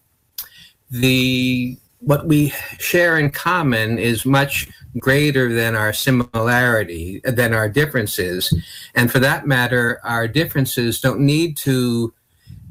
the 0.91 1.77
what 1.99 2.25
we 2.25 2.49
share 2.79 3.17
in 3.19 3.29
common 3.29 3.99
is 3.99 4.25
much 4.25 4.67
greater 4.97 5.53
than 5.53 5.75
our 5.75 5.93
similarity 5.93 7.21
than 7.23 7.53
our 7.53 7.69
differences 7.69 8.51
and 8.95 9.11
for 9.11 9.19
that 9.19 9.45
matter 9.45 9.99
our 10.03 10.27
differences 10.27 10.99
don't 10.99 11.19
need 11.19 11.55
to 11.55 12.11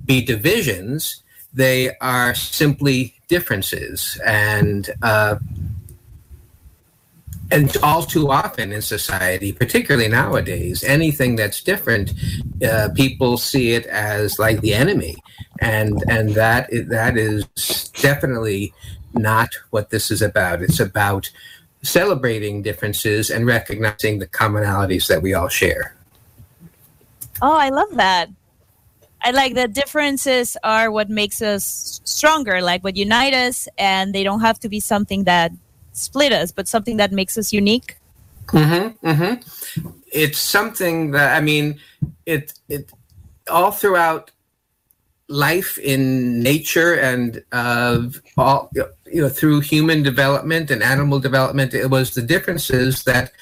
be 0.05 0.21
divisions 0.21 1.23
they 1.53 1.97
are 1.99 2.35
simply 2.35 3.15
differences 3.29 4.21
and 4.25 4.91
uh, 5.03 5.37
and 7.51 7.75
all 7.83 8.03
too 8.03 8.31
often 8.31 8.73
in 8.73 8.83
society, 8.83 9.53
particularly 9.53 10.09
nowadays, 10.09 10.85
anything 10.85 11.37
that's 11.37 11.63
different, 11.63 12.13
uh, 12.63 12.91
people 12.95 13.39
see 13.39 13.73
it 13.73 13.87
as 13.87 14.39
like 14.39 14.61
the 14.61 14.75
enemy, 14.75 15.17
and 15.61 16.03
and 16.09 16.31
that 16.31 16.69
that 16.89 17.17
is 17.17 17.45
definitely 18.01 18.75
not 19.15 19.49
what 19.71 19.91
this 19.91 20.11
is 20.11 20.21
about. 20.21 20.63
It's 20.63 20.81
about 20.81 21.31
celebrating 21.83 22.63
differences 22.63 23.31
and 23.31 23.47
recognizing 23.47 24.19
the 24.19 24.27
commonalities 24.27 25.07
that 25.07 25.23
we 25.23 25.33
all 25.33 25.49
share. 25.49 25.95
Oh, 27.41 27.57
I 27.57 27.71
love 27.71 27.95
that. 27.95 28.29
I 29.23 29.33
like 29.33 29.55
the 29.55 29.69
differences 29.69 30.57
are 30.63 30.91
what 30.91 31.11
makes 31.11 31.43
us 31.43 32.01
stronger, 32.05 32.63
like 32.63 32.85
what 32.85 32.97
unite 32.97 33.35
us, 33.35 33.69
and 33.77 34.15
they 34.15 34.23
don't 34.23 34.41
have 34.41 34.59
to 34.61 34.69
be 34.69 34.81
something 34.81 35.25
that 35.25 35.53
split 35.93 36.33
us, 36.33 36.53
but 36.53 36.69
something 36.69 36.99
that 36.99 37.13
makes 37.13 37.37
us 37.37 37.53
unique. 37.53 37.97
Mm-hmm, 38.47 39.07
mm-hmm. 39.07 39.89
It's 40.13 40.39
something 40.39 41.11
that 41.13 41.37
I 41.37 41.41
mean, 41.41 41.81
it 42.27 42.55
it 42.69 42.91
all 43.51 43.73
throughout 43.73 44.31
life 45.29 45.77
in 45.79 46.43
nature 46.43 46.95
and 46.95 47.45
uh, 47.53 48.09
all 48.37 48.71
you 48.75 49.23
know 49.23 49.29
through 49.29 49.61
human 49.61 50.03
development 50.03 50.71
and 50.71 50.83
animal 50.83 51.21
development. 51.21 51.75
It 51.75 51.91
was 51.91 52.15
the 52.15 52.23
differences 52.23 53.05
that 53.05 53.33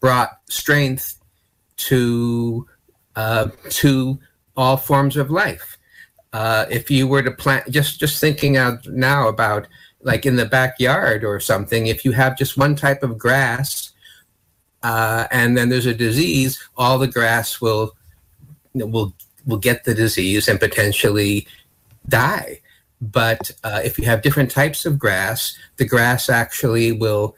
brought 0.00 0.38
strength 0.48 1.18
to 1.88 2.66
uh, 3.16 3.48
to 3.70 4.18
all 4.56 4.76
forms 4.76 5.16
of 5.16 5.30
life. 5.30 5.78
Uh, 6.32 6.66
if 6.70 6.90
you 6.90 7.06
were 7.06 7.22
to 7.22 7.30
plant, 7.30 7.70
just 7.70 8.00
just 8.00 8.20
thinking 8.20 8.56
out 8.56 8.86
now 8.86 9.28
about 9.28 9.68
like 10.00 10.26
in 10.26 10.36
the 10.36 10.46
backyard 10.46 11.24
or 11.24 11.38
something, 11.40 11.86
if 11.86 12.04
you 12.04 12.12
have 12.12 12.38
just 12.38 12.56
one 12.56 12.74
type 12.74 13.02
of 13.02 13.18
grass 13.18 13.92
uh, 14.82 15.26
and 15.30 15.56
then 15.56 15.68
there's 15.68 15.86
a 15.86 15.94
disease, 15.94 16.58
all 16.76 16.98
the 16.98 17.06
grass 17.08 17.60
will 17.60 17.94
will 18.74 19.14
will 19.46 19.58
get 19.58 19.84
the 19.84 19.94
disease 19.94 20.48
and 20.48 20.58
potentially 20.58 21.46
die. 22.08 22.60
But 23.00 23.50
uh, 23.64 23.80
if 23.84 23.98
you 23.98 24.04
have 24.06 24.22
different 24.22 24.50
types 24.50 24.86
of 24.86 24.98
grass, 24.98 25.56
the 25.76 25.84
grass 25.84 26.28
actually 26.28 26.92
will 26.92 27.36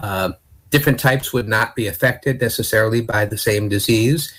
uh, 0.00 0.32
different 0.70 0.98
types 0.98 1.32
would 1.32 1.48
not 1.48 1.74
be 1.74 1.86
affected 1.86 2.40
necessarily 2.40 3.00
by 3.00 3.24
the 3.24 3.38
same 3.38 3.68
disease. 3.68 4.32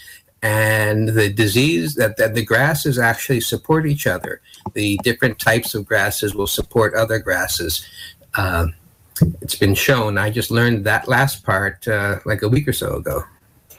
And 0.48 1.10
the 1.10 1.30
disease 1.44 1.96
that, 1.96 2.16
that 2.20 2.32
the 2.34 2.46
grasses 2.52 2.98
actually 3.12 3.42
support 3.42 3.84
each 3.94 4.06
other. 4.16 4.34
The 4.74 4.90
different 5.04 5.36
types 5.40 5.76
of 5.76 5.82
grasses 5.92 6.32
will 6.38 6.52
support 6.60 6.90
other 7.04 7.20
grasses. 7.20 7.86
Um, 8.36 8.66
it's 9.42 9.56
been 9.56 9.76
shown. 9.76 10.18
I 10.18 10.30
just 10.40 10.50
learned 10.50 10.86
that 10.86 11.08
last 11.08 11.44
part 11.44 11.86
uh, 11.88 12.20
like 12.26 12.42
a 12.48 12.50
week 12.56 12.66
or 12.72 12.76
so 12.84 12.90
ago. 13.02 13.18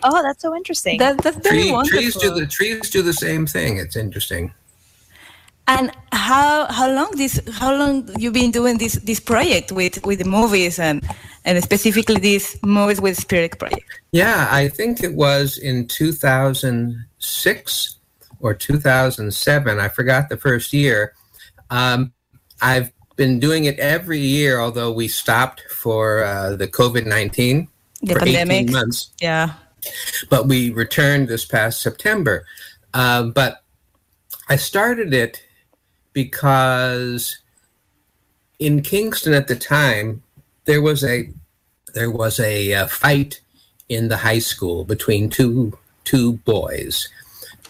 Oh, 0.02 0.22
that's 0.22 0.42
so 0.42 0.54
interesting. 0.54 0.98
That, 0.98 1.14
that's 1.24 1.40
very 1.48 1.62
Tree, 1.62 1.72
wonderful. 1.72 2.00
trees 2.00 2.14
do 2.16 2.30
the 2.40 2.46
trees 2.46 2.90
do 2.90 3.02
the 3.02 3.18
same 3.28 3.46
thing. 3.46 3.78
It's 3.78 3.96
interesting. 3.96 4.52
And 5.66 5.86
how 6.12 6.66
how 6.78 6.88
long 6.98 7.10
this 7.16 7.34
how 7.60 7.72
long 7.80 7.94
you've 8.18 8.38
been 8.42 8.50
doing 8.50 8.78
this 8.78 8.94
this 9.10 9.20
project 9.20 9.68
with 9.72 9.94
with 10.08 10.18
the 10.18 10.28
movies 10.38 10.78
and 10.78 10.96
and 11.48 11.64
specifically 11.64 12.20
these 12.20 12.62
movies 12.62 13.00
with 13.00 13.16
Spirit 13.16 13.58
Project? 13.58 14.00
Yeah, 14.12 14.48
I 14.50 14.68
think 14.68 15.02
it 15.02 15.14
was 15.14 15.56
in 15.56 15.88
2006 15.88 17.96
or 18.40 18.54
2007. 18.54 19.80
I 19.80 19.88
forgot 19.88 20.28
the 20.28 20.36
first 20.36 20.74
year. 20.74 21.14
Um, 21.70 22.12
I've 22.60 22.92
been 23.16 23.40
doing 23.40 23.64
it 23.64 23.78
every 23.78 24.20
year, 24.20 24.60
although 24.60 24.92
we 24.92 25.08
stopped 25.08 25.62
for 25.70 26.22
uh, 26.22 26.54
the 26.54 26.68
COVID 26.68 27.06
19 27.06 27.66
for 28.06 28.18
pandemic. 28.18 28.64
18 28.64 28.72
months. 28.72 29.10
Yeah. 29.20 29.54
but 30.28 30.48
we 30.48 30.70
returned 30.70 31.28
this 31.28 31.46
past 31.46 31.80
September. 31.80 32.44
Um, 32.92 33.32
but 33.32 33.62
I 34.50 34.56
started 34.56 35.14
it 35.14 35.42
because 36.12 37.38
in 38.58 38.82
Kingston 38.82 39.32
at 39.32 39.48
the 39.48 39.56
time 39.56 40.22
there 40.66 40.82
was 40.82 41.02
a 41.02 41.30
there 41.94 42.10
was 42.10 42.40
a 42.40 42.74
uh, 42.74 42.86
fight 42.86 43.40
in 43.88 44.08
the 44.08 44.16
high 44.16 44.38
school 44.38 44.84
between 44.84 45.30
two 45.30 45.76
two 46.04 46.34
boys. 46.44 47.08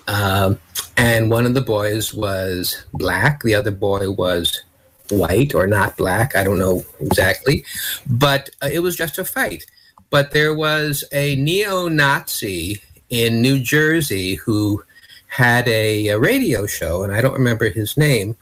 Um, 0.07 0.59
and 0.97 1.31
one 1.31 1.45
of 1.45 1.55
the 1.55 1.61
boys 1.61 2.15
was 2.15 2.85
black, 2.95 3.43
the 3.43 3.55
other 3.55 3.71
boy 3.71 4.11
was 4.11 4.63
white 5.11 5.55
or 5.55 5.67
not 5.67 5.97
black, 5.97 6.35
I 6.35 6.45
don't 6.45 6.59
know 6.59 6.85
exactly, 7.01 7.65
but 8.07 8.51
uh, 8.63 8.69
it 8.73 8.81
was 8.81 8.97
just 8.97 9.19
a 9.19 9.25
fight 9.25 9.65
but 10.11 10.31
there 10.31 10.55
was 10.55 11.05
a 11.13 11.37
neo-Nazi 11.37 12.81
in 13.11 13.43
New 13.43 13.59
Jersey 13.59 14.35
who 14.35 14.83
had 15.27 15.69
a, 15.69 16.09
a 16.09 16.19
radio 16.19 16.67
show, 16.67 17.03
and 17.03 17.13
I 17.13 17.21
don't 17.21 17.35
remember 17.35 17.69
his 17.69 17.97
name, 17.97 18.37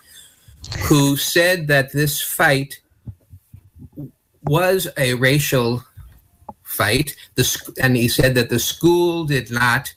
who 0.85 1.17
said 1.17 1.67
that 1.69 1.93
this 1.93 2.21
fight 2.21 2.81
was 4.47 4.89
a 4.97 5.15
racial 5.15 5.85
fight. 6.63 7.17
The, 7.35 7.73
and 7.83 7.97
he 7.97 8.09
said 8.09 8.35
that 8.35 8.49
the 8.49 8.59
school 8.59 9.25
did 9.25 9.51
not 9.51 9.95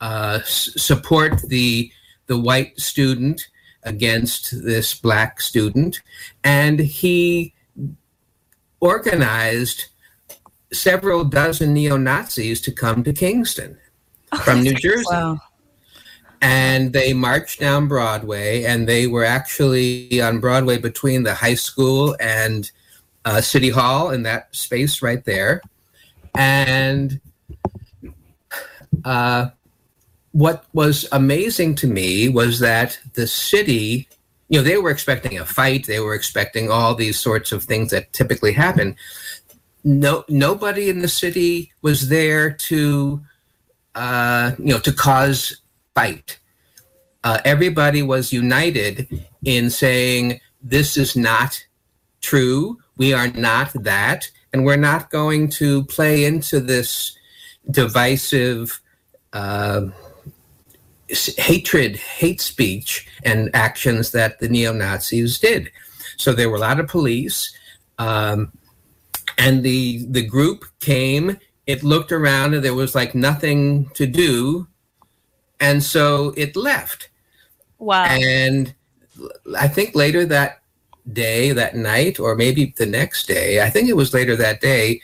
uh, 0.00 0.40
s- 0.42 0.70
support 0.76 1.42
the 1.42 1.90
the 2.26 2.38
white 2.38 2.78
student 2.78 3.48
against 3.84 4.64
this 4.64 4.94
black 4.94 5.40
student, 5.40 6.00
and 6.44 6.78
he 6.78 7.54
organized 8.80 9.86
several 10.72 11.24
dozen 11.24 11.72
neo 11.72 11.96
Nazis 11.96 12.60
to 12.60 12.72
come 12.72 13.02
to 13.02 13.12
Kingston 13.12 13.78
from 14.42 14.62
New 14.62 14.74
Jersey. 14.74 15.04
Wow. 15.10 15.40
And 16.40 16.92
they 16.92 17.14
marched 17.14 17.58
down 17.60 17.88
Broadway, 17.88 18.62
and 18.64 18.86
they 18.86 19.06
were 19.06 19.24
actually 19.24 20.20
on 20.20 20.38
Broadway 20.38 20.78
between 20.78 21.24
the 21.24 21.34
high 21.34 21.56
school 21.56 22.14
and 22.20 22.70
uh, 23.28 23.40
City 23.40 23.70
Hall 23.70 24.10
in 24.10 24.22
that 24.22 24.54
space 24.54 25.02
right 25.02 25.24
there. 25.24 25.60
And 26.34 27.20
uh, 29.04 29.50
what 30.32 30.64
was 30.72 31.06
amazing 31.12 31.74
to 31.76 31.86
me 31.86 32.28
was 32.28 32.60
that 32.60 32.98
the 33.14 33.26
city, 33.26 34.08
you 34.48 34.58
know, 34.58 34.64
they 34.64 34.78
were 34.78 34.90
expecting 34.90 35.38
a 35.38 35.44
fight, 35.44 35.86
they 35.86 36.00
were 36.00 36.14
expecting 36.14 36.70
all 36.70 36.94
these 36.94 37.18
sorts 37.18 37.52
of 37.52 37.64
things 37.64 37.90
that 37.90 38.12
typically 38.12 38.52
happen 38.52 38.96
no 39.84 40.24
nobody 40.28 40.90
in 40.90 41.00
the 41.00 41.08
city 41.08 41.72
was 41.82 42.08
there 42.08 42.50
to 42.50 43.22
uh, 43.94 44.52
you 44.58 44.66
know 44.66 44.78
to 44.80 44.92
cause 44.92 45.60
fight. 45.94 46.38
Uh, 47.24 47.38
everybody 47.44 48.02
was 48.02 48.32
united 48.32 49.08
in 49.44 49.70
saying 49.70 50.40
this 50.62 50.96
is 50.96 51.16
not 51.16 51.64
true. 52.20 52.78
We 52.98 53.14
are 53.14 53.28
not 53.28 53.72
that, 53.82 54.30
and 54.52 54.64
we're 54.64 54.76
not 54.76 55.10
going 55.10 55.48
to 55.50 55.84
play 55.84 56.24
into 56.24 56.60
this 56.60 57.16
divisive 57.70 58.80
uh, 59.32 59.86
hatred, 61.36 61.96
hate 61.96 62.40
speech, 62.40 63.08
and 63.24 63.50
actions 63.54 64.10
that 64.10 64.40
the 64.40 64.48
neo 64.48 64.72
Nazis 64.72 65.38
did. 65.38 65.70
So 66.16 66.32
there 66.32 66.50
were 66.50 66.56
a 66.56 66.60
lot 66.60 66.80
of 66.80 66.88
police. 66.88 67.56
Um, 67.98 68.52
and 69.38 69.62
the 69.62 70.04
the 70.10 70.24
group 70.26 70.64
came 70.80 71.38
it 71.66 71.82
looked 71.82 72.12
around 72.12 72.54
and 72.54 72.64
there 72.64 72.74
was 72.74 72.94
like 72.94 73.14
nothing 73.14 73.88
to 73.90 74.06
do 74.06 74.66
and 75.60 75.82
so 75.82 76.34
it 76.36 76.56
left 76.56 77.08
Wow. 77.78 78.04
and 78.04 78.74
i 79.56 79.68
think 79.68 79.94
later 79.94 80.24
that 80.26 80.57
day 81.12 81.52
that 81.52 81.74
night 81.74 82.20
or 82.20 82.34
maybe 82.34 82.74
the 82.76 82.86
next 82.86 83.26
day 83.26 83.62
i 83.62 83.70
think 83.70 83.88
it 83.88 83.96
was 83.96 84.14
later 84.14 84.36
that 84.36 84.60
day 84.60 85.00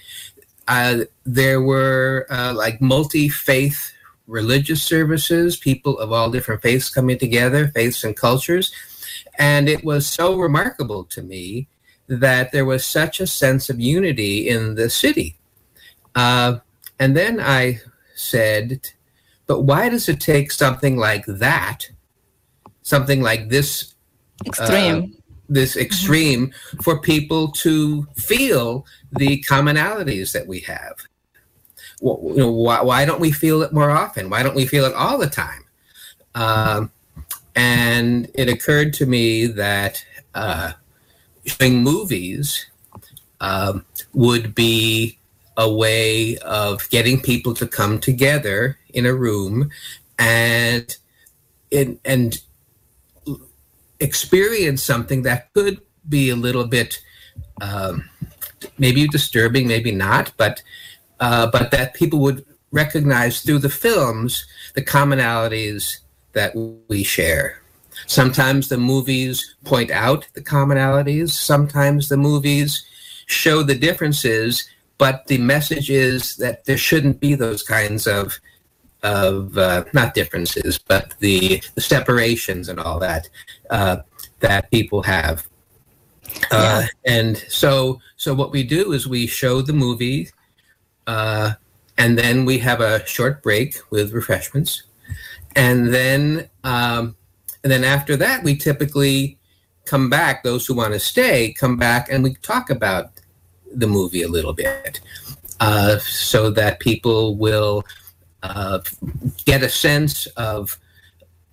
uh, 0.66 1.00
there 1.24 1.61
were 1.61 2.26
uh, 2.30 2.52
like 2.55 2.80
multi-faith 2.80 3.92
religious 4.26 4.82
services 4.82 5.57
people 5.57 5.98
of 5.98 6.12
all 6.12 6.30
different 6.30 6.62
faiths 6.62 6.88
coming 6.88 7.18
together 7.18 7.68
faiths 7.68 8.05
and 8.05 8.16
cultures 8.16 8.72
and 9.38 9.68
it 9.68 9.84
was 9.84 10.07
so 10.07 10.36
remarkable 10.36 11.05
to 11.05 11.22
me 11.22 11.68
that 12.07 12.52
there 12.52 12.64
was 12.64 12.84
such 12.84 13.20
a 13.20 13.26
sense 13.26 13.70
of 13.70 13.80
unity 13.80 14.48
in 14.48 14.74
the 14.74 14.90
city. 14.90 15.36
Uh, 16.14 16.59
and 16.98 17.16
then 17.16 17.40
I 17.40 17.80
said, 18.14 18.90
but 19.46 19.62
why 19.62 19.88
does 19.88 20.09
it 20.09 20.20
take 20.20 20.52
something 20.52 20.96
like 20.96 21.24
that, 21.26 21.90
something 22.82 23.20
like 23.20 23.48
this, 23.48 23.94
Extreme. 24.46 25.16
This 25.49 25.76
extreme, 25.76 26.53
for 26.82 27.01
people 27.01 27.51
to 27.53 28.07
feel 28.16 28.86
the 29.12 29.42
commonalities 29.49 30.32
that 30.32 30.47
we 30.47 30.61
have? 30.61 30.97
Well, 32.01 32.20
you 32.22 32.36
know, 32.36 32.51
why, 32.51 32.82
why 32.82 33.05
don't 33.05 33.20
we 33.20 33.32
feel 33.32 33.62
it 33.62 33.72
more 33.72 33.90
often? 33.90 34.30
Why 34.30 34.42
don't 34.42 34.57
we 34.57 34.66
feel 34.66 34.84
it 34.84 34.95
all 34.95 35.18
the 35.18 35.28
time? 35.28 35.64
Um, 36.34 36.90
and 37.55 38.30
it 38.34 38.49
occurred 38.49 38.92
to 38.95 39.07
me 39.07 39.47
that 39.47 40.05
uh, 40.34 40.72
showing 41.45 41.82
movies 41.82 42.66
um, 43.40 43.84
would 44.12 44.55
be 44.55 45.18
a 45.57 45.72
way 45.72 46.36
of 46.38 46.88
getting 46.90 47.20
people 47.20 47.55
to 47.55 47.66
come 47.66 48.01
together 48.01 48.78
in 48.92 49.07
a 49.07 49.14
room 49.14 49.70
and 50.18 50.97
in, 51.70 52.01
and 52.05 52.40
experience 54.01 54.82
something 54.82 55.22
that 55.22 55.53
could 55.55 55.80
be 56.09 56.30
a 56.30 56.36
little 56.36 56.66
bit 56.66 57.01
um, 57.61 58.09
maybe 58.78 59.07
disturbing, 59.09 59.66
maybe 59.66 59.92
not, 59.92 60.32
but 60.36 60.62
uh, 61.20 61.47
but 61.51 61.70
that 61.70 61.95
people 61.95 62.18
would 62.18 62.45
recognize 62.72 63.40
through 63.40 63.61
the 63.61 63.70
films 63.70 64.47
the 64.74 64.82
commonalities 64.82 65.99
that 66.32 66.53
we 66.88 67.05
share. 67.05 67.62
Sometimes 68.07 68.68
the 68.68 68.78
movies 68.78 69.55
point 69.64 69.90
out 69.90 70.26
the 70.34 70.42
commonalities. 70.42 71.30
Sometimes 71.30 72.09
the 72.09 72.16
movies 72.16 72.84
show 73.26 73.62
the 73.62 73.76
differences, 73.76 74.68
but 74.99 75.26
the 75.28 75.38
message 75.38 75.88
is 75.90 76.36
that 76.36 76.64
there 76.64 76.76
shouldn't 76.76 77.20
be 77.20 77.34
those 77.34 77.62
kinds 77.62 78.07
of 78.07 78.38
of 79.05 79.57
uh, 79.59 79.84
not 79.92 80.14
differences, 80.14 80.78
but 80.78 81.14
the, 81.18 81.62
the 81.74 81.80
separations 81.82 82.70
and 82.70 82.80
all 82.80 82.99
that 82.99 83.28
uh, 83.71 83.99
that 84.41 84.71
people 84.71 85.03
have. 85.03 85.47
Uh, 86.51 86.85
and 87.05 87.37
so, 87.49 88.01
so 88.17 88.35
what 88.35 88.51
we 88.51 88.62
do 88.62 88.93
is 88.93 89.07
we 89.07 89.27
show 89.27 89.62
the 89.62 89.73
movie, 89.73 90.29
uh, 91.07 91.53
and 91.97 92.19
then 92.19 92.45
we 92.45 92.59
have 92.59 92.81
a 92.81 93.05
short 93.07 93.43
break 93.43 93.77
with 93.91 94.12
refreshments, 94.12 94.83
and 95.55 95.93
then 95.95 96.49
um, 96.65 97.17
and 97.62 97.71
then 97.71 97.85
after 97.85 98.17
that 98.17 98.43
we 98.43 98.57
typically 98.57 99.39
come 99.85 100.11
back. 100.11 100.43
Those 100.43 100.67
who 100.67 100.75
want 100.75 100.93
to 100.93 101.01
stay 101.01 101.53
come 101.53 101.77
back, 101.77 102.09
and 102.11 102.25
we 102.25 102.35
talk 102.35 102.71
about 102.71 103.11
the 103.73 103.87
movie 103.87 104.23
a 104.23 104.29
little 104.29 104.53
bit, 104.55 105.01
uh, 105.61 105.99
so 105.99 106.51
that 106.51 106.81
people 106.81 107.37
will 107.37 107.85
uh, 108.43 108.81
get 109.45 109.62
a 109.62 109.69
sense 109.69 110.27
of 110.37 110.79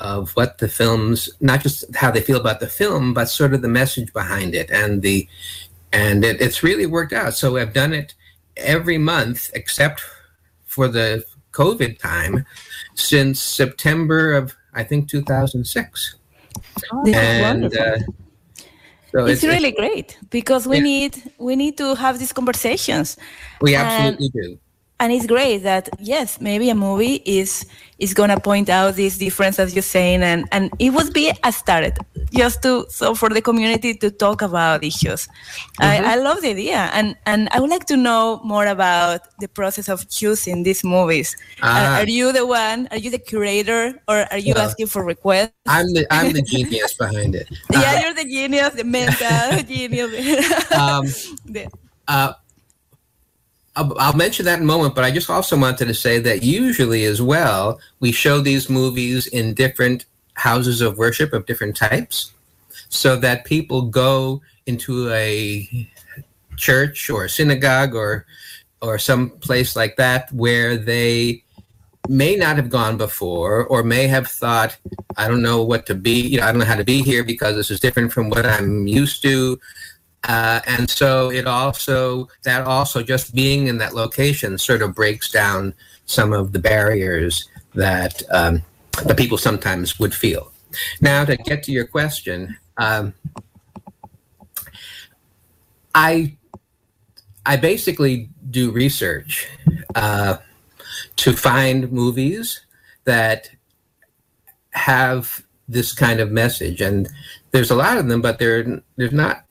of 0.01 0.31
what 0.31 0.57
the 0.57 0.67
films, 0.67 1.29
not 1.39 1.61
just 1.61 1.95
how 1.95 2.11
they 2.11 2.21
feel 2.21 2.39
about 2.39 2.59
the 2.59 2.67
film, 2.67 3.13
but 3.13 3.25
sort 3.25 3.53
of 3.53 3.61
the 3.61 3.67
message 3.69 4.11
behind 4.13 4.55
it, 4.55 4.69
and 4.71 5.01
the 5.01 5.27
and 5.93 6.25
it, 6.25 6.41
it's 6.41 6.63
really 6.63 6.85
worked 6.85 7.13
out. 7.13 7.33
So 7.35 7.57
I've 7.57 7.73
done 7.73 7.93
it 7.93 8.15
every 8.57 8.97
month 8.97 9.51
except 9.53 10.01
for 10.65 10.87
the 10.87 11.23
COVID 11.51 11.99
time 11.99 12.45
since 12.95 13.41
September 13.41 14.33
of 14.33 14.55
I 14.73 14.83
think 14.83 15.09
2006. 15.09 16.15
This 17.05 17.15
is 17.15 17.15
and 17.15 17.41
wonderful. 17.41 17.79
uh, 17.79 17.97
so 19.11 19.25
it's, 19.25 19.43
really 19.43 19.71
great 19.71 20.17
because 20.29 20.67
we 20.67 20.77
Yeah. 20.77 20.83
need 20.83 21.31
we 21.37 21.55
need 21.55 21.77
to 21.77 21.95
have 21.95 22.17
these 22.19 22.33
conversations 22.33 23.17
we 23.61 23.75
absolutely 23.75 24.29
do. 24.29 24.57
And 25.01 25.11
it's 25.11 25.25
great 25.25 25.59
that 25.63 25.89
yes 25.99 26.39
maybe 26.39 26.69
a 26.69 26.75
movie 26.75 27.15
is 27.25 27.65
is 27.97 28.13
gonna 28.13 28.39
point 28.39 28.69
out 28.69 28.95
this 28.95 29.17
difference 29.17 29.57
as 29.59 29.73
you're 29.75 29.81
saying 29.97 30.21
and 30.23 30.47
and 30.51 30.69
it 30.79 30.91
would 30.95 31.11
be 31.13 31.31
a 31.43 31.51
start 31.51 31.97
just 32.33 32.61
to 32.61 32.85
so 32.89 33.13
for 33.13 33.29
the 33.29 33.41
community 33.41 33.93
to 33.93 34.09
talk 34.09 34.41
about 34.41 34.83
issues. 34.83 35.27
I, 35.79 36.13
I 36.13 36.15
love 36.15 36.41
the 36.41 36.49
idea 36.51 36.89
and 36.93 37.15
and 37.25 37.49
i 37.51 37.59
would 37.59 37.69
like 37.69 37.85
to 37.93 37.97
know 37.97 38.39
more 38.53 38.65
about 38.67 39.19
the 39.43 39.47
process 39.49 39.89
of 39.89 40.07
choosing 40.09 40.63
these 40.63 40.83
movies. 40.83 41.35
Ah. 41.61 41.97
are, 41.97 42.01
are 42.01 42.07
you 42.17 42.31
the 42.31 42.45
one 42.45 42.87
are 42.91 42.97
you 43.03 43.09
the 43.09 43.19
curator 43.19 43.99
or 44.07 44.25
are 44.31 44.37
you 44.37 44.53
Well, 44.55 44.65
asking 44.69 44.87
for 44.87 45.03
requests? 45.03 45.51
I'm 45.67 45.87
the 45.93 46.05
I'm 46.13 46.31
the 46.33 46.41
genius 46.53 46.93
behind 46.93 47.35
it. 47.35 47.47
yeah 47.73 48.01
you're 48.01 48.13
the 48.13 48.25
genius 48.37 48.73
the 48.81 48.85
mental 48.85 49.63
genius. 49.73 50.11
Um, 50.71 51.03
The- 51.53 51.67
uh, 52.07 52.33
I'll, 53.76 53.97
I'll 53.97 54.15
mention 54.15 54.45
that 54.45 54.57
in 54.57 54.63
a 54.63 54.67
moment, 54.67 54.95
but 54.95 55.03
I 55.03 55.11
just 55.11 55.30
also 55.30 55.57
wanted 55.57 55.88
to 55.88 55.93
say 55.93 56.19
that 56.19 56.43
usually, 56.43 57.05
as 57.05 57.22
well, 57.22 57.80
we 57.99 58.11
show 58.11 58.39
these 58.39 58.69
movies 58.69 59.28
in 59.28 59.53
different 59.53 60.05
houses 60.34 60.82
of 60.82 60.97
worship 60.97 61.34
of 61.34 61.45
different 61.45 61.76
types, 61.78 62.34
so 62.89 63.15
that 63.17 63.45
people 63.45 63.84
go 63.84 64.41
into 64.65 65.09
a 65.11 65.89
church 66.57 67.09
or 67.09 67.28
synagogue 67.28 67.95
or 67.95 68.26
or 68.82 68.97
some 68.97 69.30
place 69.30 69.76
like 69.76 69.95
that 69.95 70.32
where 70.32 70.76
they 70.78 71.43
may 72.09 72.36
not 72.36 72.55
have 72.55 72.69
gone 72.69 72.97
before 72.97 73.65
or 73.65 73.84
may 73.84 74.07
have 74.07 74.28
thought 74.28 74.78
i 75.17 75.28
don't 75.28 75.41
know 75.41 75.63
what 75.63 75.86
to 75.86 75.95
be 75.95 76.19
you 76.22 76.39
know 76.39 76.45
i 76.45 76.51
don't 76.51 76.59
know 76.59 76.65
how 76.65 76.76
to 76.76 76.84
be 76.84 77.01
here 77.01 77.24
because 77.24 77.55
this 77.55 77.72
is 77.72 77.80
different 77.80 78.11
from 78.11 78.30
what 78.30 78.45
i'm 78.45 78.88
used 78.88 79.22
to 79.22 79.59
uh, 80.28 80.61
and 80.67 80.89
so 80.89 81.32
it 81.32 81.47
also 81.47 82.28
that 82.43 82.65
also 82.67 83.01
just 83.01 83.34
being 83.34 83.67
in 83.67 83.78
that 83.80 83.95
location 83.95 84.57
sort 84.57 84.82
of 84.82 84.93
breaks 84.93 85.32
down 85.32 85.74
some 86.05 86.32
of 86.32 86.51
the 86.51 86.59
barriers 86.59 87.49
that 87.74 88.22
um, 88.32 88.61
that 89.05 89.17
people 89.17 89.38
sometimes 89.38 89.99
would 89.99 90.13
feel. 90.13 90.51
Now, 91.01 91.26
to 91.26 91.36
get 91.36 91.63
to 91.63 91.72
your 91.72 91.86
question, 91.86 92.57
um, 92.78 93.13
I 95.95 96.38
I 97.45 97.57
basically 97.57 98.30
do 98.49 98.72
research 98.72 99.47
uh, 99.95 100.38
to 101.15 101.34
find 101.34 101.91
movies 101.91 102.61
that 103.05 103.49
have 104.72 105.43
this 105.67 105.93
kind 105.93 106.19
of 106.19 106.32
message, 106.32 106.80
and 106.80 107.09
there's 107.51 107.72
a 107.72 107.76
lot 107.76 107.97
of 107.97 108.07
them, 108.07 108.22
but 108.22 108.38
there 108.38 108.82
there's 108.97 109.11
not 109.11 109.45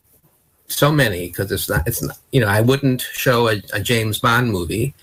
so 0.71 0.91
many 0.93 1.27
because 1.27 1.51
it's 1.53 1.69
not 1.69 1.87
it's 1.87 2.03
not 2.03 2.19
you 2.33 2.41
know 2.41 2.49
I 2.49 2.61
wouldn't 2.61 3.03
show 3.03 3.49
a, 3.49 3.63
a 3.73 3.81
James 3.81 4.19
Bond 4.19 4.51
movie 4.51 4.95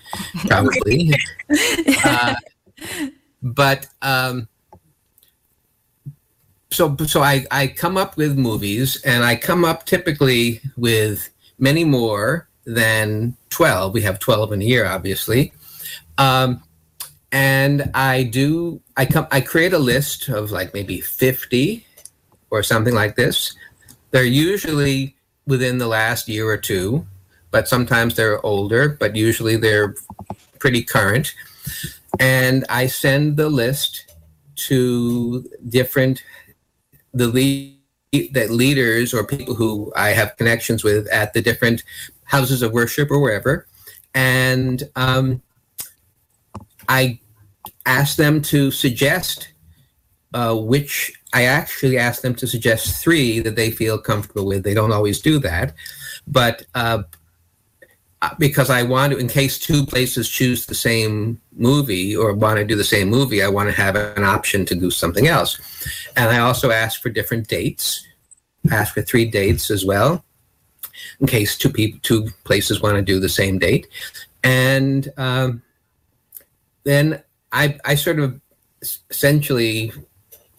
probably, 0.46 1.12
uh, 2.04 2.34
but 3.42 3.86
um, 4.02 4.48
so 6.70 6.96
so 7.06 7.22
I 7.22 7.46
I 7.50 7.68
come 7.68 7.96
up 7.96 8.16
with 8.16 8.38
movies 8.38 9.00
and 9.04 9.24
I 9.24 9.36
come 9.36 9.64
up 9.64 9.86
typically 9.86 10.60
with 10.76 11.30
many 11.58 11.84
more 11.84 12.48
than 12.64 13.36
twelve. 13.50 13.94
We 13.94 14.02
have 14.02 14.18
twelve 14.18 14.52
in 14.52 14.62
a 14.62 14.64
year, 14.64 14.86
obviously. 14.86 15.52
Um, 16.16 16.62
and 17.30 17.90
I 17.94 18.22
do 18.22 18.80
I 18.96 19.04
come 19.04 19.26
I 19.30 19.40
create 19.40 19.72
a 19.72 19.78
list 19.78 20.28
of 20.28 20.50
like 20.50 20.72
maybe 20.72 21.00
50 21.00 21.84
or 22.50 22.62
something 22.62 22.94
like 22.94 23.16
this. 23.16 23.54
They're 24.10 24.24
usually 24.24 25.14
within 25.48 25.78
the 25.78 25.88
last 25.88 26.28
year 26.28 26.46
or 26.46 26.58
two, 26.58 27.06
but 27.50 27.66
sometimes 27.66 28.14
they're 28.14 28.44
older, 28.44 28.90
but 28.90 29.16
usually 29.16 29.56
they're 29.56 29.94
pretty 30.60 30.82
current. 30.82 31.34
And 32.20 32.64
I 32.68 32.86
send 32.86 33.36
the 33.38 33.48
list 33.48 34.14
to 34.68 35.48
different 35.68 36.22
the 37.14 37.28
lead 37.28 37.78
that 38.32 38.50
leaders 38.50 39.14
or 39.14 39.24
people 39.24 39.54
who 39.54 39.92
I 39.96 40.10
have 40.10 40.36
connections 40.36 40.84
with 40.84 41.08
at 41.08 41.32
the 41.32 41.42
different 41.42 41.82
houses 42.24 42.62
of 42.62 42.72
worship 42.72 43.10
or 43.10 43.18
wherever, 43.18 43.66
and 44.14 44.82
um, 44.96 45.42
I 46.88 47.20
ask 47.86 48.16
them 48.16 48.42
to 48.42 48.70
suggest 48.70 49.48
uh, 50.34 50.54
which 50.54 51.17
I 51.32 51.44
actually 51.44 51.98
ask 51.98 52.22
them 52.22 52.34
to 52.36 52.46
suggest 52.46 53.02
three 53.02 53.40
that 53.40 53.56
they 53.56 53.70
feel 53.70 53.98
comfortable 53.98 54.46
with. 54.46 54.64
They 54.64 54.74
don't 54.74 54.92
always 54.92 55.20
do 55.20 55.38
that, 55.40 55.74
but 56.26 56.64
uh, 56.74 57.02
because 58.38 58.70
I 58.70 58.82
want 58.82 59.12
to, 59.12 59.18
in 59.18 59.28
case 59.28 59.58
two 59.58 59.86
places 59.86 60.28
choose 60.28 60.66
the 60.66 60.74
same 60.74 61.40
movie 61.52 62.16
or 62.16 62.34
want 62.34 62.58
to 62.58 62.64
do 62.64 62.74
the 62.74 62.84
same 62.84 63.08
movie, 63.08 63.42
I 63.42 63.48
want 63.48 63.68
to 63.68 63.76
have 63.76 63.94
an 63.94 64.24
option 64.24 64.64
to 64.66 64.74
do 64.74 64.90
something 64.90 65.28
else. 65.28 65.58
And 66.16 66.30
I 66.30 66.38
also 66.38 66.70
ask 66.70 67.00
for 67.00 67.10
different 67.10 67.46
dates. 67.46 68.04
I 68.70 68.74
ask 68.74 68.94
for 68.94 69.02
three 69.02 69.24
dates 69.24 69.70
as 69.70 69.84
well, 69.84 70.24
in 71.20 71.26
case 71.26 71.56
two 71.56 71.70
people, 71.70 72.00
two 72.02 72.28
places 72.44 72.80
want 72.80 72.96
to 72.96 73.02
do 73.02 73.20
the 73.20 73.28
same 73.28 73.58
date. 73.58 73.86
And 74.42 75.08
um, 75.16 75.62
then 76.84 77.22
I, 77.52 77.78
I 77.84 77.94
sort 77.94 78.18
of 78.18 78.40
essentially 79.10 79.92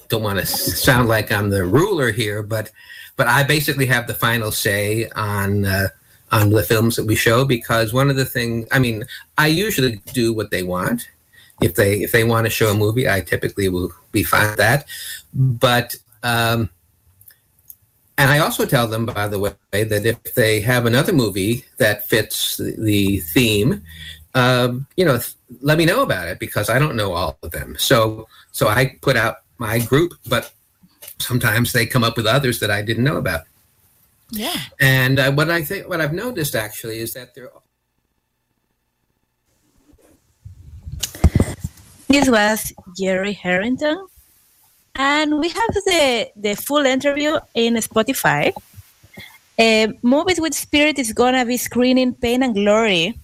don't 0.09 0.23
want 0.23 0.39
to 0.39 0.45
sound 0.45 1.07
like 1.07 1.31
I'm 1.31 1.49
the 1.49 1.63
ruler 1.63 2.11
here, 2.11 2.43
but 2.43 2.71
but 3.15 3.27
I 3.27 3.43
basically 3.43 3.85
have 3.87 4.07
the 4.07 4.13
final 4.13 4.51
say 4.51 5.09
on 5.15 5.65
uh, 5.65 5.87
on 6.31 6.49
the 6.49 6.63
films 6.63 6.95
that 6.95 7.05
we 7.05 7.15
show 7.15 7.45
because 7.45 7.93
one 7.93 8.09
of 8.09 8.15
the 8.15 8.25
things 8.25 8.67
I 8.71 8.79
mean 8.79 9.05
I 9.37 9.47
usually 9.47 10.01
do 10.13 10.33
what 10.33 10.51
they 10.51 10.63
want. 10.63 11.07
If 11.61 11.75
they 11.75 12.01
if 12.01 12.11
they 12.11 12.23
want 12.23 12.45
to 12.45 12.49
show 12.49 12.71
a 12.71 12.73
movie, 12.73 13.09
I 13.09 13.21
typically 13.21 13.69
will 13.69 13.91
be 14.11 14.23
fine 14.23 14.49
with 14.49 14.57
that. 14.57 14.85
But 15.33 15.95
um, 16.23 16.69
and 18.17 18.29
I 18.29 18.39
also 18.39 18.65
tell 18.65 18.87
them, 18.87 19.05
by 19.05 19.27
the 19.27 19.39
way, 19.39 19.53
that 19.71 20.05
if 20.05 20.35
they 20.35 20.59
have 20.61 20.85
another 20.85 21.13
movie 21.13 21.65
that 21.77 22.05
fits 22.05 22.57
the, 22.57 22.75
the 22.77 23.19
theme, 23.19 23.81
um, 24.35 24.87
you 24.97 25.05
know, 25.05 25.19
let 25.61 25.77
me 25.77 25.85
know 25.85 26.01
about 26.01 26.27
it 26.27 26.39
because 26.39 26.69
I 26.69 26.79
don't 26.79 26.95
know 26.95 27.13
all 27.13 27.37
of 27.43 27.51
them. 27.51 27.75
So 27.77 28.27
so 28.51 28.67
I 28.67 28.97
put 29.01 29.15
out 29.15 29.37
my 29.59 29.79
group, 29.79 30.13
but 30.27 30.51
sometimes 31.19 31.73
they 31.73 31.85
come 31.85 32.03
up 32.03 32.17
with 32.17 32.25
others 32.25 32.59
that 32.59 32.71
I 32.71 32.81
didn't 32.81 33.03
know 33.03 33.17
about. 33.17 33.41
yeah. 34.31 34.61
And 34.79 35.19
uh, 35.19 35.31
what 35.31 35.49
I 35.49 35.61
think, 35.63 35.87
what 35.87 36.01
I've 36.01 36.13
noticed 36.13 36.55
actually 36.55 36.99
is 36.99 37.13
that 37.13 37.35
there. 37.35 37.49
This 42.07 42.29
was 42.29 42.73
Jerry 42.97 43.33
Harrington. 43.33 44.07
And 44.95 45.39
we 45.39 45.49
have 45.49 45.73
the, 45.85 46.29
the 46.35 46.55
full 46.55 46.85
interview 46.85 47.37
in 47.53 47.75
Spotify. 47.75 48.51
Uh, 49.57 49.87
Movies 50.01 50.41
with 50.41 50.53
Spirit 50.53 50.97
is 50.99 51.13
going 51.13 51.35
to 51.35 51.45
be 51.45 51.57
screening 51.57 52.13
Pain 52.13 52.43
and 52.43 52.55
Glory 52.55 53.17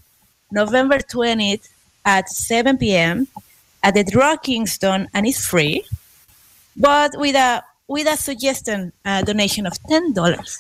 November 0.52 1.00
20th 1.00 1.68
at 2.06 2.30
7 2.30 2.78
p.m. 2.78 3.28
at 3.84 3.94
the 3.94 4.04
Draw 4.04 4.38
Kingston, 4.38 5.10
and 5.14 5.26
it's 5.26 5.46
free, 5.46 5.84
but 6.78 7.12
with 7.18 7.36
a 7.36 7.64
with 7.88 8.08
a 8.08 8.18
suggestion 8.18 8.92
a 9.06 9.24
donation 9.24 9.66
of 9.68 9.74
$10. 9.84 10.58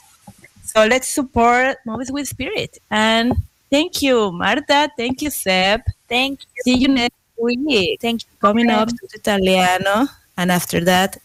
So 0.63 0.85
let's 0.85 1.07
support 1.07 1.77
Movies 1.85 2.11
with 2.11 2.27
Spirit. 2.27 2.77
And 2.91 3.33
Thank 3.69 4.01
you, 4.01 4.31
Marta. 4.31 4.89
Thank 4.95 5.21
you, 5.21 5.29
Seb. 5.29 5.81
Thank 6.07 6.39
you. 6.55 6.61
See 6.63 6.77
you 6.77 6.87
next 6.87 7.17
week. 7.37 7.99
Thank 7.99 8.23
you. 8.23 8.29
Coming 8.39 8.69
up 8.69 8.89
to 8.89 9.07
Italiano. 9.13 10.07
And 10.37 10.51
after 10.51 10.79
that, 10.85 11.17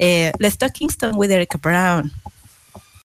uh, 0.00 0.30
let's 0.38 0.56
talk 0.56 0.74
Kingston 0.74 1.16
with 1.16 1.30
Erica 1.30 1.58
Brown. 1.58 2.10